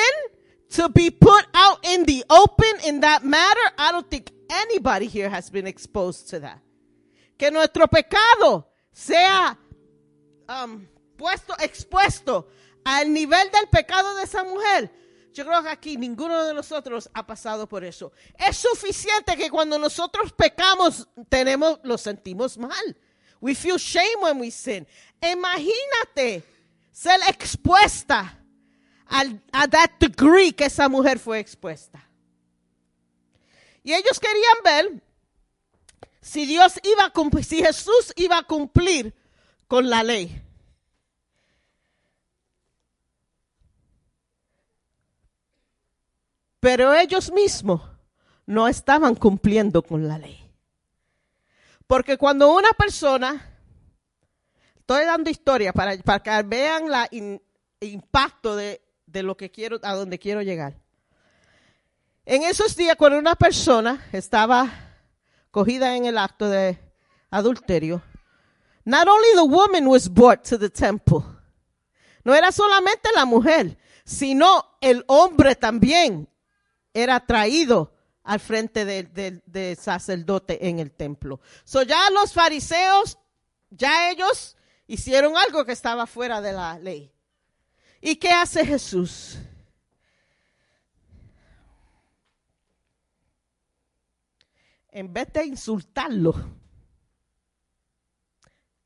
to 0.71 0.89
be 0.89 1.09
put 1.09 1.45
out 1.53 1.85
in 1.85 2.03
the 2.05 2.23
open 2.29 2.85
in 2.85 3.01
that 3.01 3.23
matter, 3.23 3.59
I 3.77 3.91
don't 3.91 4.09
think 4.09 4.31
anybody 4.49 5.07
here 5.07 5.29
has 5.29 5.49
been 5.49 5.67
exposed 5.67 6.29
to 6.29 6.39
that. 6.39 6.59
Que 7.37 7.51
nuestro 7.51 7.87
pecado 7.87 8.67
sea 8.93 9.55
um, 10.47 10.87
puesto, 11.17 11.53
expuesto 11.59 12.47
al 12.85 13.11
nivel 13.11 13.51
del 13.51 13.67
pecado 13.71 14.15
de 14.15 14.23
esa 14.23 14.43
mujer. 14.43 14.89
Yo 15.37 15.45
creo 15.45 15.61
que 15.61 15.69
aquí 15.69 15.97
ninguno 15.97 16.45
de 16.45 16.51
nosotros 16.51 17.11
ha 17.13 17.27
pasado 17.27 17.69
por 17.69 17.83
eso. 17.83 18.11
Es 18.39 18.57
suficiente 18.57 19.37
que 19.37 19.51
cuando 19.51 19.77
nosotros 19.77 20.33
pecamos, 20.33 21.07
tenemos, 21.29 21.79
lo 21.83 21.95
sentimos 21.99 22.57
mal. 22.57 22.97
We 23.39 23.53
feel 23.53 23.77
shame 23.77 24.15
when 24.19 24.39
we 24.39 24.49
sin. 24.49 24.87
Imagínate 25.21 26.43
ser 26.91 27.19
expuesta 27.27 28.35
a 29.05 29.67
that 29.67 29.91
degree 29.99 30.53
que 30.53 30.65
esa 30.65 30.89
mujer 30.89 31.19
fue 31.19 31.37
expuesta. 31.37 32.03
Y 33.83 33.93
ellos 33.93 34.19
querían 34.19 34.57
ver 34.63 35.03
si 36.19 36.47
Dios 36.47 36.79
iba 36.81 37.05
a 37.05 37.09
cumplir, 37.11 37.45
si 37.45 37.63
Jesús 37.63 38.11
iba 38.15 38.39
a 38.39 38.43
cumplir 38.43 39.13
con 39.67 39.87
la 39.87 40.01
ley. 40.01 40.46
Pero 46.59 46.93
ellos 46.93 47.31
mismos 47.31 47.81
no 48.45 48.67
estaban 48.67 49.15
cumpliendo 49.15 49.83
con 49.83 50.07
la 50.07 50.17
ley. 50.17 50.43
Porque 51.85 52.17
cuando 52.17 52.53
una 52.53 52.71
persona, 52.71 53.49
estoy 54.75 55.05
dando 55.05 55.29
historia 55.29 55.71
para, 55.71 55.97
para 55.97 56.23
que 56.23 56.47
vean 56.47 56.85
el 57.11 57.41
impacto 57.79 58.55
de, 58.55 58.81
de 59.05 59.23
lo 59.23 59.37
que 59.37 59.51
quiero, 59.51 59.79
a 59.83 59.93
donde 59.93 60.19
quiero 60.19 60.41
llegar. 60.41 60.75
En 62.25 62.43
esos 62.43 62.75
días, 62.75 62.95
cuando 62.97 63.19
una 63.19 63.35
persona 63.35 64.05
estaba 64.11 64.69
cogida 65.51 65.95
en 65.95 66.05
el 66.05 66.17
acto 66.17 66.49
de 66.49 66.77
adulterio, 67.29 68.01
not 68.83 69.07
only 69.07 69.29
the 69.35 69.45
woman 69.47 69.87
was 69.87 70.09
brought 70.09 70.43
to 70.43 70.59
the 70.59 70.69
temple, 70.69 71.23
no 72.25 72.35
era 72.35 72.51
solamente 72.51 73.09
la 73.15 73.23
mujer, 73.23 73.77
sino 74.03 74.77
el 74.81 75.05
hombre 75.07 75.55
también 75.55 76.27
era 77.03 77.19
traído 77.19 77.93
al 78.23 78.39
frente 78.39 78.83
del 78.83 79.77
sacerdote 79.77 80.67
en 80.67 80.79
el 80.79 80.91
templo. 80.91 81.39
So 81.63 81.83
ya 81.83 82.09
los 82.09 82.33
fariseos, 82.33 83.17
ya 83.69 84.09
ellos 84.09 84.57
hicieron 84.87 85.37
algo 85.37 85.63
que 85.63 85.73
estaba 85.73 86.07
fuera 86.07 86.41
de 86.41 86.53
la 86.53 86.79
ley. 86.79 87.13
¿Y 88.01 88.15
qué 88.15 88.31
hace 88.31 88.65
Jesús? 88.65 89.37
En 94.89 95.13
vez 95.13 95.31
de 95.31 95.45
insultarlo, 95.45 96.33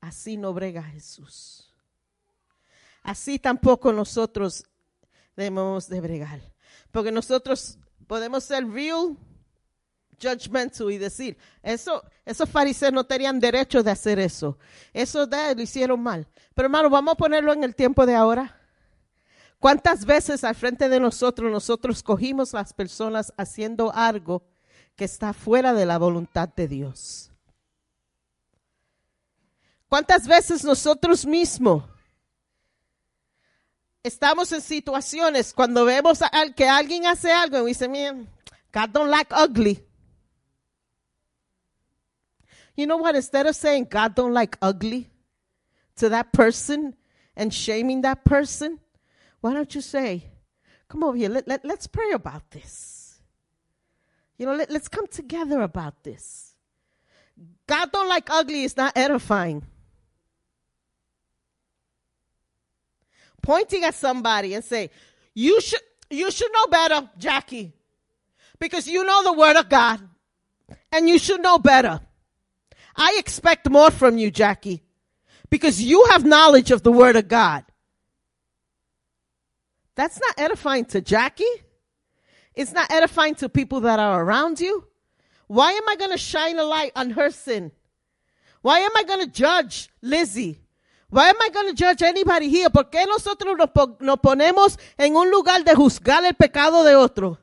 así 0.02 0.36
no 0.36 0.54
brega 0.54 0.84
Jesús. 0.84 1.74
Así 3.04 3.40
tampoco 3.40 3.94
nosotros 3.94 4.66
debemos 5.36 5.88
de 5.88 6.02
bregar. 6.02 6.42
Porque 6.92 7.12
nosotros 7.12 7.78
podemos 8.12 8.44
ser 8.44 8.70
real 8.70 9.16
judgmental 10.22 10.92
y 10.92 10.98
decir, 10.98 11.38
eso, 11.64 12.04
esos 12.26 12.50
fariseos 12.50 12.92
no 12.92 13.06
tenían 13.06 13.40
derecho 13.40 13.82
de 13.82 13.90
hacer 13.90 14.20
eso. 14.20 14.58
Eso 14.92 15.26
de, 15.26 15.56
lo 15.56 15.62
hicieron 15.62 16.04
mal. 16.04 16.28
Pero 16.54 16.66
hermano, 16.66 16.90
vamos 16.90 17.14
a 17.14 17.16
ponerlo 17.16 17.54
en 17.54 17.64
el 17.64 17.74
tiempo 17.74 18.06
de 18.06 18.14
ahora. 18.14 18.60
¿Cuántas 19.60 20.04
veces 20.04 20.44
al 20.44 20.56
frente 20.56 20.90
de 20.90 21.00
nosotros 21.00 21.50
nosotros 21.50 22.04
cogimos 22.04 22.52
las 22.52 22.74
personas 22.74 23.32
haciendo 23.38 23.94
algo 23.94 24.44
que 24.98 25.06
está 25.06 25.32
fuera 25.32 25.74
de 25.74 25.86
la 25.86 25.98
voluntad 25.98 26.50
de 26.50 26.68
Dios? 26.68 27.32
¿Cuántas 29.88 30.28
veces 30.28 30.66
nosotros 30.66 31.26
mismos 31.26 31.86
estamos 34.04 34.52
en 34.52 34.62
situaciones 34.62 35.54
cuando 35.54 35.86
vemos 35.86 36.22
a, 36.22 36.30
que 36.56 36.68
alguien 36.68 37.06
hace 37.06 37.32
algo 37.32 37.64
y 37.68 37.72
dice, 37.72 37.88
man, 37.88 38.28
God 38.72 38.90
don't 38.92 39.10
like 39.10 39.32
ugly. 39.32 39.84
You 42.76 42.88
know 42.88 42.98
what? 42.98 43.16
Instead 43.16 43.48
of 43.48 43.56
saying 43.56 43.88
God 43.90 44.16
don't 44.16 44.34
like 44.34 44.58
ugly 44.62 45.10
to 45.98 46.10
that 46.10 46.32
person 46.32 46.96
and 47.36 47.54
shaming 47.54 48.02
that 48.02 48.24
person, 48.24 48.80
why 49.42 49.54
don't 49.54 49.74
you 49.76 49.82
say, 49.82 50.24
come 50.88 51.04
over 51.04 51.18
here, 51.18 51.30
let, 51.30 51.48
let, 51.48 51.66
let's 51.66 51.88
pray 51.88 52.12
about 52.12 52.50
this. 52.52 53.20
You 54.38 54.46
know, 54.46 54.56
let, 54.56 54.72
let's 54.72 54.88
come 54.88 55.08
together 55.08 55.62
about 55.62 56.04
this. 56.04 56.56
God 57.68 57.92
don't 57.92 58.10
like 58.10 58.30
ugly 58.30 58.64
is 58.64 58.76
not 58.76 58.98
edifying. 58.98 59.64
Pointing 63.42 63.84
at 63.84 63.96
somebody 63.96 64.54
and 64.54 64.64
say, 64.64 64.90
you 65.34 65.62
should, 65.62 65.82
you 66.10 66.30
should 66.32 66.52
know 66.54 66.68
better, 66.68 67.10
Jackie, 67.18 67.74
because 68.60 68.88
you 68.88 69.04
know 69.04 69.24
the 69.24 69.34
word 69.34 69.58
of 69.58 69.70
God 69.70 70.02
and 70.92 71.08
you 71.08 71.18
should 71.18 71.42
know 71.42 71.58
better. 71.58 72.02
I 72.96 73.16
expect 73.18 73.70
more 73.70 73.92
from 73.92 74.18
you, 74.18 74.32
Jackie, 74.32 74.84
because 75.50 75.82
you 75.82 76.06
have 76.12 76.26
knowledge 76.26 76.72
of 76.72 76.84
the 76.84 76.92
word 76.92 77.16
of 77.16 77.28
God. 77.28 77.66
That's 79.96 80.20
not 80.20 80.40
edifying 80.40 80.86
to 80.86 81.02
Jackie. 81.02 81.44
It's 82.56 82.74
not 82.74 82.92
edifying 82.92 83.36
to 83.36 83.50
people 83.50 83.82
that 83.82 84.00
are 84.00 84.24
around 84.24 84.60
you. 84.60 84.86
Why 85.48 85.72
am 85.72 85.88
I 85.88 85.96
going 85.96 86.12
to 86.12 86.18
shine 86.18 86.60
a 86.60 86.64
light 86.64 86.92
on 86.96 87.12
her 87.12 87.30
sin? 87.30 87.72
Why 88.62 88.80
am 88.80 88.92
I 88.96 89.04
going 89.04 89.26
to 89.26 89.32
judge 89.32 89.90
Lizzie? 90.02 90.60
Why 91.12 91.30
am 91.30 91.36
I 91.42 91.50
going 91.50 91.68
to 91.68 91.74
judge 91.76 92.02
anybody 92.04 92.50
here? 92.50 92.70
¿Por 92.70 92.90
qué 92.90 93.06
nosotros 93.06 93.58
nos, 93.58 94.20
ponemos 94.20 94.80
en 94.98 95.18
un 95.18 95.30
lugar 95.30 95.66
de 95.66 95.76
juzgar 95.76 96.24
el 96.24 96.36
pecado 96.36 96.86
de 96.86 96.96
otro? 96.96 97.38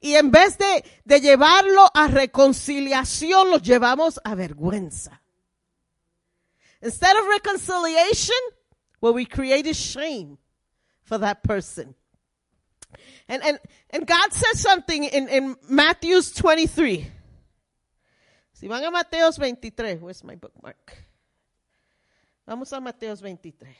Y 0.00 0.14
en 0.14 0.30
vez 0.30 0.56
de, 0.56 1.20
llevarlo 1.20 1.86
a 1.92 2.08
reconciliación, 2.08 3.50
lo 3.50 3.58
llevamos 3.58 4.18
a 4.24 4.34
vergüenza. 4.34 5.20
Instead 6.80 7.16
of 7.18 7.26
reconciliation, 7.28 8.36
what 9.00 9.14
we 9.14 9.26
create 9.26 9.66
is 9.66 9.76
shame 9.76 10.38
for 11.02 11.18
that 11.18 11.42
person. 11.42 11.94
And, 13.28 13.42
and, 13.42 13.58
and 13.90 14.06
God 14.06 14.32
says 14.32 14.60
something 14.60 15.04
in, 15.04 15.28
in 15.28 15.56
Matthew 15.68 16.22
23. 16.22 17.10
Si 18.54 18.66
van 18.66 18.82
a 18.82 18.90
Mateos 18.90 19.36
23, 19.36 19.96
where's 19.96 20.24
my 20.24 20.36
bookmark? 20.36 21.04
Vamos 22.46 22.72
a 22.72 22.80
Mateos 22.80 23.22
23. 23.22 23.76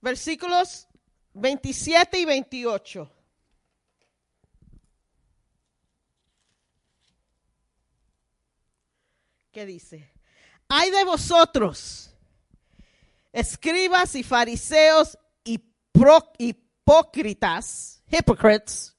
Versículos 0.00 0.88
27 1.34 2.18
y 2.20 2.24
28. 2.24 3.10
¿Qué 9.50 9.66
dice? 9.66 10.10
Hay 10.68 10.90
de 10.90 11.04
vosotros, 11.04 12.14
escribas 13.32 14.14
y 14.14 14.22
fariseos 14.22 15.18
hipócritas, 16.38 18.02
hypocrites, 18.08 18.96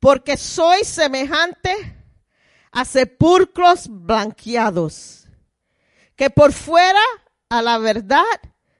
porque 0.00 0.38
sois 0.38 0.88
semejante 0.88 2.05
a 2.76 2.84
sepulcros 2.84 3.88
blanqueados, 3.88 5.26
que 6.14 6.28
por 6.28 6.52
fuera 6.52 7.00
a 7.48 7.62
la 7.62 7.78
verdad 7.78 8.22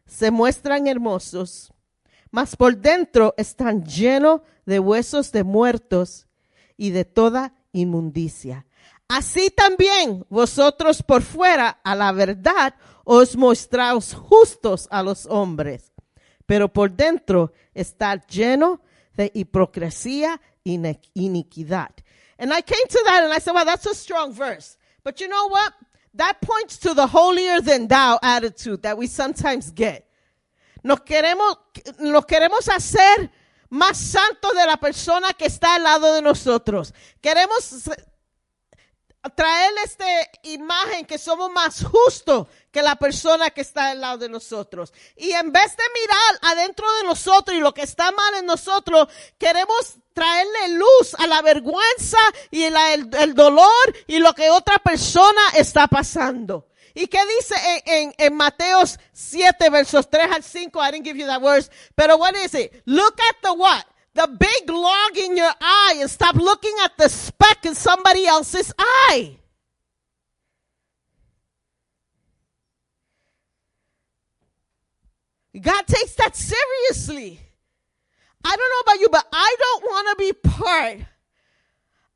se 0.04 0.30
muestran 0.30 0.86
hermosos, 0.86 1.72
mas 2.30 2.56
por 2.56 2.76
dentro 2.76 3.32
están 3.38 3.86
llenos 3.86 4.42
de 4.66 4.80
huesos 4.80 5.32
de 5.32 5.44
muertos 5.44 6.26
y 6.76 6.90
de 6.90 7.06
toda 7.06 7.54
inmundicia. 7.72 8.66
Así 9.08 9.48
también 9.48 10.26
vosotros 10.28 11.02
por 11.02 11.22
fuera 11.22 11.80
a 11.82 11.94
la 11.94 12.12
verdad 12.12 12.74
os 13.02 13.34
mostraos 13.34 14.12
justos 14.12 14.88
a 14.90 15.02
los 15.02 15.24
hombres, 15.24 15.94
pero 16.44 16.70
por 16.70 16.90
dentro 16.90 17.54
está 17.72 18.14
lleno 18.26 18.82
de 19.14 19.30
hipocresía 19.32 20.42
y 20.62 20.78
iniquidad. 21.14 21.92
And 22.38 22.52
I 22.52 22.60
came 22.60 22.86
to 22.86 23.02
that 23.06 23.24
and 23.24 23.32
I 23.32 23.38
said, 23.38 23.52
well, 23.52 23.64
that's 23.64 23.86
a 23.86 23.94
strong 23.94 24.32
verse. 24.32 24.76
But 25.02 25.20
you 25.20 25.28
know 25.28 25.48
what? 25.48 25.72
That 26.14 26.40
points 26.40 26.78
to 26.78 26.94
the 26.94 27.06
holier 27.06 27.60
than 27.60 27.88
thou 27.88 28.18
attitude 28.22 28.82
that 28.82 28.96
we 28.98 29.06
sometimes 29.06 29.70
get. 29.70 30.06
Nos 30.82 31.00
queremos, 31.00 31.56
nos 31.98 32.24
queremos 32.24 32.68
hacer 32.68 33.30
más 33.70 33.96
santos 33.96 34.52
de 34.54 34.66
la 34.66 34.76
persona 34.76 35.32
que 35.32 35.46
está 35.46 35.74
al 35.74 35.82
lado 35.82 36.14
de 36.14 36.22
nosotros. 36.22 36.92
Queremos 37.20 37.88
traer 39.34 39.72
esta 39.84 40.06
imagen 40.44 41.04
que 41.04 41.18
somos 41.18 41.50
más 41.50 41.84
justos 41.84 42.46
que 42.70 42.82
la 42.82 42.96
persona 42.96 43.50
que 43.50 43.62
está 43.62 43.90
al 43.90 44.00
lado 44.00 44.18
de 44.18 44.28
nosotros. 44.28 44.92
Y 45.16 45.32
en 45.32 45.52
vez 45.52 45.76
de 45.76 45.84
mirar 46.00 46.56
adentro 46.56 46.86
de 46.98 47.04
nosotros 47.04 47.56
y 47.56 47.60
lo 47.60 47.74
que 47.74 47.82
está 47.82 48.12
mal 48.12 48.34
en 48.34 48.46
nosotros, 48.46 49.08
queremos 49.38 49.96
traerle 50.16 50.78
luz 50.78 51.14
a 51.18 51.26
la 51.26 51.42
vergüenza 51.42 52.18
y 52.50 52.62
el, 52.62 52.74
el 53.12 53.34
dolor 53.34 53.94
y 54.06 54.18
lo 54.18 54.32
que 54.32 54.48
otra 54.48 54.78
persona 54.78 55.42
está 55.56 55.86
pasando. 55.86 56.68
¿Y 56.94 57.06
qué 57.08 57.18
dice 57.36 57.54
en, 57.84 57.92
en, 57.94 58.14
en 58.16 58.34
Mateos 58.34 58.98
7 59.12 59.68
versos 59.68 60.08
3 60.08 60.32
al 60.32 60.42
5? 60.42 60.82
I 60.82 60.90
didn't 60.90 61.04
give 61.04 61.18
you 61.18 61.26
that 61.26 61.42
verse. 61.42 61.70
Pero 61.94 62.16
what 62.16 62.34
is 62.34 62.54
it? 62.54 62.82
Look 62.86 63.20
at 63.20 63.36
the 63.42 63.52
what? 63.52 63.84
The 64.14 64.26
big 64.26 64.70
log 64.70 65.18
in 65.18 65.36
your 65.36 65.52
eye 65.60 65.98
and 66.00 66.10
stop 66.10 66.36
looking 66.36 66.74
at 66.82 66.96
the 66.96 67.10
speck 67.10 67.66
in 67.66 67.74
somebody 67.74 68.26
else's 68.26 68.72
eye. 68.78 69.36
God 75.60 75.86
takes 75.86 76.14
that 76.14 76.34
seriously. 76.34 77.45
I 78.46 78.54
don't 78.54 78.70
know 78.70 78.92
about 78.92 79.00
you, 79.00 79.08
but 79.10 79.26
I 79.32 79.56
don't 79.58 79.82
want 79.82 80.08
to 80.10 80.24
be 80.24 80.32
part 80.32 80.98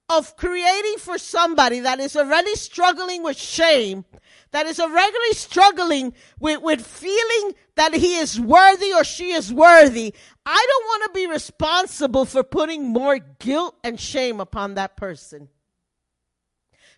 of 0.08 0.36
creating 0.36 0.98
for 0.98 1.18
somebody 1.18 1.80
that 1.80 1.98
is 1.98 2.14
already 2.14 2.54
struggling 2.54 3.24
with 3.24 3.36
shame, 3.36 4.04
that 4.52 4.66
is 4.66 4.78
already 4.78 5.32
struggling 5.32 6.14
with, 6.38 6.62
with 6.62 6.86
feeling 6.86 7.54
that 7.74 7.94
he 7.94 8.16
is 8.16 8.38
worthy 8.38 8.92
or 8.92 9.02
she 9.02 9.32
is 9.32 9.52
worthy. 9.52 10.14
I 10.46 10.66
don't 10.68 10.84
want 10.84 11.04
to 11.04 11.18
be 11.18 11.26
responsible 11.26 12.24
for 12.24 12.44
putting 12.44 12.88
more 12.88 13.18
guilt 13.18 13.74
and 13.82 13.98
shame 13.98 14.38
upon 14.40 14.74
that 14.74 14.96
person. 14.96 15.48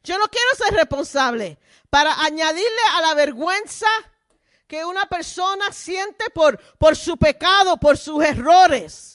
Yo 0.05 0.19
no 0.19 0.27
quiero 0.27 0.55
ser 0.57 0.77
responsable 0.77 1.57
para 1.91 2.13
añadirle 2.13 2.85
a 2.97 3.01
la 3.01 3.15
vergüenza 3.15 3.87
que 4.67 4.85
una 4.85 5.07
persona 5.07 5.71
siente 5.71 6.29
por, 6.35 6.59
por 6.79 6.97
su 6.97 7.17
pecado, 7.17 7.79
por 7.79 7.97
sus 7.97 8.23
errores. 8.25 9.12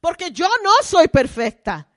Porque 0.00 0.30
yo 0.30 0.48
no 0.62 0.72
soy 0.82 1.08
perfecta. 1.08 1.88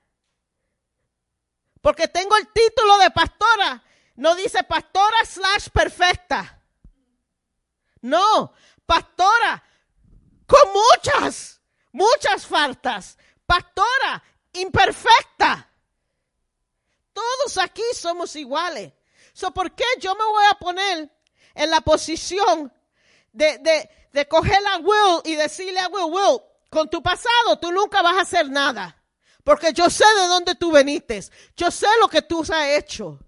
Porque 1.80 2.08
tengo 2.08 2.36
el 2.36 2.48
título 2.52 2.98
de 2.98 3.10
pastora. 3.10 3.82
No 4.16 4.34
dice 4.34 4.62
pastora 4.64 5.24
slash 5.24 5.68
perfecta. 5.70 6.62
No, 8.02 8.52
pastora 8.86 9.62
con 10.46 10.60
muchas, 10.72 11.60
muchas 11.92 12.46
faltas. 12.46 13.16
Pastora 13.46 14.22
imperfecta. 14.52 15.70
Todos 17.12 17.58
aquí 17.58 17.82
somos 17.94 18.34
iguales. 18.36 18.92
So, 19.32 19.52
¿Por 19.52 19.74
qué 19.74 19.84
yo 20.00 20.14
me 20.14 20.24
voy 20.24 20.44
a 20.50 20.58
poner 20.58 21.10
en 21.54 21.70
la 21.70 21.80
posición 21.80 22.72
de, 23.32 23.58
de, 23.58 23.90
de 24.12 24.28
coger 24.28 24.60
a 24.66 24.78
Will 24.78 25.20
y 25.24 25.36
decirle 25.36 25.78
a 25.78 25.88
Will, 25.88 26.12
Will, 26.12 26.40
con 26.70 26.88
tu 26.88 27.02
pasado 27.02 27.58
tú 27.60 27.70
nunca 27.72 28.00
vas 28.00 28.16
a 28.16 28.22
hacer 28.22 28.48
nada? 28.48 28.96
Porque 29.44 29.72
yo 29.72 29.90
sé 29.90 30.04
de 30.20 30.28
dónde 30.28 30.54
tú 30.54 30.70
veniste. 30.70 31.20
Yo 31.56 31.70
sé 31.70 31.86
lo 32.00 32.08
que 32.08 32.22
tú 32.22 32.40
has 32.42 32.66
hecho. 32.78 33.18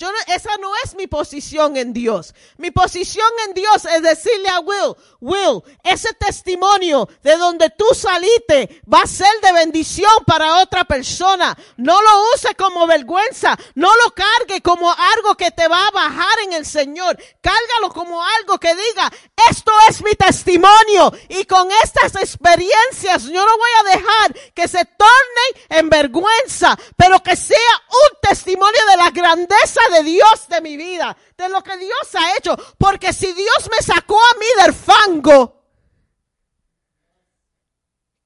Yo 0.00 0.10
no- 0.10 0.34
esa 0.34 0.56
no 0.56 0.70
es 0.82 0.94
mi 0.94 1.06
posición 1.06 1.76
en 1.76 1.92
Dios. 1.92 2.34
Mi 2.56 2.70
posición 2.70 3.28
en 3.46 3.52
Dios 3.52 3.84
es 3.84 4.00
decirle 4.00 4.48
a 4.48 4.60
Will, 4.60 4.96
Will, 5.20 5.62
ese 5.84 6.14
testimonio 6.14 7.06
de 7.22 7.36
donde 7.36 7.68
tú 7.68 7.84
saliste 7.94 8.80
va 8.90 9.02
a 9.02 9.06
ser 9.06 9.28
de 9.42 9.52
bendición 9.52 10.10
para 10.26 10.56
otra 10.62 10.84
persona. 10.84 11.54
No 11.76 12.00
lo 12.00 12.22
use 12.34 12.54
como 12.54 12.86
vergüenza. 12.86 13.58
No 13.74 13.94
lo 13.96 14.14
cargue 14.14 14.62
como 14.62 14.90
algo 14.90 15.34
que 15.36 15.50
te 15.50 15.68
va 15.68 15.86
a 15.86 15.90
bajar 15.90 16.38
en 16.44 16.54
el 16.54 16.64
Señor. 16.64 17.18
Cárgalo 17.42 17.92
como 17.92 18.24
algo 18.24 18.58
que 18.58 18.74
diga, 18.74 19.12
esto 19.50 19.70
es 19.90 20.02
mi 20.02 20.12
testimonio. 20.12 21.12
Y 21.28 21.44
con 21.44 21.70
estas 21.84 22.16
experiencias 22.16 23.24
yo 23.24 23.44
no 23.44 23.58
voy 23.58 23.70
a 23.80 23.96
dejar 23.98 24.52
que 24.54 24.66
se 24.66 24.82
tornen 24.86 25.66
en 25.68 25.90
vergüenza, 25.90 26.74
pero 26.96 27.22
que 27.22 27.36
sea 27.36 27.82
un 27.90 28.18
testimonio 28.22 28.80
de 28.90 28.96
la 28.96 29.10
grandeza 29.10 29.80
de 29.90 30.02
Dios 30.02 30.48
de 30.48 30.60
mi 30.60 30.76
vida, 30.76 31.16
de 31.36 31.48
lo 31.48 31.62
que 31.62 31.76
Dios 31.76 32.14
ha 32.14 32.36
hecho. 32.36 32.56
Porque 32.78 33.12
si 33.12 33.32
Dios 33.32 33.68
me 33.70 33.82
sacó 33.82 34.16
a 34.16 34.38
mí 34.38 34.46
del 34.62 34.74
fango, 34.74 35.64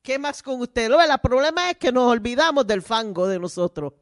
¿qué 0.02 0.18
más 0.18 0.42
con 0.42 0.60
usted? 0.60 0.88
Lo 0.88 1.00
El 1.00 1.18
problema 1.20 1.70
es 1.70 1.78
que 1.78 1.90
nos 1.90 2.10
olvidamos 2.10 2.66
del 2.66 2.82
fango 2.82 3.26
de 3.26 3.38
nosotros. 3.38 3.92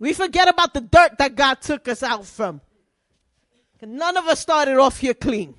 We 0.00 0.14
forget 0.14 0.48
about 0.48 0.72
the 0.72 0.80
dirt 0.80 1.18
that 1.18 1.34
God 1.34 1.60
took 1.60 1.88
us 1.88 2.02
out 2.02 2.24
from. 2.24 2.60
None 3.80 4.16
of 4.16 4.26
us 4.26 4.40
started 4.40 4.76
off 4.78 4.98
here 4.98 5.14
clean. 5.14 5.54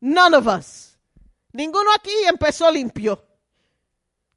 None 0.00 0.34
of 0.34 0.46
us. 0.46 0.98
Ninguno 1.52 1.92
aquí 1.92 2.12
empezó 2.26 2.70
limpio. 2.70 3.22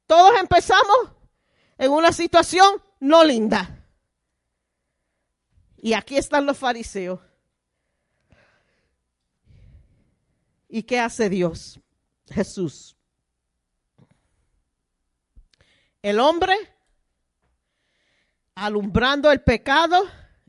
Todos 0.07 0.39
empezamos 0.39 1.11
en 1.77 1.91
una 1.91 2.11
situación 2.11 2.81
no 2.99 3.23
linda. 3.23 3.82
Y 5.83 5.95
aquí 5.95 6.15
están 6.15 6.45
los 6.45 6.57
fariseos. 6.57 7.19
¿Y 10.69 10.83
qué 10.83 10.97
hace 10.97 11.29
Dios? 11.29 11.77
Jesús. 12.29 12.95
El 16.01 16.21
hombre 16.21 16.55
alumbrando 18.55 19.29
el 19.29 19.41
pecado 19.41 20.05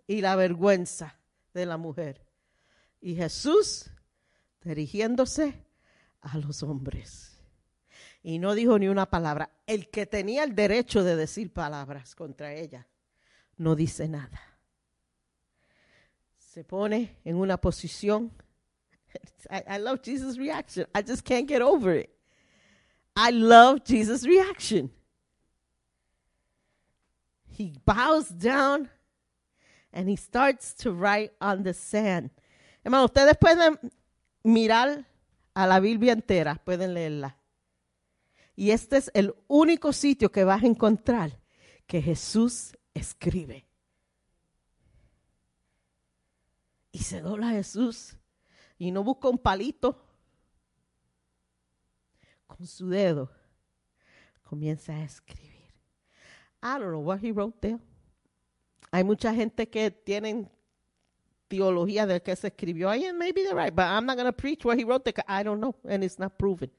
y 0.06 0.20
la 0.20 0.36
vergüenza 0.36 1.18
de 1.52 1.66
la 1.66 1.78
mujer. 1.78 2.24
Y 3.00 3.16
Jesús 3.16 3.90
dirigiéndose 4.62 5.64
a 6.20 6.38
los 6.38 6.62
hombres. 6.62 7.40
Y 8.22 8.38
no 8.38 8.54
dijo 8.54 8.78
ni 8.78 8.86
una 8.86 9.10
palabra. 9.10 9.50
El 9.66 9.90
que 9.90 10.06
tenía 10.06 10.44
el 10.44 10.54
derecho 10.54 11.02
de 11.02 11.16
decir 11.16 11.52
palabras 11.52 12.14
contra 12.14 12.54
ella, 12.54 12.86
no 13.56 13.74
dice 13.74 14.06
nada. 14.06 14.53
Se 16.54 16.62
pone 16.62 17.16
en 17.24 17.34
una 17.34 17.56
posición. 17.56 18.30
I, 19.50 19.78
love 19.78 20.02
Jesus' 20.04 20.38
reaction. 20.38 20.86
I 20.94 21.02
just 21.02 21.24
can't 21.24 21.48
get 21.48 21.60
over 21.60 21.98
it. 21.98 22.10
I 23.16 23.32
love 23.32 23.82
Jesus' 23.84 24.24
reaction. 24.24 24.92
He 27.48 27.72
bows 27.84 28.28
down 28.28 28.88
and 29.92 30.08
he 30.08 30.14
starts 30.14 30.74
to 30.74 30.92
write 30.92 31.32
on 31.40 31.64
the 31.64 31.74
sand. 31.74 32.30
Hermano, 32.84 33.06
ustedes 33.06 33.36
pueden 33.36 33.76
mirar 34.44 35.04
a 35.56 35.66
la 35.66 35.80
Biblia 35.80 36.12
entera, 36.12 36.60
pueden 36.64 36.94
leerla. 36.94 37.36
Y 38.54 38.70
este 38.70 38.98
es 38.98 39.10
el 39.12 39.34
único 39.48 39.92
sitio 39.92 40.30
que 40.30 40.44
vas 40.44 40.62
a 40.62 40.66
encontrar 40.66 41.36
que 41.88 42.00
Jesús 42.00 42.76
escribe. 42.94 43.66
Y 46.94 47.00
se 47.00 47.20
dobla 47.20 47.50
Jesús 47.50 48.16
y 48.78 48.92
no 48.92 49.02
busca 49.02 49.28
un 49.28 49.36
palito. 49.36 50.00
Con 52.46 52.68
su 52.68 52.88
dedo 52.88 53.32
comienza 54.44 54.92
a 54.92 55.02
escribir. 55.02 55.74
I 56.62 56.78
don't 56.78 56.92
know 56.92 57.00
what 57.00 57.18
he 57.20 57.32
wrote 57.32 57.58
there. 57.60 57.80
Hay 58.92 59.02
mucha 59.02 59.34
gente 59.34 59.68
que 59.68 59.90
tienen 59.90 60.48
teología 61.48 62.06
de 62.06 62.22
que 62.22 62.36
se 62.36 62.46
escribió 62.46 62.88
ahí, 62.88 63.12
maybe 63.12 63.42
they're 63.42 63.60
right, 63.60 63.74
but 63.74 63.86
I'm 63.86 64.06
not 64.06 64.16
going 64.16 64.26
to 64.26 64.32
preach 64.32 64.64
what 64.64 64.78
he 64.78 64.84
wrote 64.84 65.02
there 65.02 65.24
I 65.26 65.42
don't 65.42 65.58
know, 65.58 65.74
and 65.88 66.04
it's 66.04 66.20
not 66.20 66.38
proven. 66.38 66.70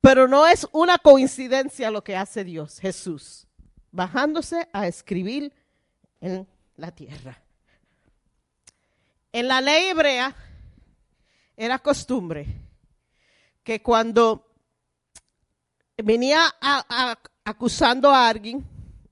Pero 0.00 0.28
no 0.28 0.46
es 0.46 0.64
una 0.72 0.96
coincidencia 0.98 1.90
lo 1.90 2.04
que 2.04 2.14
hace 2.14 2.44
Dios, 2.44 2.78
Jesús, 2.78 3.48
bajándose 3.90 4.68
a 4.72 4.86
escribir 4.86 5.52
en 6.20 6.46
la 6.76 6.92
tierra. 6.92 7.49
En 9.32 9.46
la 9.48 9.60
ley 9.60 9.86
hebrea 9.90 10.34
era 11.56 11.78
costumbre 11.78 12.46
que 13.62 13.80
cuando 13.82 14.46
venía 15.96 16.42
a- 16.60 17.16
acusando 17.44 18.10
a 18.10 18.28
alguien 18.28 18.66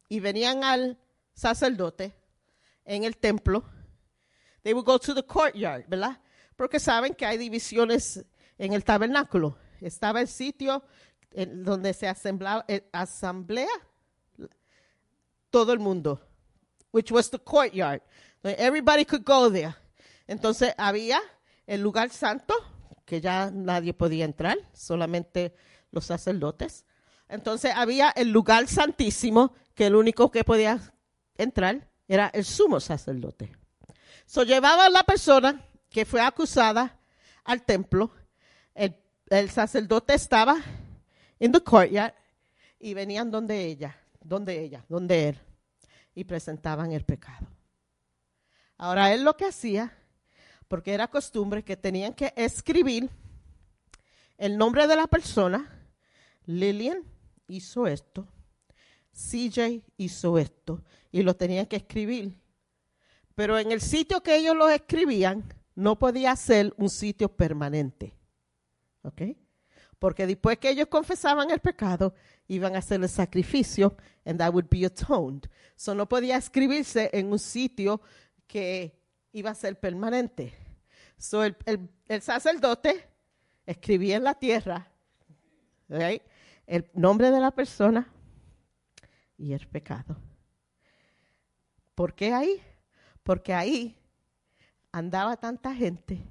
y 0.08 0.20
venían 0.20 0.64
al 0.64 0.98
sacerdote 1.34 2.14
en 2.84 3.04
el 3.04 3.16
templo, 3.18 3.64
they 4.62 4.72
would 4.72 4.86
go 4.86 4.98
to 4.98 5.14
the 5.14 5.22
courtyard, 5.22 5.84
¿verdad? 5.88 6.18
Porque 6.56 6.80
saben 6.80 7.14
que 7.14 7.26
hay 7.26 7.38
divisiones 7.38 8.24
en 8.56 8.72
el 8.72 8.82
tabernáculo. 8.84 9.56
Estaba 9.80 10.20
el 10.20 10.28
sitio 10.28 10.82
en 11.30 11.62
donde 11.62 11.92
se 11.94 12.08
asamblea, 12.08 12.64
eh, 12.66 12.88
asamblea 12.92 13.68
todo 15.50 15.72
el 15.72 15.78
mundo, 15.78 16.20
which 16.90 17.12
was 17.12 17.30
the 17.30 17.38
courtyard. 17.38 18.02
Everybody 18.42 19.04
could 19.04 19.24
go 19.24 19.50
there. 19.52 19.76
Entonces 20.28 20.74
había 20.76 21.20
el 21.66 21.80
lugar 21.80 22.10
santo, 22.10 22.54
que 23.04 23.20
ya 23.20 23.50
nadie 23.50 23.94
podía 23.94 24.24
entrar, 24.24 24.58
solamente 24.72 25.54
los 25.90 26.04
sacerdotes. 26.04 26.84
Entonces 27.28 27.72
había 27.74 28.10
el 28.10 28.30
lugar 28.30 28.68
santísimo, 28.68 29.54
que 29.74 29.86
el 29.86 29.96
único 29.96 30.30
que 30.30 30.44
podía 30.44 30.92
entrar 31.36 31.88
era 32.06 32.28
el 32.28 32.44
sumo 32.44 32.78
sacerdote. 32.78 33.50
So 34.26 34.44
llevaban 34.44 34.92
la 34.92 35.02
persona 35.02 35.64
que 35.90 36.04
fue 36.04 36.20
acusada 36.20 36.98
al 37.44 37.62
templo. 37.62 38.10
El, 38.74 38.96
el 39.30 39.50
sacerdote 39.50 40.14
estaba 40.14 40.58
en 41.38 41.52
the 41.52 41.60
courtyard 41.60 42.12
y 42.78 42.94
venían 42.94 43.30
donde 43.30 43.64
ella, 43.64 43.96
donde 44.20 44.62
ella, 44.62 44.84
donde 44.88 45.30
él 45.30 45.38
y 46.14 46.24
presentaban 46.24 46.92
el 46.92 47.04
pecado. 47.04 47.46
Ahora 48.76 49.12
él 49.12 49.24
lo 49.24 49.36
que 49.36 49.46
hacía, 49.46 49.96
porque 50.68 50.92
era 50.92 51.08
costumbre 51.08 51.64
que 51.64 51.76
tenían 51.76 52.14
que 52.14 52.32
escribir 52.36 53.10
el 54.36 54.56
nombre 54.56 54.86
de 54.86 54.94
la 54.94 55.06
persona, 55.06 55.68
Lillian 56.46 57.02
hizo 57.48 57.86
esto, 57.86 58.28
CJ 59.12 59.82
hizo 59.96 60.38
esto, 60.38 60.84
y 61.10 61.22
lo 61.22 61.34
tenían 61.34 61.66
que 61.66 61.76
escribir. 61.76 62.38
Pero 63.34 63.58
en 63.58 63.72
el 63.72 63.80
sitio 63.80 64.22
que 64.22 64.36
ellos 64.36 64.56
lo 64.56 64.68
escribían, 64.68 65.44
no 65.74 65.98
podía 65.98 66.34
ser 66.36 66.72
un 66.76 66.90
sitio 66.90 67.28
permanente. 67.28 68.14
¿Ok? 69.02 69.22
Porque 69.98 70.26
después 70.26 70.58
que 70.58 70.70
ellos 70.70 70.88
confesaban 70.88 71.50
el 71.50 71.60
pecado, 71.60 72.14
iban 72.46 72.76
a 72.76 72.78
hacer 72.78 73.00
el 73.00 73.08
sacrificio, 73.08 73.96
and 74.24 74.38
that 74.38 74.52
would 74.52 74.68
be 74.68 74.84
atoned. 74.84 75.48
So 75.76 75.94
no 75.94 76.08
podía 76.08 76.36
escribirse 76.36 77.10
en 77.12 77.32
un 77.32 77.38
sitio 77.38 78.00
que 78.46 78.97
iba 79.32 79.50
a 79.50 79.54
ser 79.54 79.78
permanente. 79.78 80.52
So 81.18 81.42
el, 81.44 81.56
sacerdote 82.20 83.08
escribía 83.66 84.16
en 84.16 84.24
la 84.24 84.34
tierra 84.34 84.90
el 85.88 86.90
nombre 86.94 87.30
de 87.30 87.40
la 87.40 87.50
persona 87.50 88.12
y 89.36 89.52
el 89.52 89.66
pecado. 89.66 90.16
¿Por 91.94 92.14
qué 92.14 92.32
ahí? 92.32 92.62
Porque 93.22 93.52
ahí 93.52 93.96
andaba 94.92 95.36
tanta 95.36 95.74
gente 95.74 96.24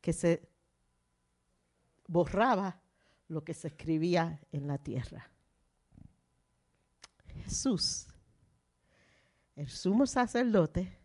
que 0.00 0.12
se 0.12 0.48
borraba 2.06 2.80
lo 3.28 3.44
que 3.44 3.54
se 3.54 3.68
escribía 3.68 4.40
en 4.52 4.66
la 4.66 4.78
tierra. 4.78 5.30
Jesús, 7.44 8.06
el 9.56 9.68
sumo 9.68 10.06
sacerdote, 10.06 10.97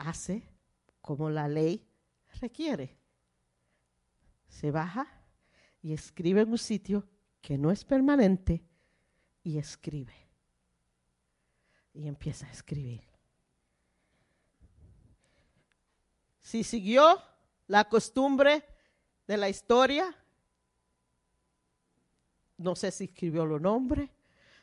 hace 0.00 0.48
como 1.00 1.30
la 1.30 1.48
ley 1.48 1.86
requiere. 2.40 2.96
Se 4.48 4.70
baja 4.70 5.06
y 5.82 5.92
escribe 5.92 6.42
en 6.42 6.50
un 6.50 6.58
sitio 6.58 7.08
que 7.40 7.56
no 7.56 7.70
es 7.70 7.84
permanente 7.84 8.62
y 9.42 9.58
escribe. 9.58 10.14
Y 11.92 12.06
empieza 12.06 12.46
a 12.46 12.50
escribir. 12.50 13.02
Si 16.40 16.64
siguió 16.64 17.20
la 17.66 17.88
costumbre 17.88 18.64
de 19.26 19.36
la 19.36 19.48
historia, 19.48 20.14
no 22.56 22.74
sé 22.74 22.90
si 22.90 23.04
escribió 23.04 23.46
los 23.46 23.60
nombres, 23.60 24.10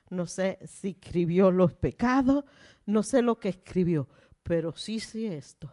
no 0.10 0.28
sé 0.28 0.60
si 0.66 0.90
escribió 0.90 1.52
los 1.52 1.74
pecados, 1.74 2.46
no 2.86 3.04
sé 3.04 3.22
lo 3.22 3.40
que 3.40 3.50
escribió, 3.50 4.08
pero 4.48 4.74
sí 4.78 5.02
sé 5.02 5.36
esto, 5.36 5.70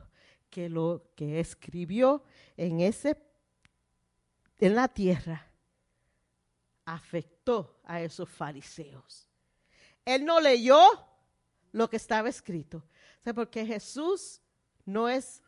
que 0.50 0.68
lo 0.68 1.04
que 1.14 1.38
escribió 1.38 2.24
en 2.56 2.80
ese 2.80 3.16
en 4.58 4.74
la 4.74 4.88
tierra 4.88 5.46
afectó 6.84 7.80
a 7.84 8.00
esos 8.00 8.28
fariseos. 8.28 9.28
Él 10.04 10.24
no 10.24 10.40
leyó 10.40 10.80
lo 11.70 11.88
que 11.88 11.96
estaba 11.96 12.28
escrito, 12.28 12.82
o 13.24 13.34
porque 13.34 13.64
Jesús 13.64 14.40
no 14.84 15.08
es 15.08 15.40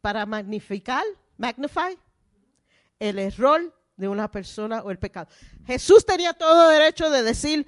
para 0.00 0.24
magnificar, 0.24 1.04
magnify 1.36 1.98
el 3.00 3.18
error 3.18 3.74
de 3.96 4.06
una 4.06 4.30
persona 4.30 4.82
o 4.82 4.92
el 4.92 4.98
pecado. 5.00 5.28
Jesús 5.66 6.06
tenía 6.06 6.32
todo 6.32 6.68
derecho 6.68 7.10
de 7.10 7.24
decir, 7.24 7.66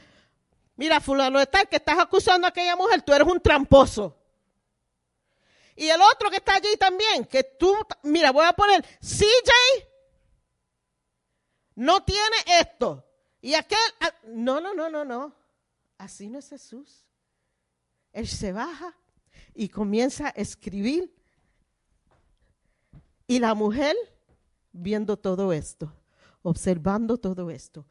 mira, 0.76 1.00
fulano 1.00 1.40
de 1.40 1.46
tal, 1.46 1.68
que 1.68 1.76
estás 1.76 1.98
acusando 1.98 2.46
a 2.46 2.50
aquella 2.50 2.76
mujer, 2.76 3.02
tú 3.02 3.12
eres 3.12 3.26
un 3.26 3.40
tramposo. 3.40 4.17
Y 5.78 5.88
el 5.90 6.00
otro 6.02 6.28
que 6.28 6.38
está 6.38 6.56
allí 6.56 6.76
también, 6.76 7.24
que 7.24 7.44
tú, 7.44 7.72
mira, 8.02 8.32
voy 8.32 8.44
a 8.44 8.52
poner, 8.52 8.84
CJ 9.00 9.52
no 11.76 12.02
tiene 12.02 12.36
esto. 12.60 13.06
Y 13.40 13.54
aquel, 13.54 13.78
ah, 14.00 14.12
no, 14.26 14.60
no, 14.60 14.74
no, 14.74 14.90
no, 14.90 15.04
no. 15.04 15.32
Así 15.96 16.28
no 16.28 16.40
es 16.40 16.48
Jesús. 16.48 17.06
Él 18.12 18.26
se 18.26 18.52
baja 18.52 18.92
y 19.54 19.68
comienza 19.68 20.26
a 20.26 20.30
escribir. 20.30 21.14
Y 23.28 23.38
la 23.38 23.54
mujer, 23.54 23.94
viendo 24.72 25.16
todo 25.16 25.52
esto, 25.52 25.94
observando 26.42 27.18
todo 27.18 27.50
esto, 27.50 27.86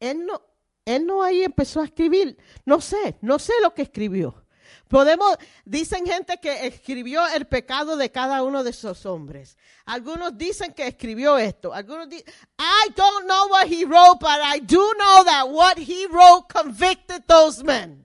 él 0.00 0.24
no, 0.24 0.40
él 0.86 1.04
no 1.04 1.22
ahí 1.22 1.42
empezó 1.42 1.82
a 1.82 1.84
escribir. 1.84 2.38
No 2.64 2.80
sé, 2.80 3.18
no 3.20 3.38
sé 3.38 3.52
lo 3.62 3.74
que 3.74 3.82
escribió. 3.82 4.45
Podemos, 4.88 5.36
dicen 5.64 6.06
gente 6.06 6.38
que 6.38 6.66
escribió 6.66 7.26
el 7.28 7.46
pecado 7.46 7.96
de 7.96 8.10
cada 8.10 8.42
uno 8.42 8.62
de 8.62 8.70
esos 8.70 9.04
hombres. 9.06 9.56
Algunos 9.84 10.36
dicen 10.36 10.72
que 10.72 10.86
escribió 10.86 11.38
esto. 11.38 11.72
Algunos 11.72 12.08
dicen, 12.08 12.26
I 12.58 12.90
don't 12.94 13.26
know 13.26 13.48
what 13.48 13.66
he 13.66 13.84
wrote, 13.84 14.18
but 14.20 14.40
I 14.42 14.60
do 14.60 14.92
know 14.98 15.24
that 15.24 15.48
what 15.48 15.78
he 15.78 16.06
wrote 16.06 16.48
convicted 16.48 17.24
those 17.26 17.62
men. 17.64 18.04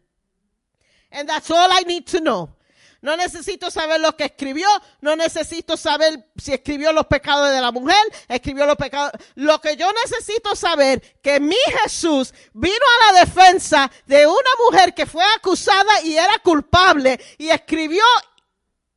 And 1.11 1.27
that's 1.27 1.51
all 1.51 1.69
I 1.71 1.83
need 1.85 2.07
to 2.07 2.19
know. 2.19 2.49
No 3.01 3.17
necesito 3.17 3.71
saber 3.71 3.99
lo 3.99 4.15
que 4.15 4.25
escribió, 4.25 4.67
no 5.01 5.15
necesito 5.15 5.75
saber 5.75 6.29
si 6.37 6.53
escribió 6.53 6.93
los 6.93 7.07
pecados 7.07 7.51
de 7.51 7.59
la 7.59 7.71
mujer, 7.71 7.97
escribió 8.27 8.67
los 8.67 8.75
pecados. 8.75 9.11
Lo 9.33 9.59
que 9.59 9.75
yo 9.75 9.91
necesito 9.91 10.55
saber 10.55 11.01
que 11.19 11.39
mi 11.39 11.57
Jesús 11.81 12.31
vino 12.53 12.75
a 12.75 13.11
la 13.11 13.19
defensa 13.21 13.91
de 14.05 14.27
una 14.27 14.49
mujer 14.65 14.93
que 14.93 15.07
fue 15.07 15.23
acusada 15.35 16.01
y 16.03 16.15
era 16.15 16.37
culpable 16.43 17.19
y 17.39 17.49
escribió 17.49 18.03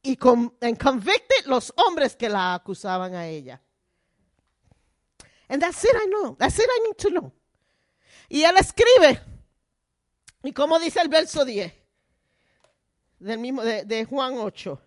y 0.03 0.17
con, 0.17 0.51
convicted 0.79 1.47
los 1.47 1.73
hombres 1.77 2.15
que 2.15 2.29
la 2.29 2.53
acusaban 2.53 3.15
a 3.15 3.27
ella. 3.27 3.63
And 5.49 5.63
that's 5.63 5.83
it 5.83 5.95
I 5.95 6.07
know. 6.09 6.37
That's 6.39 6.59
it 6.59 6.69
I 6.69 6.89
need 6.89 6.97
to 6.99 7.09
know. 7.09 7.33
Y 8.29 8.43
él 8.43 8.55
escribe. 8.59 9.19
Y 10.43 10.53
como 10.53 10.79
dice 10.79 11.01
el 11.01 11.09
verso 11.09 11.43
10 11.47 11.84
del 13.25 13.39
mismo 13.39 13.63
de, 13.63 14.05
Juan 14.05 14.37
8. 14.37 14.79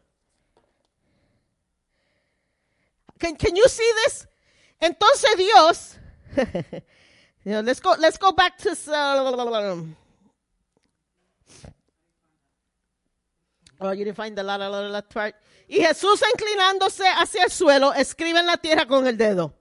Can, 3.19 3.35
you 3.55 3.67
see 3.67 3.89
this? 4.05 4.27
Entonces 4.79 5.35
Dios, 5.37 5.97
you 7.43 7.61
let's 7.63 7.79
go, 7.79 7.95
let's 7.97 8.17
go 8.19 8.31
back 8.31 8.55
to, 8.59 8.75
oh, 13.81 13.91
you 13.91 14.05
didn't 14.05 14.15
find 14.15 14.37
the 14.37 14.43
la, 14.43 14.55
la, 14.55 14.67
la, 14.67 14.81
la 14.81 15.01
part. 15.01 15.35
Y 15.67 15.77
Jesús 15.81 16.21
inclinándose 16.31 17.07
hacia 17.07 17.43
el 17.43 17.51
suelo, 17.51 17.91
escribe 17.93 18.39
en 18.39 18.45
la 18.45 18.57
tierra 18.57 18.85
con 18.85 19.07
el 19.07 19.17
dedo. 19.17 19.53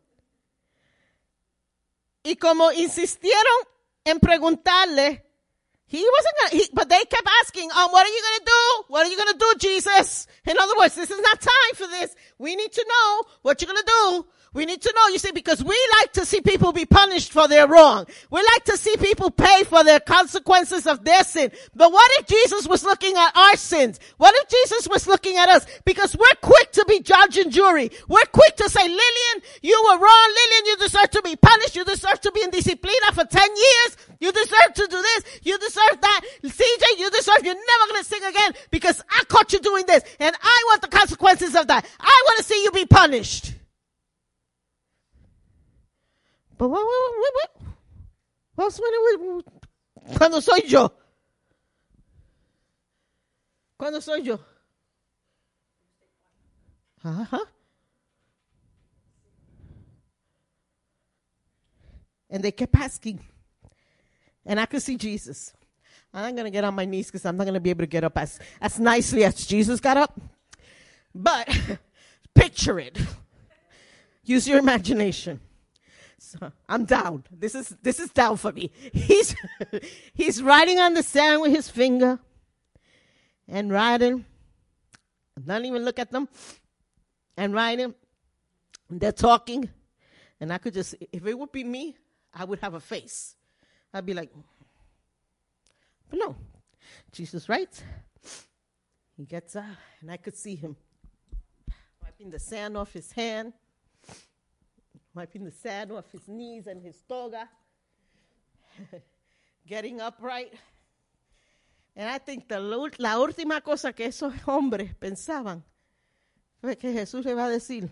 Y 2.22 2.36
como 2.36 2.70
insistieron 2.72 3.56
en 4.04 4.20
preguntarle, 4.20 5.25
he 5.88 5.98
wasn't 5.98 6.34
gonna, 6.40 6.62
he, 6.62 6.68
but 6.72 6.88
they 6.88 7.04
kept 7.04 7.28
asking, 7.42 7.70
um, 7.70 7.92
what 7.92 8.06
are 8.06 8.10
you 8.10 8.22
gonna 8.22 8.44
do? 8.44 8.84
What 8.88 9.06
are 9.06 9.10
you 9.10 9.16
gonna 9.16 9.38
do, 9.38 9.54
Jesus? 9.58 10.26
In 10.44 10.58
other 10.58 10.74
words, 10.76 10.96
this 10.96 11.10
is 11.10 11.20
not 11.20 11.40
time 11.40 11.74
for 11.74 11.86
this. 11.86 12.14
We 12.38 12.56
need 12.56 12.72
to 12.72 12.86
know 12.88 13.22
what 13.42 13.62
you're 13.62 13.72
gonna 13.72 13.86
do. 13.86 14.26
We 14.56 14.64
need 14.64 14.80
to 14.80 14.92
know, 14.96 15.08
you 15.08 15.18
see, 15.18 15.32
because 15.32 15.62
we 15.62 15.76
like 16.00 16.14
to 16.14 16.24
see 16.24 16.40
people 16.40 16.72
be 16.72 16.86
punished 16.86 17.30
for 17.30 17.46
their 17.46 17.68
wrong. 17.68 18.06
We 18.30 18.40
like 18.40 18.64
to 18.64 18.78
see 18.78 18.96
people 18.96 19.30
pay 19.30 19.64
for 19.64 19.84
their 19.84 20.00
consequences 20.00 20.86
of 20.86 21.04
their 21.04 21.24
sin. 21.24 21.52
But 21.74 21.92
what 21.92 22.10
if 22.18 22.26
Jesus 22.26 22.66
was 22.66 22.82
looking 22.82 23.14
at 23.18 23.36
our 23.36 23.56
sins? 23.58 24.00
What 24.16 24.34
if 24.34 24.48
Jesus 24.48 24.88
was 24.88 25.06
looking 25.06 25.36
at 25.36 25.50
us? 25.50 25.66
Because 25.84 26.16
we're 26.16 26.40
quick 26.40 26.72
to 26.72 26.86
be 26.88 27.00
judge 27.00 27.36
and 27.36 27.52
jury. 27.52 27.90
We're 28.08 28.24
quick 28.32 28.56
to 28.56 28.70
say, 28.70 28.80
Lillian, 28.80 29.42
you 29.60 29.78
were 29.84 29.98
wrong. 29.98 30.34
Lillian, 30.34 30.64
you 30.64 30.76
deserve 30.78 31.10
to 31.10 31.20
be 31.20 31.36
punished. 31.36 31.76
You 31.76 31.84
deserve 31.84 32.22
to 32.22 32.32
be 32.32 32.42
in 32.42 32.50
disciplina 32.50 33.12
for 33.12 33.26
10 33.26 33.50
years. 33.54 33.96
You 34.20 34.32
deserve 34.32 34.72
to 34.72 34.86
do 34.88 35.02
this. 35.02 35.40
You 35.42 35.58
deserve 35.58 36.00
that. 36.00 36.20
CJ, 36.42 36.98
you 36.98 37.10
deserve, 37.10 37.44
you're 37.44 37.54
never 37.54 37.90
going 37.90 38.02
to 38.02 38.08
sing 38.08 38.24
again 38.24 38.52
because 38.70 39.04
I 39.10 39.22
caught 39.28 39.52
you 39.52 39.58
doing 39.58 39.84
this 39.86 40.02
and 40.18 40.34
I 40.42 40.64
want 40.70 40.80
the 40.80 40.88
consequences 40.88 41.54
of 41.54 41.66
that. 41.66 41.84
I 42.00 42.22
want 42.26 42.38
to 42.38 42.44
see 42.44 42.64
you 42.64 42.70
be 42.70 42.86
punished. 42.86 43.50
But 43.50 43.50
what, 43.50 43.52
what, 43.52 43.56
what, 46.06 46.30
what, 46.30 46.36
what's 48.54 48.80
when 48.80 48.90
it 48.92 49.20
was, 49.20 49.44
cuando 50.16 50.40
soy 50.40 50.60
yo? 50.66 50.92
Cuando 53.78 54.00
soy 54.00 54.16
yo? 54.22 54.40
Ajá. 57.04 57.40
And 62.30 62.42
they 62.42 62.50
kept 62.50 62.74
asking. 62.74 63.20
And 64.44 64.58
I 64.58 64.66
could 64.66 64.82
see 64.82 64.96
Jesus. 64.96 65.52
I'm 66.12 66.34
going 66.34 66.44
to 66.44 66.50
get 66.50 66.64
on 66.64 66.74
my 66.74 66.84
knees 66.84 67.06
because 67.06 67.26
I'm 67.26 67.36
not 67.36 67.44
going 67.44 67.54
to 67.54 67.60
be 67.60 67.70
able 67.70 67.82
to 67.82 67.86
get 67.86 68.04
up 68.04 68.16
as, 68.16 68.38
as 68.60 68.80
nicely 68.80 69.24
as 69.24 69.46
Jesus 69.46 69.80
got 69.80 69.96
up. 69.96 70.18
But 71.14 71.48
picture 72.34 72.80
it. 72.80 72.98
Use 74.24 74.48
your 74.48 74.58
imagination. 74.58 75.40
So 76.40 76.52
I'm 76.68 76.84
down. 76.84 77.22
This 77.30 77.54
is 77.54 77.76
this 77.82 78.00
is 78.00 78.10
down 78.10 78.36
for 78.36 78.50
me. 78.50 78.72
He's 78.92 79.36
he's 80.14 80.42
writing 80.42 80.80
on 80.80 80.94
the 80.94 81.02
sand 81.02 81.40
with 81.40 81.52
his 81.52 81.70
finger 81.70 82.18
and 83.46 83.70
writing. 83.70 84.24
Not 85.44 85.64
even 85.64 85.84
look 85.84 86.00
at 86.00 86.10
them 86.10 86.28
and 87.36 87.54
writing. 87.54 87.94
They're 88.90 89.12
talking, 89.12 89.70
and 90.40 90.52
I 90.52 90.58
could 90.58 90.74
just 90.74 90.96
if 91.12 91.24
it 91.24 91.38
would 91.38 91.52
be 91.52 91.62
me, 91.62 91.96
I 92.34 92.44
would 92.44 92.58
have 92.58 92.74
a 92.74 92.80
face. 92.80 93.36
I'd 93.94 94.06
be 94.06 94.14
like, 94.14 94.32
but 96.10 96.18
no. 96.18 96.34
Jesus 97.12 97.48
writes. 97.48 97.82
He 99.16 99.24
gets 99.24 99.54
up, 99.54 99.64
and 100.00 100.10
I 100.10 100.16
could 100.16 100.36
see 100.36 100.56
him 100.56 100.76
wiping 102.02 102.30
the 102.30 102.38
sand 102.38 102.76
off 102.76 102.92
his 102.92 103.12
hand 103.12 103.52
wiping 105.16 105.44
the 105.44 105.50
sand 105.50 105.90
off 105.90 106.04
his 106.12 106.28
knees 106.28 106.66
and 106.66 106.82
his 106.82 107.02
toga, 107.08 107.48
getting 109.66 110.00
upright. 110.00 110.52
And 111.96 112.10
I 112.10 112.18
think 112.18 112.46
the, 112.48 112.60
la 112.60 113.18
última 113.18 113.62
cosa 113.62 113.94
que 113.94 114.06
esos 114.06 114.34
hombres 114.46 114.94
pensaban 114.94 115.64
fue 116.60 116.76
que 116.76 116.92
Jesús 116.92 117.24
le 117.24 117.34
va 117.34 117.46
a 117.46 117.50
decir, 117.50 117.90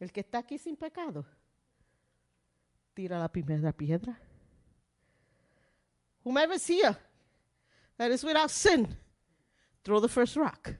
el 0.00 0.10
que 0.10 0.20
está 0.20 0.38
aquí 0.38 0.58
sin 0.58 0.76
pecado, 0.76 1.24
tira 2.94 3.18
la 3.20 3.28
primera 3.28 3.72
piedra. 3.72 4.18
Whomever's 6.24 6.66
here 6.66 6.96
that 7.96 8.10
is 8.10 8.24
without 8.24 8.50
sin, 8.50 8.96
throw 9.84 10.00
the 10.00 10.08
first 10.08 10.36
rock. 10.36 10.74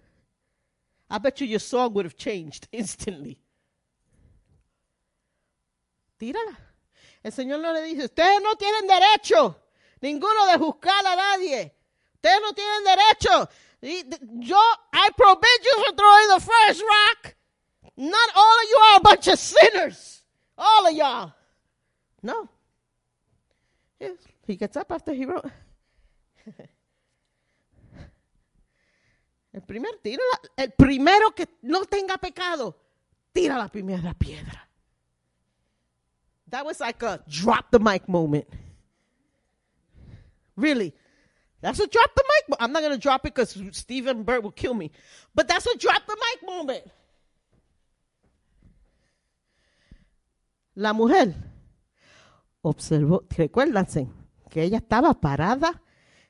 I 1.15 1.19
bet 1.19 1.41
you 1.41 1.47
your 1.47 1.61
song 1.61 1.95
would 1.95 2.07
have 2.07 2.16
changed 2.16 2.66
instantly. 2.73 3.39
Tírala. 6.19 6.57
El 7.23 7.31
Señor 7.31 7.61
no 7.61 7.73
le 7.73 7.82
dice, 7.82 8.07
ustedes 8.07 8.43
no 8.43 8.57
tienen 8.57 8.89
derecho, 8.89 9.55
ninguno 10.03 10.45
de 10.51 10.59
juzgar 10.59 11.07
a 11.07 11.15
nadie. 11.15 11.73
Ustedes 12.16 12.41
no 12.43 12.53
tienen 12.53 12.85
derecho. 12.85 13.49
Yo, 14.41 14.59
I 14.93 15.11
forbid 15.16 15.65
you 15.65 15.85
from 15.85 15.97
throwing 15.97 16.28
the 16.28 16.41
first 16.41 16.82
rock. 16.82 17.36
Not 17.97 18.31
all 18.35 18.59
of 18.59 18.69
you 18.69 18.77
are 18.77 18.97
a 18.97 19.01
bunch 19.01 19.28
of 19.28 19.39
sinners. 19.39 20.23
All 20.59 20.89
of 20.89 20.95
y'all. 20.95 21.32
No. 22.24 22.49
He 24.49 24.57
gets 24.57 24.77
up 24.77 24.91
after 24.91 25.15
he 25.15 25.27
wrote. 25.27 25.49
El 29.55 29.62
primer, 29.62 29.93
el 30.56 30.72
primero 30.72 31.31
que 31.31 31.47
no 31.62 31.85
tenga 31.85 32.18
pecado, 32.18 32.76
tira 33.32 33.56
la 33.56 33.68
primera 33.68 34.12
piedra. 34.12 34.68
That 36.51 36.66
was 36.66 36.81
like 36.81 37.01
a 37.05 37.22
drop 37.28 37.70
the 37.70 37.78
mic 37.78 38.09
moment. 38.09 38.47
Really. 40.56 40.93
That's 41.60 41.78
a 41.78 41.86
drop 41.86 42.10
the 42.16 42.24
mic. 42.26 42.59
I'm 42.60 42.72
not 42.72 42.82
going 42.82 42.94
to 42.94 42.98
drop 42.98 43.24
it 43.26 43.32
because 43.32 43.56
Stephen 43.70 44.24
Burt 44.24 44.43
will 44.43 44.51
kill 44.51 44.74
me. 44.74 44.90
But 45.36 45.47
that's 45.47 45.66
a 45.66 45.78
drop 45.78 46.05
the 46.05 46.16
mic 46.16 46.48
moment. 46.48 46.90
La 50.74 50.93
mujer 50.93 51.32
observó, 52.62 53.22
recuérdense, 53.31 54.10
que 54.51 54.64
ella 54.64 54.78
estaba 54.78 55.14
parada 55.14 55.81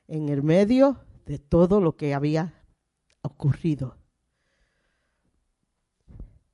en 0.07 0.29
el 0.29 0.43
medio 0.43 1.03
de 1.25 1.39
todo 1.39 1.81
lo 1.81 1.95
que 1.97 2.13
había 2.13 2.54
ocurrido. 3.25 3.97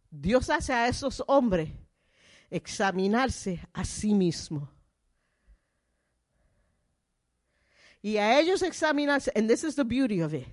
Dios 0.09 0.49
hace 0.49 0.73
a 0.73 0.87
esos 0.87 1.23
hombres 1.27 1.69
examinarse 2.49 3.59
a 3.73 3.85
sí 3.85 4.13
mismo. 4.13 4.69
Y 8.01 8.17
a 8.17 8.39
ellos 8.39 8.61
examinarse, 8.61 9.31
and 9.35 9.47
this 9.47 9.63
is 9.63 9.75
the 9.75 9.83
beauty 9.83 10.21
of 10.21 10.33
it. 10.33 10.47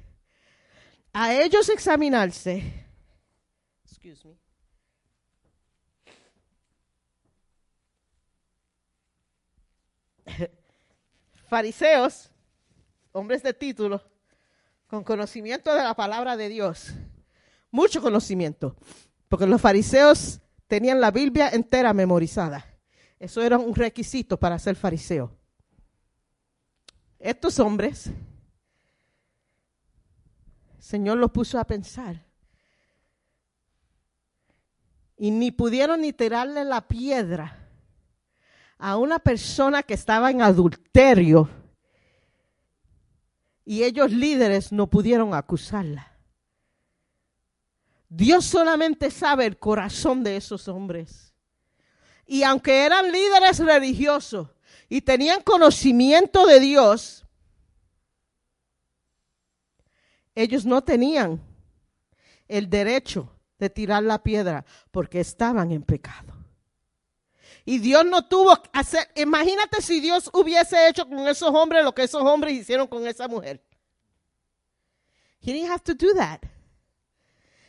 A 1.14 1.34
ellos 1.34 1.68
examinarse, 1.70 2.62
excuse 3.84 4.24
me. 4.24 4.36
Fariseos, 11.48 12.30
hombres 13.12 13.42
de 13.42 13.54
título, 13.54 14.02
con 14.88 15.04
conocimiento 15.04 15.74
de 15.74 15.84
la 15.84 15.94
palabra 15.94 16.36
de 16.36 16.48
Dios. 16.48 16.94
Mucho 17.70 18.02
conocimiento. 18.02 18.74
Porque 19.28 19.46
los 19.46 19.60
fariseos 19.60 20.40
tenían 20.66 21.00
la 21.00 21.10
Biblia 21.10 21.50
entera 21.50 21.92
memorizada. 21.92 22.64
Eso 23.20 23.42
era 23.42 23.58
un 23.58 23.74
requisito 23.74 24.38
para 24.38 24.58
ser 24.58 24.76
fariseo. 24.76 25.36
Estos 27.18 27.58
hombres, 27.58 28.06
el 30.76 30.82
Señor 30.82 31.18
los 31.18 31.30
puso 31.30 31.58
a 31.58 31.64
pensar. 31.64 32.24
Y 35.18 35.30
ni 35.30 35.50
pudieron 35.50 36.00
ni 36.00 36.12
tirarle 36.12 36.64
la 36.64 36.86
piedra 36.86 37.68
a 38.78 38.96
una 38.96 39.18
persona 39.18 39.82
que 39.82 39.94
estaba 39.94 40.30
en 40.30 40.40
adulterio 40.40 41.50
y 43.68 43.84
ellos 43.84 44.10
líderes 44.12 44.72
no 44.72 44.86
pudieron 44.86 45.34
acusarla. 45.34 46.16
Dios 48.08 48.46
solamente 48.46 49.10
sabe 49.10 49.44
el 49.44 49.58
corazón 49.58 50.24
de 50.24 50.38
esos 50.38 50.68
hombres. 50.68 51.34
Y 52.26 52.44
aunque 52.44 52.86
eran 52.86 53.12
líderes 53.12 53.58
religiosos 53.58 54.48
y 54.88 55.02
tenían 55.02 55.42
conocimiento 55.42 56.46
de 56.46 56.60
Dios, 56.60 57.26
ellos 60.34 60.64
no 60.64 60.82
tenían 60.82 61.38
el 62.48 62.70
derecho 62.70 63.30
de 63.58 63.68
tirar 63.68 64.02
la 64.02 64.22
piedra 64.22 64.64
porque 64.90 65.20
estaban 65.20 65.72
en 65.72 65.82
pecado. 65.82 66.27
Y 67.68 67.80
Dios 67.80 68.02
no 68.06 68.26
tuvo 68.26 68.56
que 68.62 68.70
hacer, 68.72 69.06
imagínate 69.14 69.82
si 69.82 70.00
Dios 70.00 70.30
hubiese 70.32 70.88
hecho 70.88 71.06
con 71.06 71.28
esos 71.28 71.50
hombres 71.54 71.84
lo 71.84 71.94
que 71.94 72.02
esos 72.02 72.22
hombres 72.22 72.54
hicieron 72.54 72.86
con 72.86 73.06
esa 73.06 73.28
mujer. 73.28 73.62
He 75.42 75.52
didn't 75.52 75.70
have 75.70 75.84
to 75.84 75.92
do 75.92 76.14
that. 76.14 76.40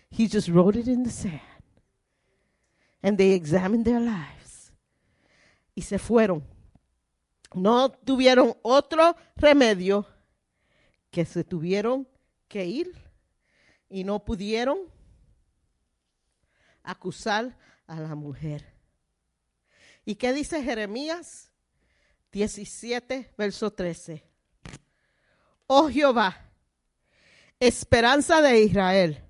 He 0.10 0.30
just 0.30 0.48
wrote 0.48 0.80
it 0.80 0.88
in 0.88 1.04
the 1.04 1.10
sand. 1.10 1.42
And 3.04 3.18
they 3.18 3.34
examined 3.34 3.84
their 3.84 4.00
lives. 4.00 4.72
Y 5.76 5.82
se 5.82 6.00
fueron. 6.00 6.46
No 7.54 7.90
tuvieron 7.90 8.56
otro 8.62 9.18
remedio 9.36 10.08
que 11.12 11.26
se 11.26 11.44
tuvieron 11.44 12.08
que 12.48 12.66
ir 12.66 12.94
y 13.90 14.06
no 14.06 14.24
pudieron 14.24 14.78
acusar 16.84 17.58
a 17.86 18.00
la 18.00 18.16
mujer. 18.16 18.79
¿Y 20.10 20.16
qué 20.16 20.34
dice 20.34 20.64
Jeremías 20.64 21.52
17, 22.32 23.32
verso 23.38 23.70
13? 23.72 24.24
Oh 25.68 25.88
Jehová, 25.88 26.50
esperanza 27.60 28.42
de 28.42 28.60
Israel, 28.64 29.24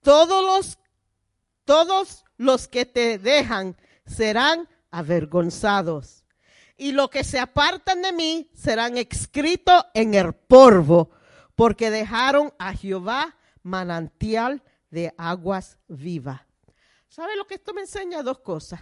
todos 0.00 0.44
los, 0.44 0.78
todos 1.64 2.24
los 2.36 2.66
que 2.66 2.84
te 2.84 3.18
dejan 3.18 3.76
serán 4.04 4.68
avergonzados. 4.90 6.24
Y 6.76 6.90
los 6.90 7.08
que 7.08 7.22
se 7.22 7.38
apartan 7.38 8.02
de 8.02 8.10
mí 8.10 8.50
serán 8.54 8.98
escritos 8.98 9.84
en 9.94 10.14
el 10.14 10.32
polvo, 10.32 11.12
porque 11.54 11.92
dejaron 11.92 12.52
a 12.58 12.74
Jehová 12.74 13.36
manantial 13.62 14.64
de 14.90 15.14
aguas 15.16 15.78
vivas. 15.86 16.40
¿Sabe 17.08 17.36
lo 17.36 17.46
que 17.46 17.54
esto 17.54 17.72
me 17.72 17.82
enseña? 17.82 18.24
Dos 18.24 18.40
cosas. 18.40 18.80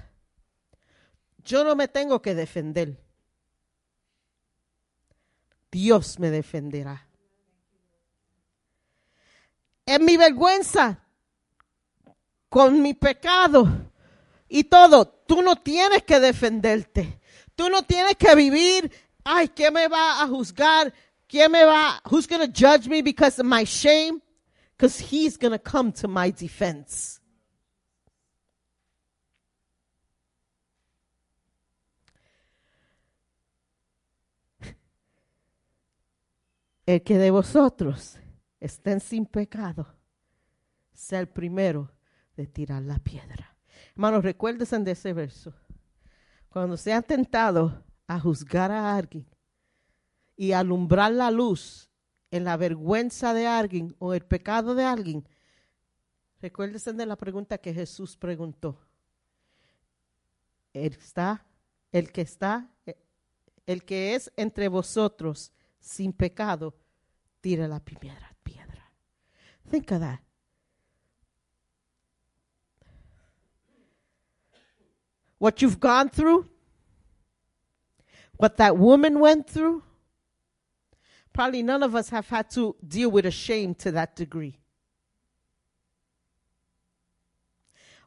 Yo 1.45 1.65
no 1.65 1.77
me 1.77 1.89
tengo 1.89 2.21
que 2.23 2.35
defender. 2.35 2.97
Dios 5.71 6.19
me 6.19 6.31
defenderá. 6.31 7.07
En 9.87 10.05
mi 10.05 10.17
vergüenza, 10.17 11.01
con 12.49 12.81
mi 12.81 12.95
pecado 12.95 13.67
y 14.49 14.65
todo, 14.65 15.07
tú 15.07 15.43
no 15.43 15.57
tienes 15.57 16.05
que 16.05 16.21
defenderte. 16.21 17.21
Tú 17.55 17.69
no 17.69 17.83
tienes 17.83 18.17
que 18.17 18.35
vivir, 18.35 18.91
ay, 19.25 19.49
¿quién 19.49 19.75
me 19.75 19.89
va 19.89 20.23
a 20.23 20.29
juzgar? 20.29 20.93
¿Quién 21.29 21.51
me 21.51 21.65
va? 21.65 22.01
Who's 22.11 22.27
going 22.27 22.41
to 22.41 22.53
judge 22.53 22.89
me 22.89 23.03
because 23.03 23.41
of 23.41 23.47
my 23.47 23.65
shame? 23.65 24.23
Because 24.77 24.99
he's 24.99 25.37
going 25.37 25.53
to 25.53 25.59
come 25.59 25.93
to 25.93 26.09
my 26.09 26.31
defense. 26.31 27.21
El 36.87 37.03
que 37.03 37.19
de 37.19 37.31
vosotros 37.31 38.19
estén 38.61 39.01
sin 39.01 39.27
pecado, 39.27 39.87
sea 40.93 41.21
el 41.21 41.29
primero 41.29 41.91
de 42.37 42.47
tirar 42.47 42.83
la 42.83 42.99
piedra. 42.99 43.57
Hermanos, 43.91 44.25
recuérdense 44.25 44.79
de 44.79 44.91
ese 44.93 45.13
verso. 45.13 45.53
Cuando 46.49 46.77
sean 46.77 47.03
tentados 47.03 47.73
a 48.07 48.21
juzgar 48.21 48.71
a 48.71 48.97
alguien 48.97 49.27
y 50.37 50.53
alumbrar 50.53 51.13
la 51.13 51.31
luz 51.31 51.91
en 52.31 52.45
la 52.45 52.57
vergüenza 52.57 53.35
de 53.35 53.47
alguien 53.47 53.95
o 53.99 54.15
el 54.15 54.25
pecado 54.25 54.75
de 54.75 54.85
alguien, 54.85 55.29
recuérdense 56.41 56.93
de 56.93 57.07
la 57.07 57.17
pregunta 57.17 57.59
que 57.59 57.73
Jesús 57.73 58.17
preguntó. 58.17 58.79
Está, 60.73 61.47
el 61.93 62.11
que 62.11 62.23
está, 62.23 62.69
el 63.67 63.85
que 63.85 64.15
es 64.15 64.33
entre 64.37 64.69
vosotros 64.69 65.53
sin 65.85 66.13
pecado, 66.13 66.75
tira 67.43 67.69
la 67.69 67.79
piedra. 67.79 68.31
piedra. 68.43 68.83
Think 69.69 69.91
of 69.91 70.01
that. 70.01 70.21
What 75.39 75.61
you've 75.61 75.79
gone 75.79 76.09
through, 76.09 76.49
what 78.39 78.57
that 78.57 78.79
woman 78.79 79.21
went 79.21 79.49
through, 79.49 79.83
probably 81.35 81.63
none 81.63 81.83
of 81.83 81.95
us 81.95 82.09
have 82.09 82.29
had 82.29 82.51
to 82.53 82.77
deal 82.87 83.11
with 83.11 83.27
a 83.27 83.31
shame 83.31 83.75
to 83.75 83.93
that 83.93 84.17
degree. 84.17 84.59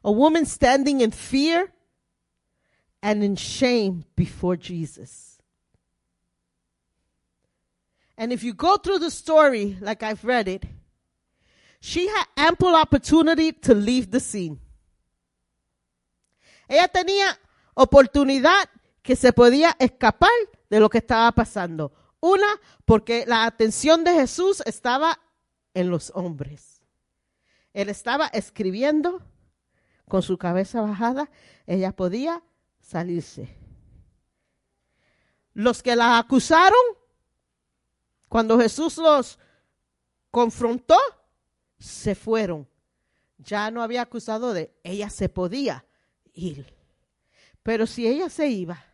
A 0.02 0.10
woman 0.10 0.46
standing 0.46 1.00
in 1.00 1.12
fear 1.12 1.72
and 3.02 3.22
in 3.22 3.36
shame 3.36 4.04
before 4.16 4.56
Jesus. 4.56 5.37
And 8.18 8.32
if 8.32 8.42
you 8.42 8.52
go 8.52 8.76
through 8.76 8.98
the 8.98 9.10
story 9.10 9.78
like 9.80 10.02
I've 10.02 10.24
read 10.24 10.48
it, 10.48 10.66
she 11.80 12.08
had 12.08 12.26
ample 12.36 12.74
opportunity 12.74 13.52
to 13.52 13.74
leave 13.74 14.10
the 14.10 14.18
scene. 14.18 14.58
Ella 16.68 16.88
tenía 16.88 17.38
oportunidad 17.74 18.68
que 19.02 19.14
se 19.14 19.32
podía 19.32 19.76
escapar 19.78 20.30
de 20.68 20.80
lo 20.80 20.90
que 20.90 20.98
estaba 20.98 21.30
pasando. 21.32 21.92
Una, 22.20 22.48
porque 22.84 23.24
la 23.24 23.46
atención 23.46 24.02
de 24.02 24.12
Jesús 24.12 24.62
estaba 24.66 25.20
en 25.72 25.88
los 25.88 26.10
hombres. 26.14 26.82
Él 27.72 27.88
estaba 27.88 28.26
escribiendo 28.26 29.22
con 30.08 30.22
su 30.22 30.36
cabeza 30.36 30.80
bajada. 30.80 31.30
Ella 31.66 31.92
podía 31.92 32.42
salirse. 32.80 33.56
Los 35.54 35.82
que 35.82 35.94
la 35.94 36.18
acusaron, 36.18 36.78
cuando 38.28 38.58
Jesús 38.58 38.98
los 38.98 39.38
confrontó, 40.30 40.96
se 41.78 42.14
fueron. 42.14 42.68
Ya 43.38 43.70
no 43.70 43.82
había 43.82 44.02
acusado 44.02 44.52
de 44.52 44.74
ella 44.82 45.10
se 45.10 45.28
podía 45.28 45.86
ir. 46.32 46.74
Pero 47.62 47.86
si 47.86 48.06
ella 48.06 48.28
se 48.28 48.48
iba, 48.48 48.84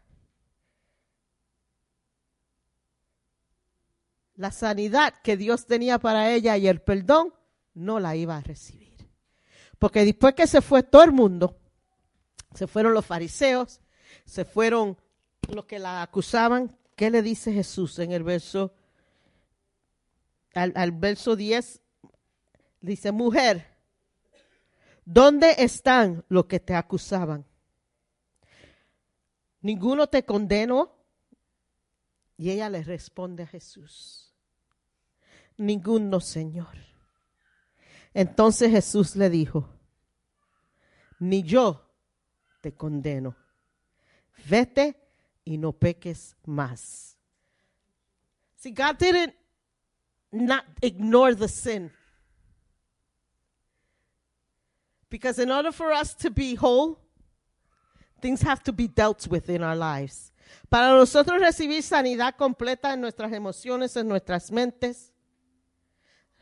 la 4.36 4.50
sanidad 4.50 5.14
que 5.22 5.36
Dios 5.36 5.66
tenía 5.66 5.98
para 5.98 6.32
ella 6.32 6.56
y 6.56 6.66
el 6.66 6.80
perdón 6.80 7.32
no 7.72 8.00
la 8.00 8.16
iba 8.16 8.36
a 8.36 8.40
recibir. 8.40 9.08
Porque 9.78 10.04
después 10.04 10.34
que 10.34 10.46
se 10.46 10.60
fue 10.60 10.82
todo 10.82 11.02
el 11.02 11.12
mundo, 11.12 11.58
se 12.54 12.66
fueron 12.66 12.94
los 12.94 13.04
fariseos, 13.04 13.80
se 14.24 14.44
fueron 14.44 14.96
los 15.48 15.64
que 15.64 15.78
la 15.78 16.02
acusaban. 16.02 16.76
¿Qué 16.96 17.10
le 17.10 17.22
dice 17.22 17.52
Jesús 17.52 17.98
en 17.98 18.12
el 18.12 18.22
verso, 18.22 18.72
al, 20.54 20.92
verso 20.92 21.36
10? 21.36 21.80
Dice, 22.80 23.12
mujer, 23.12 23.66
¿dónde 25.04 25.54
están 25.58 26.24
los 26.28 26.46
que 26.46 26.60
te 26.60 26.74
acusaban? 26.74 27.44
¿Ninguno 29.60 30.06
te 30.06 30.24
condenó? 30.24 30.92
Y 32.36 32.50
ella 32.50 32.68
le 32.68 32.82
responde 32.82 33.44
a 33.44 33.46
Jesús, 33.46 34.34
ninguno, 35.56 36.20
Señor. 36.20 36.76
Entonces 38.12 38.70
Jesús 38.70 39.16
le 39.16 39.30
dijo, 39.30 39.68
ni 41.18 41.42
yo 41.42 41.90
te 42.60 42.74
condeno. 42.74 43.36
Vete 44.48 44.96
y 45.44 45.58
no 45.58 45.72
peques 45.72 46.36
más. 46.44 47.16
See, 48.56 48.72
God 48.72 48.96
not 50.34 50.64
ignore 50.82 51.34
the 51.34 51.48
sin. 51.48 51.90
Because 55.08 55.38
in 55.38 55.50
order 55.50 55.70
for 55.70 55.92
us 55.92 56.14
to 56.14 56.30
be 56.30 56.56
whole, 56.56 56.98
things 58.20 58.42
have 58.42 58.62
to 58.64 58.72
be 58.72 58.88
dealt 58.88 59.28
with 59.28 59.48
in 59.48 59.62
our 59.62 59.76
lives. 59.76 60.32
Para 60.68 60.88
nosotros 60.88 61.40
recibir 61.40 61.82
sanidad 61.82 62.36
completa 62.36 62.92
en 62.92 63.00
nuestras 63.00 63.32
emociones, 63.32 63.96
en 63.96 64.08
nuestras 64.08 64.50
mentes, 64.50 65.12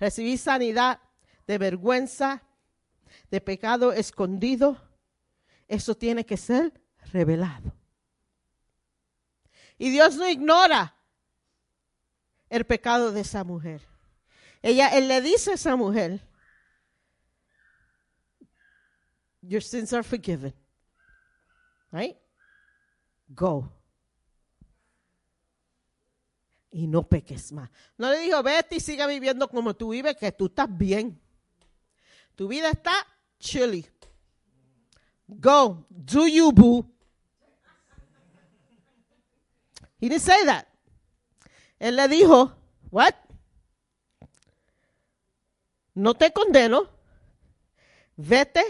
recibir 0.00 0.38
sanidad 0.38 1.00
de 1.46 1.58
vergüenza, 1.58 2.42
de 3.30 3.40
pecado 3.40 3.92
escondido, 3.92 4.78
eso 5.68 5.94
tiene 5.94 6.24
que 6.24 6.36
ser 6.36 6.72
revelado. 7.12 7.74
Y 9.78 9.90
Dios 9.90 10.16
no 10.16 10.28
ignora 10.28 10.94
el 12.52 12.66
pecado 12.66 13.12
de 13.12 13.22
esa 13.22 13.44
mujer. 13.44 13.80
Ella, 14.60 14.88
él 14.88 15.08
le 15.08 15.22
dice 15.22 15.52
a 15.52 15.54
esa 15.54 15.74
mujer, 15.74 16.20
your 19.40 19.62
sins 19.62 19.92
are 19.94 20.02
forgiven. 20.02 20.52
Right? 21.90 22.16
Go. 23.28 23.72
Y 26.70 26.86
no 26.86 27.02
peques 27.02 27.52
más. 27.52 27.70
No 27.96 28.10
le 28.10 28.18
dijo, 28.18 28.42
vete 28.42 28.76
y 28.76 28.80
siga 28.80 29.06
viviendo 29.06 29.48
como 29.48 29.74
tú 29.74 29.90
vives, 29.90 30.16
que 30.16 30.30
tú 30.30 30.46
estás 30.46 30.68
bien. 30.70 31.18
Tu 32.36 32.48
vida 32.48 32.70
está 32.70 32.92
chilly. 33.38 33.86
Go. 35.26 35.86
Do 35.88 36.26
you, 36.26 36.52
boo. 36.52 36.86
He 39.98 40.10
didn't 40.10 40.22
say 40.22 40.44
that. 40.44 40.71
Él 41.82 41.96
le 41.96 42.06
dijo, 42.06 42.52
what? 42.90 43.12
No 45.96 46.14
te 46.14 46.30
condeno. 46.30 46.88
Vete 48.16 48.62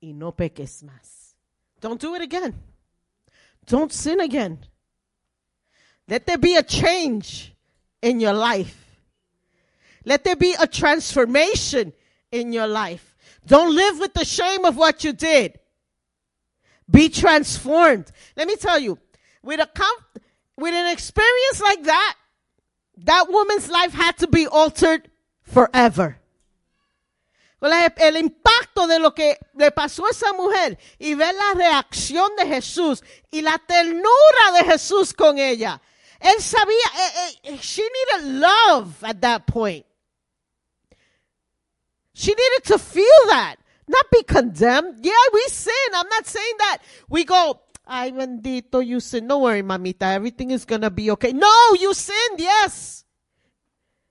y 0.00 0.14
no 0.14 0.32
peques 0.32 0.82
más. 0.82 1.34
Don't 1.78 2.00
do 2.00 2.14
it 2.14 2.22
again. 2.22 2.54
Don't 3.66 3.92
sin 3.92 4.20
again. 4.20 4.64
Let 6.08 6.24
there 6.24 6.38
be 6.38 6.56
a 6.56 6.62
change 6.62 7.54
in 8.00 8.18
your 8.18 8.32
life. 8.32 9.02
Let 10.06 10.24
there 10.24 10.36
be 10.36 10.54
a 10.58 10.66
transformation 10.66 11.92
in 12.32 12.54
your 12.54 12.66
life. 12.66 13.14
Don't 13.46 13.74
live 13.76 13.98
with 13.98 14.14
the 14.14 14.24
shame 14.24 14.64
of 14.64 14.78
what 14.78 15.04
you 15.04 15.12
did. 15.12 15.60
Be 16.90 17.10
transformed. 17.10 18.10
Let 18.38 18.48
me 18.48 18.56
tell 18.56 18.78
you, 18.78 18.98
with 19.42 19.60
a 19.60 19.66
com- 19.66 20.22
with 20.58 20.74
an 20.74 20.92
experience 20.92 21.60
like 21.62 21.84
that, 21.84 22.16
that 23.04 23.30
woman's 23.30 23.70
life 23.70 23.92
had 23.92 24.18
to 24.18 24.26
be 24.26 24.46
altered 24.46 25.08
forever. 25.42 26.18
El 27.60 28.16
impacto 28.16 28.86
de 28.86 28.98
lo 28.98 29.12
que 29.12 29.36
le 29.54 29.70
pasó 29.70 30.06
a 30.06 30.10
esa 30.10 30.32
mujer 30.32 30.78
y 30.98 31.14
ver 31.14 31.34
la 31.34 31.54
reacción 31.54 32.34
de 32.36 32.46
Jesús 32.46 33.02
y 33.30 33.40
la 33.40 33.58
ternura 33.58 34.52
de 34.54 34.64
Jesús 34.64 35.12
con 35.12 35.38
ella. 35.38 35.80
Él 36.20 36.40
sabía, 36.40 36.86
eh, 36.96 37.38
eh, 37.44 37.58
she 37.60 37.82
needed 37.82 38.40
love 38.40 39.04
at 39.04 39.20
that 39.20 39.46
point. 39.46 39.86
She 42.14 42.32
needed 42.32 42.64
to 42.64 42.78
feel 42.78 43.26
that, 43.28 43.56
not 43.86 44.06
be 44.10 44.24
condemned. 44.24 45.04
Yeah, 45.04 45.12
we 45.32 45.42
sin. 45.48 45.72
I'm 45.94 46.08
not 46.08 46.26
saying 46.26 46.54
that 46.58 46.78
we 47.08 47.24
go, 47.24 47.60
ay 47.88 48.12
bendito, 48.12 48.84
you 48.84 49.00
sin. 49.00 49.26
Don't 49.26 49.42
worry, 49.42 49.62
mamita, 49.62 50.14
everything 50.14 50.50
is 50.50 50.64
gonna 50.64 50.90
be 50.90 51.10
okay. 51.12 51.32
No, 51.32 51.74
you 51.80 51.94
sinned, 51.94 52.38
yes. 52.38 53.04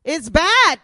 It's 0.03 0.29
bad. 0.29 0.79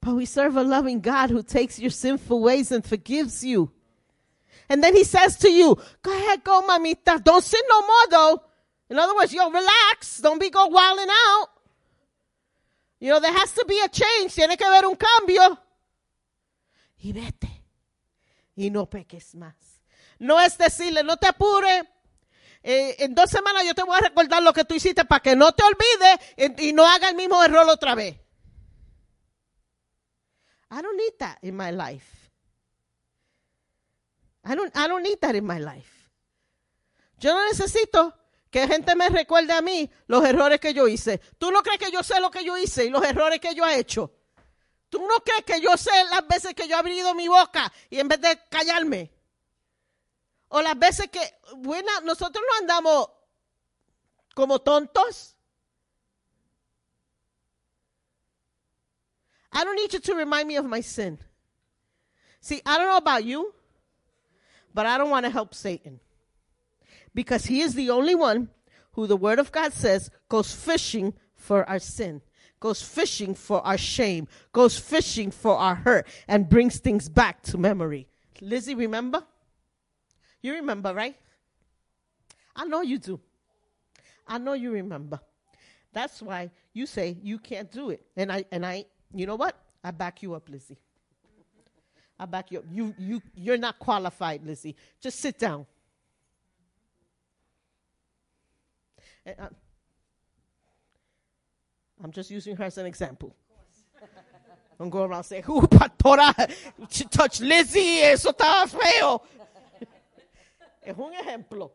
But 0.00 0.16
we 0.16 0.26
serve 0.26 0.56
a 0.56 0.62
loving 0.62 1.00
God 1.00 1.30
who 1.30 1.42
takes 1.42 1.78
your 1.78 1.90
sinful 1.90 2.42
ways 2.42 2.70
and 2.72 2.84
forgives 2.84 3.42
you. 3.42 3.70
And 4.68 4.82
then 4.82 4.94
he 4.94 5.04
says 5.04 5.36
to 5.38 5.50
you, 5.50 5.76
go 6.02 6.12
ahead, 6.12 6.44
go, 6.44 6.62
mamita. 6.62 7.22
Don't 7.22 7.44
sin 7.44 7.62
no 7.68 7.80
more 7.80 8.06
though. 8.10 8.42
In 8.90 8.98
other 8.98 9.14
words, 9.14 9.32
yo, 9.32 9.50
relax. 9.50 10.18
Don't 10.18 10.40
be 10.40 10.50
go 10.50 10.66
wilding 10.66 11.08
out. 11.08 11.48
You 13.00 13.10
know, 13.10 13.20
there 13.20 13.32
has 13.32 13.52
to 13.52 13.64
be 13.66 13.80
a 13.84 13.88
change. 13.88 14.34
Tiene 14.34 14.56
que 14.56 14.66
haber 14.66 14.86
un 14.86 14.96
cambio. 14.96 15.58
Y 17.02 17.12
vete. 17.12 17.53
Y 18.56 18.70
no 18.70 18.88
peques 18.88 19.34
más. 19.34 19.54
No 20.18 20.40
es 20.40 20.56
decirle, 20.56 21.02
no 21.02 21.16
te 21.16 21.26
apures. 21.26 21.84
eh, 22.62 22.96
en 23.00 23.14
dos 23.14 23.30
semanas 23.30 23.64
yo 23.66 23.74
te 23.74 23.82
voy 23.82 23.96
a 23.96 24.00
recordar 24.00 24.42
lo 24.42 24.52
que 24.52 24.64
tú 24.64 24.74
hiciste 24.74 25.04
para 25.04 25.20
que 25.20 25.36
no 25.36 25.52
te 25.52 25.62
olvides 25.64 26.60
y, 26.60 26.68
y 26.68 26.72
no 26.72 26.86
haga 26.86 27.08
el 27.10 27.14
mismo 27.14 27.42
error 27.42 27.68
otra 27.68 27.94
vez. 27.94 28.16
I 30.70 30.82
don't 30.82 30.96
need 30.96 31.14
that 31.18 31.38
in 31.42 31.56
my 31.56 31.70
life. 31.70 32.30
I 34.44 34.54
don't, 34.54 34.74
I 34.76 34.88
don't 34.88 35.02
need 35.02 35.18
that 35.20 35.34
in 35.34 35.44
my 35.46 35.58
life. 35.58 36.10
Yo 37.18 37.32
no 37.34 37.44
necesito 37.44 38.14
que 38.50 38.66
gente 38.66 38.94
me 38.94 39.08
recuerde 39.08 39.52
a 39.52 39.60
mí 39.62 39.90
los 40.06 40.24
errores 40.24 40.60
que 40.60 40.74
yo 40.74 40.86
hice. 40.88 41.18
¿Tú 41.38 41.50
no 41.50 41.62
crees 41.62 41.78
que 41.78 41.90
yo 41.90 42.02
sé 42.02 42.20
lo 42.20 42.30
que 42.30 42.44
yo 42.44 42.56
hice 42.56 42.84
y 42.84 42.90
los 42.90 43.04
errores 43.04 43.40
que 43.40 43.54
yo 43.54 43.64
he 43.66 43.78
hecho? 43.78 44.12
¿Tú 44.94 45.00
no 45.08 45.18
crees 45.24 45.42
que 45.44 45.60
yo 45.60 45.76
sé 45.76 45.90
las 46.08 46.24
veces 46.28 46.54
que 46.54 46.68
yo 46.68 46.78
he 46.78 47.14
mi 47.14 47.26
boca 47.26 47.72
y 47.90 47.98
en 47.98 48.06
vez 48.06 48.20
de 48.20 48.38
callarme? 48.48 49.10
O 50.50 50.62
las 50.62 50.78
veces 50.78 51.10
que, 51.10 51.20
bueno, 51.56 51.90
nosotros 52.02 52.44
no 52.48 52.58
andamos 52.58 53.10
como 54.36 54.60
tontos. 54.60 55.34
I 59.52 59.64
don't 59.64 59.74
need 59.74 59.92
you 59.92 59.98
to 59.98 60.14
remind 60.14 60.46
me 60.46 60.58
of 60.58 60.64
my 60.64 60.80
sin. 60.80 61.18
See, 62.40 62.62
I 62.64 62.78
don't 62.78 62.86
know 62.86 62.96
about 62.96 63.24
you, 63.24 63.52
but 64.72 64.86
I 64.86 64.96
don't 64.96 65.10
want 65.10 65.26
to 65.26 65.30
help 65.30 65.54
Satan. 65.54 65.98
Because 67.12 67.46
he 67.46 67.62
is 67.62 67.74
the 67.74 67.90
only 67.90 68.14
one 68.14 68.48
who 68.92 69.08
the 69.08 69.16
word 69.16 69.40
of 69.40 69.50
God 69.50 69.72
says 69.72 70.12
goes 70.28 70.52
fishing 70.52 71.14
for 71.34 71.68
our 71.68 71.80
sin, 71.80 72.22
goes 72.64 72.80
fishing 72.80 73.34
for 73.34 73.60
our 73.60 73.76
shame, 73.76 74.26
goes 74.50 74.78
fishing 74.78 75.30
for 75.30 75.54
our 75.54 75.74
hurt, 75.74 76.06
and 76.26 76.48
brings 76.48 76.78
things 76.78 77.10
back 77.10 77.42
to 77.42 77.58
memory. 77.58 78.06
Lizzie, 78.40 78.74
remember? 78.74 79.22
You 80.40 80.54
remember, 80.54 80.94
right? 80.94 81.14
I 82.56 82.64
know 82.64 82.80
you 82.80 82.96
do. 82.98 83.20
I 84.26 84.38
know 84.38 84.54
you 84.54 84.70
remember. 84.70 85.20
That's 85.92 86.22
why 86.22 86.50
you 86.72 86.86
say 86.86 87.18
you 87.22 87.38
can't 87.38 87.70
do 87.70 87.90
it. 87.90 88.00
And 88.16 88.32
I 88.32 88.46
and 88.50 88.64
I 88.64 88.86
you 89.14 89.26
know 89.26 89.36
what? 89.36 89.58
I 89.82 89.90
back 89.90 90.22
you 90.22 90.32
up, 90.32 90.48
Lizzie. 90.48 90.78
I 92.18 92.24
back 92.24 92.50
you 92.50 92.60
up. 92.60 92.64
You 92.72 92.94
you 92.96 93.20
you're 93.34 93.58
not 93.58 93.78
qualified, 93.78 94.42
Lizzie. 94.42 94.74
Just 95.02 95.20
sit 95.20 95.38
down. 95.38 95.66
And, 99.26 99.36
uh, 99.38 99.48
I'm 102.04 102.12
just 102.12 102.30
using 102.30 102.54
her 102.56 102.64
as 102.64 102.76
an 102.76 102.84
example. 102.84 103.34
Don't 104.78 104.90
go 104.90 105.04
around 105.04 105.24
saying, 105.24 105.44
"Ooh, 105.48 105.66
pastora, 105.66 106.34
she 106.90 107.04
touched 107.06 107.40
Lizzie, 107.40 108.02
eso 108.02 108.30
estaba 108.30 108.68
feo." 108.68 109.22
es 110.82 110.96
un 110.98 111.14
ejemplo. 111.14 111.72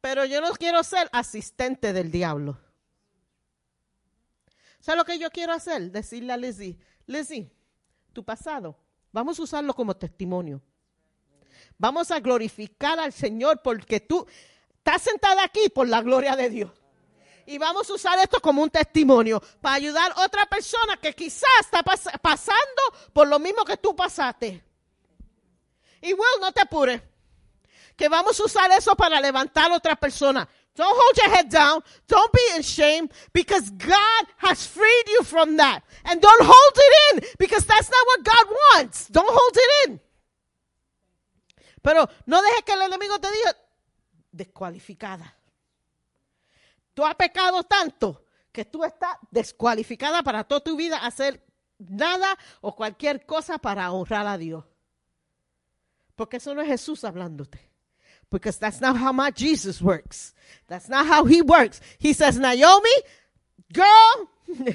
Pero 0.00 0.24
yo 0.24 0.40
no 0.40 0.52
quiero 0.52 0.82
ser 0.82 1.10
asistente 1.12 1.92
del 1.92 2.10
diablo. 2.10 2.56
¿Sabes 4.80 4.96
lo 4.96 5.04
que 5.04 5.18
yo 5.18 5.30
quiero 5.30 5.52
hacer? 5.52 5.90
Decirle 5.90 6.32
a 6.32 6.38
Lizzie, 6.38 6.78
Lizzie, 7.06 7.52
tu 8.14 8.24
pasado, 8.24 8.74
vamos 9.12 9.38
a 9.38 9.42
usarlo 9.42 9.74
como 9.74 9.94
testimonio. 9.94 10.62
Vamos 11.76 12.10
a 12.10 12.20
glorificar 12.20 12.98
al 12.98 13.12
Señor 13.12 13.60
porque 13.62 14.00
tú 14.00 14.26
estás 14.78 15.02
sentada 15.02 15.44
aquí 15.44 15.68
por 15.68 15.86
la 15.86 16.00
gloria 16.00 16.34
de 16.36 16.48
Dios. 16.48 16.79
Y 17.46 17.58
vamos 17.58 17.88
a 17.90 17.94
usar 17.94 18.18
esto 18.18 18.40
como 18.40 18.62
un 18.62 18.70
testimonio 18.70 19.40
para 19.60 19.76
ayudar 19.76 20.12
a 20.16 20.24
otra 20.24 20.46
persona 20.46 20.96
que 20.96 21.12
quizás 21.14 21.48
está 21.60 21.82
pas- 21.82 22.18
pasando 22.20 22.82
por 23.12 23.26
lo 23.28 23.38
mismo 23.38 23.64
que 23.64 23.76
tú 23.76 23.94
pasaste. 23.94 24.62
Y 26.02 26.12
Will, 26.12 26.40
no 26.40 26.52
te 26.52 26.60
apures. 26.62 27.00
Que 27.96 28.08
vamos 28.08 28.38
a 28.40 28.44
usar 28.44 28.70
eso 28.72 28.94
para 28.96 29.20
levantar 29.20 29.70
a 29.70 29.76
otra 29.76 29.96
persona. 29.96 30.48
Don't 30.74 30.96
hold 30.96 31.16
your 31.16 31.30
head 31.34 31.48
down. 31.50 31.82
Don't 32.06 32.32
be 32.32 32.58
ashamed 32.58 33.12
because 33.32 33.70
God 33.70 34.26
has 34.38 34.66
freed 34.66 35.08
you 35.08 35.22
from 35.24 35.56
that. 35.56 35.82
And 36.04 36.20
don't 36.22 36.42
hold 36.42 36.76
it 36.76 37.22
in 37.22 37.28
because 37.38 37.66
that's 37.66 37.90
not 37.90 38.06
what 38.06 38.24
God 38.24 38.56
wants. 38.74 39.08
Don't 39.10 39.28
hold 39.28 39.56
it 39.56 39.88
in. 39.90 40.00
Pero 41.82 42.08
no 42.26 42.40
dejes 42.42 42.62
que 42.64 42.72
el 42.74 42.82
enemigo 42.82 43.18
te 43.18 43.28
diga 43.30 43.56
descualificada. 44.32 45.36
Tú 46.94 47.04
has 47.04 47.14
pecado 47.14 47.62
tanto 47.64 48.24
que 48.52 48.64
tú 48.64 48.84
estás 48.84 49.16
descualificada 49.30 50.22
para 50.22 50.44
toda 50.44 50.60
tu 50.60 50.76
vida 50.76 50.98
hacer 50.98 51.44
nada 51.78 52.36
o 52.60 52.74
cualquier 52.74 53.24
cosa 53.24 53.58
para 53.58 53.90
honrar 53.92 54.26
a 54.26 54.36
Dios. 54.36 54.64
Porque 56.16 56.36
eso 56.36 56.54
no 56.54 56.60
es 56.60 56.68
Jesús 56.68 57.04
hablándote. 57.04 57.58
Because 58.30 58.58
that's 58.58 58.80
not 58.80 58.96
how 58.96 59.12
my 59.12 59.30
Jesus 59.34 59.80
works. 59.82 60.34
That's 60.68 60.88
not 60.88 61.06
how 61.06 61.24
he 61.24 61.42
works. 61.42 61.80
He 61.98 62.12
says, 62.12 62.38
Naomi, 62.38 62.90
girl, 63.72 64.30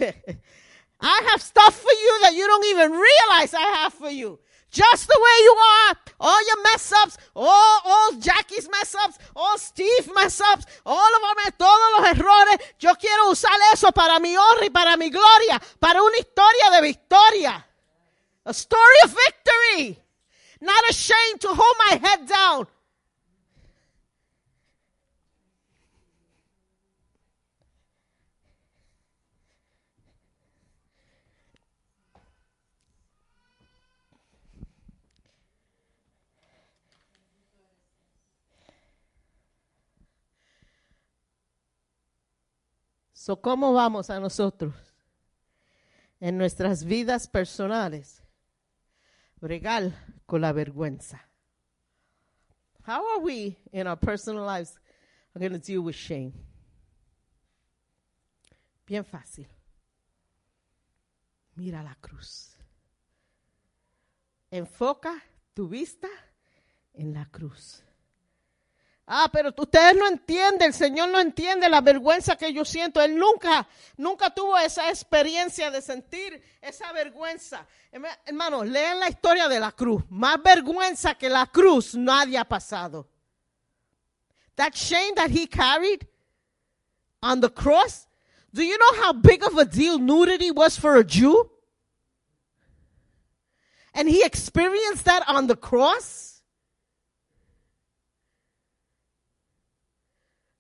I 1.02 1.22
have 1.32 1.42
stuff 1.42 1.76
for 1.76 1.92
you 1.92 2.20
that 2.22 2.34
you 2.34 2.48
don't 2.48 2.66
even 2.66 2.92
realize 2.92 3.54
I 3.54 3.84
have 3.84 3.94
for 3.94 4.10
you. 4.10 4.40
Just 4.76 5.08
the 5.08 5.18
way 5.18 5.38
you 5.44 5.56
are, 5.56 5.96
all 6.20 6.48
your 6.48 6.64
mess 6.64 6.92
ups, 6.92 7.18
all, 7.34 7.80
all 7.86 8.12
Jackie's 8.20 8.68
mess 8.70 8.94
ups, 9.06 9.18
all 9.34 9.58
Steve 9.58 10.10
mess 10.14 10.42
ups, 10.42 10.66
all 10.86 11.00
of 11.00 11.58
todos 11.58 11.92
los 11.98 12.10
errores. 12.10 12.58
Yo 12.78 12.94
quiero 12.96 13.30
usar 13.30 13.56
eso 13.72 13.94
para 13.94 14.20
mi 14.20 14.36
honra 14.36 14.66
y 14.66 14.70
para 14.70 14.98
mi 14.98 15.10
gloria, 15.10 15.62
para 15.80 16.04
una 16.04 16.18
historia 16.18 16.72
de 16.72 16.82
victoria. 16.82 17.66
A 18.46 18.54
story 18.54 19.00
of 19.06 19.16
victory. 19.16 19.98
Not 20.60 20.90
ashamed 20.90 21.40
to 21.40 21.48
hold 21.48 21.76
my 21.90 22.08
head 22.10 22.28
down. 22.28 22.68
So, 43.26 43.42
¿Cómo 43.42 43.74
vamos 43.74 44.12
a 44.12 44.20
nosotros 44.20 44.76
en 46.20 46.38
nuestras 46.38 46.84
vidas 46.84 47.28
personales 47.28 48.22
bregar 49.42 49.94
con 50.28 50.42
la 50.42 50.52
vergüenza? 50.54 51.28
How 52.86 53.04
are 53.16 53.24
we 53.24 53.58
in 53.72 53.88
our 53.88 53.98
personal 53.98 54.46
lives 54.46 54.80
going 55.34 55.54
to 55.54 55.58
deal 55.58 55.80
with 55.80 55.96
shame? 55.96 56.34
Bien 58.86 59.04
fácil. 59.04 59.48
Mira 61.56 61.82
la 61.82 61.96
cruz. 61.96 62.56
Enfoca 64.52 65.20
tu 65.56 65.68
vista 65.68 66.10
en 66.94 67.12
la 67.12 67.26
cruz. 67.26 67.82
Ah, 69.08 69.30
pero 69.32 69.54
ustedes 69.56 69.96
no 69.96 70.08
entienden, 70.08 70.64
el 70.70 70.74
Señor 70.74 71.10
no 71.10 71.20
entiende 71.20 71.70
la 71.70 71.80
vergüenza 71.82 72.36
que 72.36 72.52
yo 72.52 72.66
siento. 72.66 73.00
Él 73.02 73.16
nunca, 73.16 73.68
nunca 73.98 74.32
tuvo 74.34 74.58
esa 74.58 74.90
experiencia 74.90 75.70
de 75.70 75.80
sentir 75.84 76.42
esa 76.60 76.92
vergüenza. 76.92 77.68
Herma- 77.92 78.18
Hermanos, 78.26 78.66
lean 78.66 79.00
la 79.00 79.08
historia 79.10 79.48
de 79.48 79.60
la 79.60 79.72
cruz. 79.72 80.04
Más 80.10 80.42
vergüenza 80.42 81.14
que 81.16 81.30
la 81.30 81.46
cruz 81.46 81.94
nadie 81.94 82.38
ha 82.40 82.46
pasado. 82.46 83.08
That 84.56 84.74
shame 84.74 85.14
that 85.16 85.30
he 85.30 85.46
carried 85.48 86.08
on 87.22 87.42
the 87.42 87.50
cross. 87.50 88.08
Do 88.52 88.64
you 88.64 88.76
know 88.78 89.04
how 89.04 89.14
big 89.14 89.44
of 89.44 89.56
a 89.60 89.66
deal 89.66 90.00
nudity 90.00 90.50
was 90.50 90.80
for 90.80 90.96
a 90.96 91.04
Jew? 91.04 91.52
And 93.94 94.10
he 94.10 94.24
experienced 94.24 95.06
that 95.06 95.24
on 95.28 95.46
the 95.46 95.56
cross? 95.56 96.35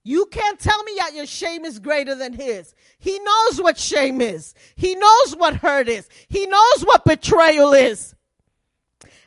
You 0.07 0.27
can't 0.27 0.60
tell 0.60 0.84
me 0.84 0.91
that 0.99 1.15
your 1.15 1.26
shame 1.26 1.65
is 1.65 1.80
greater 1.80 2.14
than 2.14 2.32
his. 2.32 2.76
He 2.99 3.18
knows 3.18 3.60
what 3.60 3.76
shame 3.76 4.22
is. 4.22 4.53
He 4.76 4.94
knows 4.94 5.36
what 5.36 5.56
hurt 5.56 5.90
is. 5.90 6.07
He 6.30 6.45
knows 6.45 6.84
what 6.84 7.03
betrayal 7.06 7.73
is. 7.73 8.14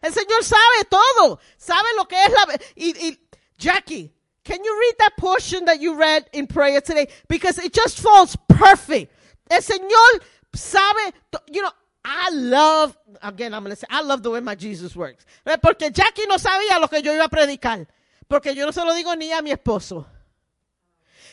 El 0.00 0.12
Señor 0.12 0.40
sabe 0.44 0.88
todo. 0.88 1.40
Sabe 1.58 1.84
lo 1.96 2.04
que 2.04 2.16
es 2.16 2.30
la... 2.32 2.54
Y, 2.76 2.94
y, 2.96 3.18
Jackie, 3.58 4.12
can 4.44 4.62
you 4.62 4.78
read 4.78 4.94
that 5.00 5.16
portion 5.16 5.64
that 5.64 5.80
you 5.80 5.96
read 5.96 6.30
in 6.32 6.46
prayer 6.46 6.80
today? 6.80 7.08
Because 7.26 7.58
it 7.58 7.72
just 7.72 7.98
falls 7.98 8.36
perfect. 8.48 9.12
El 9.50 9.60
Señor 9.60 10.22
sabe... 10.54 11.12
You 11.50 11.62
know, 11.62 11.72
I 12.04 12.30
love... 12.30 12.96
Again, 13.20 13.52
I'm 13.52 13.64
going 13.64 13.74
to 13.74 13.76
say, 13.76 13.88
I 13.90 14.02
love 14.02 14.22
the 14.22 14.30
way 14.30 14.38
my 14.38 14.54
Jesus 14.54 14.94
works. 14.94 15.26
Porque 15.60 15.90
Jackie 15.92 16.26
no 16.28 16.36
sabía 16.36 16.80
lo 16.80 16.86
que 16.86 17.02
yo 17.02 17.12
iba 17.12 17.24
a 17.24 17.28
predicar. 17.28 17.84
Porque 18.30 18.54
yo 18.54 18.64
no 18.64 18.70
se 18.70 18.84
lo 18.84 18.94
digo 18.94 19.18
ni 19.18 19.32
a 19.32 19.42
mi 19.42 19.50
esposo. 19.50 20.06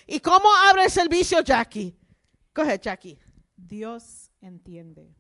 ¿Y 0.08 0.20
cómo 0.20 0.48
abre 0.70 0.86
el 0.86 0.92
servicio, 0.92 1.42
Jackie? 1.42 1.98
Ahead, 2.54 2.82
Jackie. 2.82 3.18
Dios 3.58 4.32
entiende. 4.42 5.14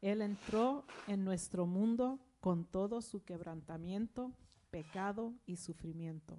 Él 0.00 0.22
entró 0.22 0.84
en 1.06 1.24
nuestro 1.24 1.66
mundo 1.66 2.18
con 2.40 2.64
todo 2.64 3.00
su 3.02 3.24
quebrantamiento, 3.24 4.32
pecado 4.70 5.34
y 5.46 5.56
sufrimiento. 5.56 6.38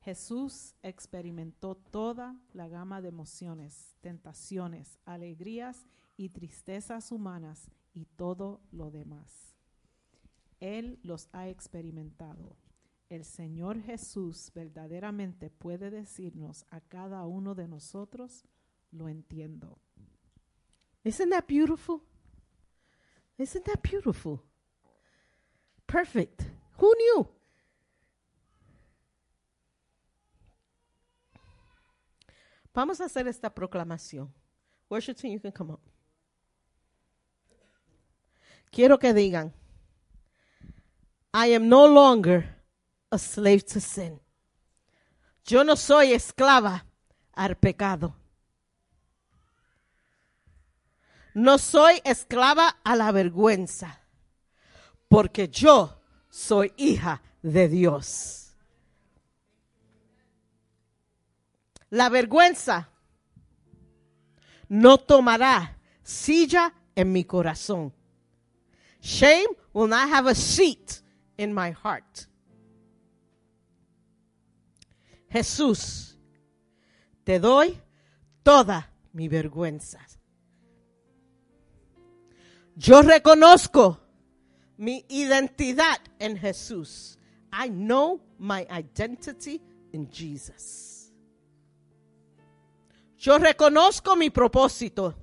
Jesús 0.00 0.74
experimentó 0.82 1.74
toda 1.74 2.34
la 2.52 2.68
gama 2.68 3.02
de 3.02 3.08
emociones, 3.08 3.96
tentaciones, 4.00 4.98
alegrías 5.04 5.86
y 6.16 6.30
tristezas 6.30 7.12
humanas 7.12 7.70
y 7.92 8.06
todo 8.06 8.62
lo 8.72 8.90
demás. 8.90 9.56
Él 10.58 10.98
los 11.02 11.28
ha 11.32 11.48
experimentado. 11.48 12.56
El 13.10 13.24
Señor 13.24 13.82
Jesús 13.82 14.52
verdaderamente 14.54 15.50
puede 15.50 15.90
decirnos 15.90 16.64
a 16.70 16.80
cada 16.80 17.26
uno 17.26 17.56
de 17.56 17.66
nosotros, 17.66 18.44
lo 18.92 19.08
entiendo. 19.08 19.80
Isn't 21.02 21.30
that 21.30 21.46
beautiful? 21.48 22.02
Isn't 23.36 23.64
that 23.64 23.82
beautiful? 23.82 24.40
Perfect. 25.86 26.42
Who 26.78 26.94
knew? 26.94 27.28
Vamos 32.72 33.00
a 33.00 33.06
hacer 33.06 33.26
esta 33.26 33.52
proclamación. 33.52 34.32
Worship 34.88 35.16
team, 35.16 35.32
you 35.32 35.40
can 35.40 35.50
come 35.50 35.72
up. 35.72 35.80
Quiero 38.70 39.00
que 39.00 39.12
digan, 39.12 39.52
I 41.34 41.54
am 41.54 41.68
no 41.68 41.88
longer 41.88 42.59
a 43.10 43.18
slave 43.18 43.64
to 43.64 43.80
sin. 43.80 44.20
Yo 45.44 45.64
no 45.64 45.76
soy 45.76 46.12
esclava 46.12 46.84
al 47.34 47.56
pecado. 47.56 48.14
No 51.34 51.58
soy 51.58 52.00
esclava 52.04 52.76
a 52.84 52.96
la 52.96 53.12
vergüenza, 53.12 54.00
porque 55.08 55.48
yo 55.48 56.00
soy 56.28 56.72
hija 56.76 57.22
de 57.42 57.68
Dios. 57.68 58.52
La 61.90 62.08
vergüenza 62.08 62.88
no 64.68 64.98
tomará 64.98 65.76
silla 66.02 66.72
en 66.94 67.12
mi 67.12 67.24
corazón. 67.24 67.92
Shame 69.00 69.48
will 69.72 69.88
not 69.88 70.08
have 70.08 70.28
a 70.28 70.34
seat 70.34 71.02
in 71.36 71.52
my 71.52 71.72
heart. 71.72 72.29
Jesús, 75.30 76.18
te 77.24 77.38
doy 77.38 77.80
toda 78.42 78.92
mi 79.12 79.28
vergüenza. 79.28 80.00
Yo 82.76 83.02
reconozco 83.02 84.00
mi 84.78 85.04
identidad 85.08 85.98
en 86.18 86.36
Jesús. 86.36 87.18
I 87.52 87.68
know 87.68 88.20
my 88.38 88.66
identity 88.70 89.60
in 89.92 90.10
Jesus. 90.10 91.12
Yo 93.18 93.38
reconozco 93.38 94.16
mi 94.16 94.30
propósito 94.30 95.14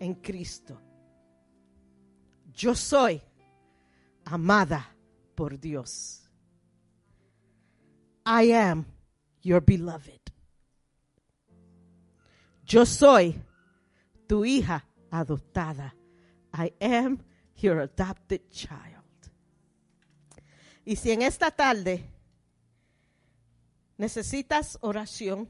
en 0.00 0.14
Cristo. 0.14 0.80
Yo 2.52 2.74
soy 2.74 3.22
amada 4.24 4.92
por 5.36 5.58
Dios. 5.58 6.17
I 8.30 8.52
am 8.52 8.84
your 9.40 9.62
beloved. 9.62 10.20
Yo 12.66 12.84
soy 12.84 13.34
tu 14.28 14.44
hija 14.44 14.84
adoptada. 15.10 15.94
I 16.52 16.74
am 16.78 17.24
your 17.56 17.80
adopted 17.80 18.50
child. 18.50 19.06
Y 20.84 20.96
si 20.96 21.12
en 21.12 21.22
esta 21.22 21.50
tarde 21.50 22.04
necesitas 23.96 24.76
oración 24.82 25.48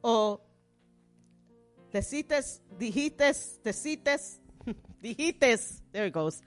o 0.00 0.40
decites, 1.92 2.60
dijites, 2.76 3.60
decites, 3.62 4.40
dijites, 5.00 5.80
there 5.92 6.08
it 6.08 6.12
goes, 6.12 6.42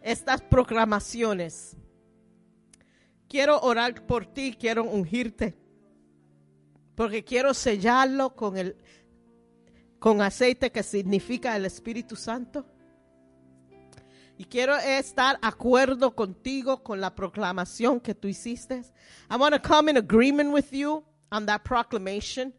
estas 0.00 0.40
proclamaciones. 0.40 1.76
Quiero 3.30 3.60
orar 3.60 4.04
por 4.08 4.26
ti, 4.26 4.56
quiero 4.58 4.82
ungirte, 4.82 5.54
porque 6.96 7.22
quiero 7.22 7.54
sellarlo 7.54 8.34
con 8.34 8.58
el 8.58 8.76
con 10.00 10.20
aceite 10.20 10.72
que 10.72 10.82
significa 10.82 11.54
el 11.54 11.64
Espíritu 11.64 12.16
Santo. 12.16 12.66
Y 14.36 14.46
quiero 14.46 14.76
estar 14.76 15.38
acuerdo 15.42 16.16
contigo 16.16 16.82
con 16.82 17.00
la 17.00 17.14
proclamación 17.14 18.00
que 18.00 18.16
tú 18.16 18.26
hiciste. 18.26 18.82
I 19.30 19.36
want 19.36 19.54
to 19.54 19.60
come 19.60 19.88
in 19.88 19.96
agreement 19.96 20.52
with 20.52 20.72
you 20.72 21.04
on 21.30 21.46
that 21.46 21.62
proclamation. 21.62 22.52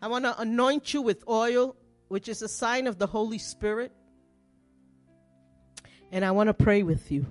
I 0.00 0.06
want 0.06 0.24
to 0.24 0.40
anoint 0.40 0.94
you 0.94 1.02
with 1.02 1.24
oil, 1.26 1.74
which 2.06 2.28
is 2.28 2.42
a 2.42 2.48
sign 2.48 2.86
of 2.86 2.98
the 2.98 3.08
Holy 3.08 3.38
Spirit. 3.38 3.90
And 6.12 6.24
I 6.24 6.30
want 6.30 6.46
to 6.46 6.54
pray 6.54 6.84
with 6.84 7.10
you. 7.10 7.26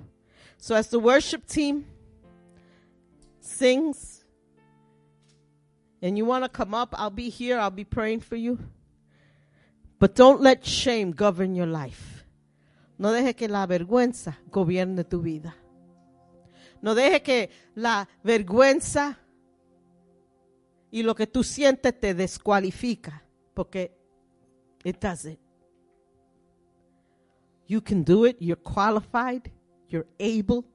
So 0.58 0.76
as 0.76 0.90
the 0.90 1.00
worship 1.00 1.46
team 1.46 1.86
sings, 3.46 4.24
and 6.02 6.18
you 6.18 6.26
want 6.26 6.44
to 6.44 6.50
come 6.50 6.74
up, 6.74 6.94
I'll 6.98 7.10
be 7.10 7.30
here. 7.30 7.58
I'll 7.58 7.72
be 7.72 7.86
praying 7.86 8.22
for 8.22 8.36
you. 8.36 8.60
But 10.00 10.16
don't 10.16 10.42
let 10.42 10.66
shame 10.66 11.12
govern 11.12 11.56
your 11.56 11.68
life. 11.68 12.26
No 12.98 13.10
deje 13.12 13.36
que 13.36 13.48
la 13.48 13.66
vergüenza 13.66 14.38
gobierne 14.50 15.04
tu 15.04 15.22
vida. 15.22 15.56
No 16.82 16.94
deje 16.94 17.24
que 17.24 17.50
la 17.76 18.08
vergüenza 18.24 19.18
y 20.92 21.04
lo 21.04 21.16
que 21.16 21.28
tú 21.28 21.44
sientes 21.44 22.00
te 22.00 22.14
descualifica, 22.14 23.24
porque 23.54 23.92
it 24.84 25.00
doesn't. 25.00 25.40
You 27.68 27.82
can 27.82 28.04
do 28.04 28.26
it. 28.26 28.38
You're 28.40 28.62
qualified. 28.62 29.52
You're 29.90 30.08
able. 30.20 30.66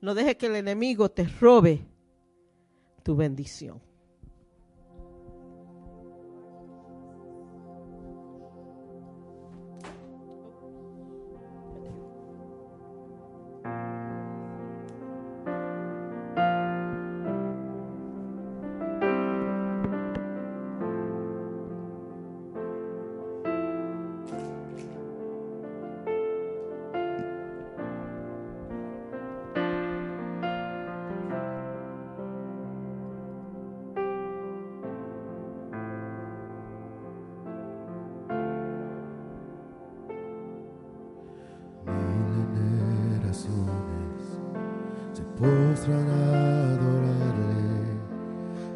No 0.00 0.14
deje 0.14 0.36
que 0.36 0.46
el 0.46 0.56
enemigo 0.56 1.10
te 1.10 1.24
robe 1.24 1.86
tu 3.02 3.16
bendición. 3.16 3.80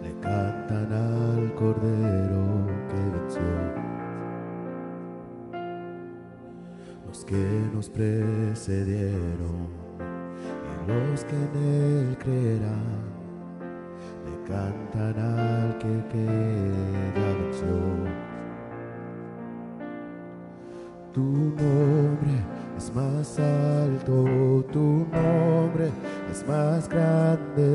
Le 0.02 0.12
cantan 0.20 0.92
al 0.92 1.54
Cordero 1.54 2.66
que 2.88 3.00
venció. 3.18 3.52
Los 7.06 7.24
que 7.26 7.44
nos 7.74 7.90
precedieron 7.90 9.68
y 10.64 10.90
los 10.90 11.24
que 11.24 11.36
en 11.36 11.54
él 11.64 12.16
creerán, 12.18 13.02
le 14.24 14.34
cantan 14.48 15.18
al 15.18 15.78
que, 15.78 15.92
que 16.10 16.26
ya 17.14 17.28
venció. 17.42 17.76
Tu 21.12 21.20
nombre 21.20 21.81
más 26.46 26.88
grande, 26.88 27.71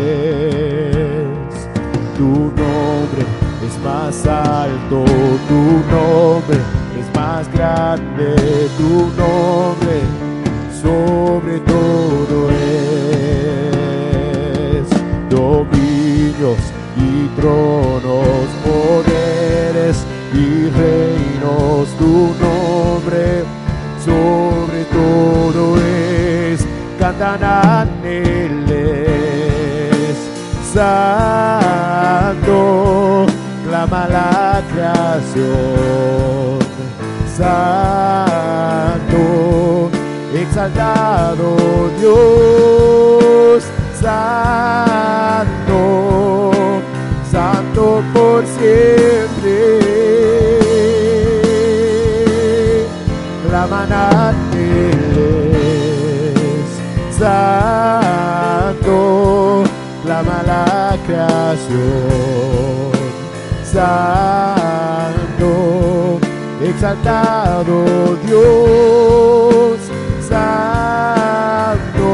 Tu 2.15 2.29
nombre 2.61 3.23
es 3.65 3.75
más 3.83 4.15
alto, 4.27 5.03
tu 5.47 5.63
nombre 5.91 6.59
es 6.99 7.07
más 7.15 7.51
grande, 7.51 8.35
tu 8.77 9.09
nombre 9.19 9.95
sobre 10.79 11.59
todo 11.61 12.51
es. 12.51 13.17
Dominios 15.31 16.61
y 16.95 17.27
tronos, 17.41 18.47
poderes 18.63 19.97
y 20.35 20.69
reinos, 20.69 21.87
tu 21.97 22.13
nombre 22.45 23.43
sobre 24.05 24.83
todo 24.85 25.61
es. 25.79 25.93
Cantan 26.99 27.43
santo, 30.73 32.55
clama 33.67 34.07
la 34.07 34.61
creación, 34.71 35.53
santo, 37.37 38.41
exaltado 40.33 41.55
Dios, 41.99 43.63
santo, 44.01 45.81
santo 47.31 48.03
por 48.13 48.43
siempre. 48.47 49.79
Claman 53.47 53.91
ángeles, 53.93 55.53
santo, 57.19 59.03
clama 60.03 60.43
la 60.45 60.97
creación, 61.05 61.81
santo, 63.63 65.49
exaltado 66.61 68.17
Dios, 68.25 69.79
santo, 70.29 72.07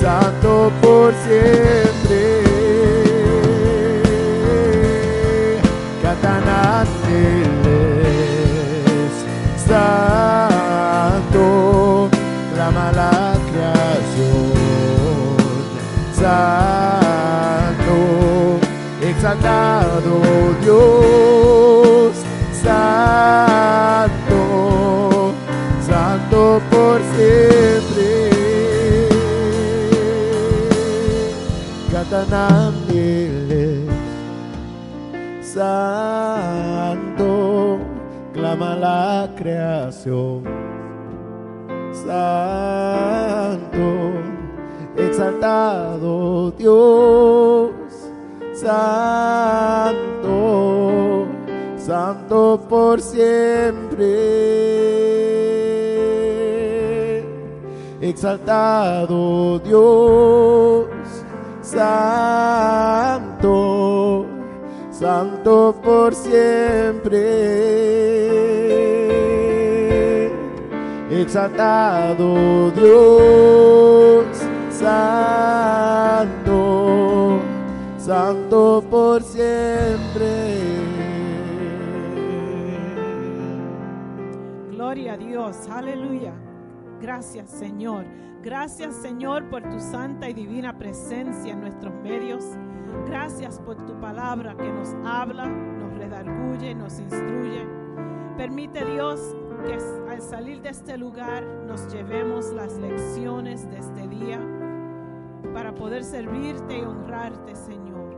santo 0.00 0.72
por 0.80 1.12
siempre. 1.26 2.46
Ángeles, 8.06 9.12
santo, 9.66 11.44
clama 12.54 12.86
la 12.92 13.34
creación, 13.50 14.55
santo, 16.26 17.98
exaltado 19.00 20.14
Dios, 20.62 22.12
santo, 22.62 24.40
santo 25.86 26.40
por 26.70 26.98
siempre. 27.14 28.10
Cantan 31.92 32.74
santo, 35.56 37.22
clama 38.34 38.70
la 38.76 39.30
creación, 39.36 40.42
exaltado 45.16 46.52
Dios, 46.58 47.70
santo, 48.52 49.96
santo 51.78 52.60
por 52.68 53.00
siempre, 53.00 54.04
exaltado 58.02 59.58
Dios, 59.60 60.84
santo, 61.62 61.86
santo 64.90 65.74
por 65.82 66.14
siempre, 66.14 67.16
exaltado 71.10 72.70
Dios, 72.72 74.35
santo, 74.78 76.60
santo 77.96 78.84
por 78.90 79.22
siempre. 79.22 80.58
Gloria 84.70 85.14
a 85.14 85.16
Dios, 85.16 85.56
aleluya. 85.70 86.34
Gracias 87.00 87.48
Señor. 87.50 88.04
Gracias 88.42 88.94
Señor 88.94 89.48
por 89.48 89.62
tu 89.62 89.80
santa 89.80 90.28
y 90.28 90.34
divina 90.34 90.76
presencia 90.78 91.52
en 91.52 91.60
nuestros 91.60 91.94
medios. 92.02 92.44
Gracias 93.06 93.58
por 93.60 93.76
tu 93.86 93.98
palabra 93.98 94.54
que 94.56 94.70
nos 94.70 94.94
habla, 95.04 95.46
nos 95.46 95.92
redarguye, 95.94 96.74
nos 96.74 96.98
instruye. 97.00 97.66
Permite 98.36 98.84
Dios 98.84 99.34
que 99.64 99.78
al 100.10 100.20
salir 100.20 100.60
de 100.60 100.68
este 100.68 100.98
lugar 100.98 101.42
nos 101.66 101.92
llevemos 101.92 102.52
las 102.52 102.76
lecciones 102.78 103.68
de 103.70 103.78
este 103.78 104.06
día 104.08 104.38
para 105.56 105.74
poder 105.74 106.04
servirte 106.04 106.76
y 106.76 106.82
honrarte, 106.82 107.56
Señor. 107.56 108.14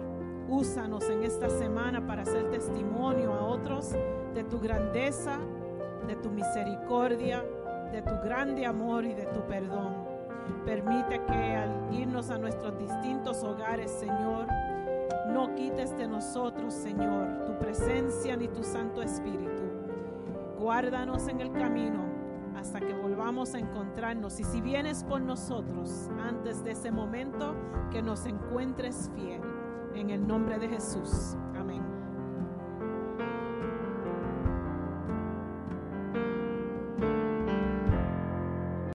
Úsanos 0.49 1.09
en 1.09 1.23
esta 1.23 1.49
semana 1.49 2.05
para 2.05 2.23
hacer 2.23 2.51
testimonio 2.51 3.33
a 3.33 3.45
otros 3.45 3.93
de 4.35 4.43
tu 4.43 4.59
grandeza, 4.59 5.39
de 6.09 6.17
tu 6.17 6.31
misericordia, 6.31 7.45
de 7.93 8.03
tu 8.03 8.17
grande 8.25 8.67
amor 8.67 9.05
y 9.05 9.15
de 9.15 9.27
tu 9.27 9.41
perdón. 9.47 9.95
Permite 10.65 11.23
que 11.27 11.55
al 11.55 11.95
irnos 11.95 12.29
a 12.31 12.39
nuestros 12.39 12.77
distintos 12.77 13.45
hogares, 13.45 13.93
Señor, 13.93 14.49
no 15.29 15.55
quites 15.55 15.97
de 15.97 16.09
nosotros, 16.09 16.75
Señor, 16.75 17.45
tu 17.47 17.57
presencia 17.57 18.37
ni 18.37 18.49
tu 18.49 18.65
Santo 18.65 19.01
Espíritu. 19.01 19.63
Guárdanos 20.59 21.29
en 21.29 21.41
el 21.41 21.53
camino 21.53 22.08
hasta 22.59 22.81
que 22.81 22.93
volvamos 22.93 23.55
a 23.55 23.59
encontrarnos. 23.59 24.41
Y 24.41 24.45
si 24.45 24.61
vienes 24.61 25.05
por 25.05 25.21
nosotros 25.21 26.11
antes 26.21 26.63
de 26.65 26.73
ese 26.73 26.91
momento, 26.91 27.55
que 27.91 28.03
nos 28.03 28.27
encuentres 28.27 29.11
fiel. 29.15 29.41
En 29.95 30.11
el 30.11 30.27
nombre 30.27 30.59
de 30.59 30.69
Jesús. 30.69 31.37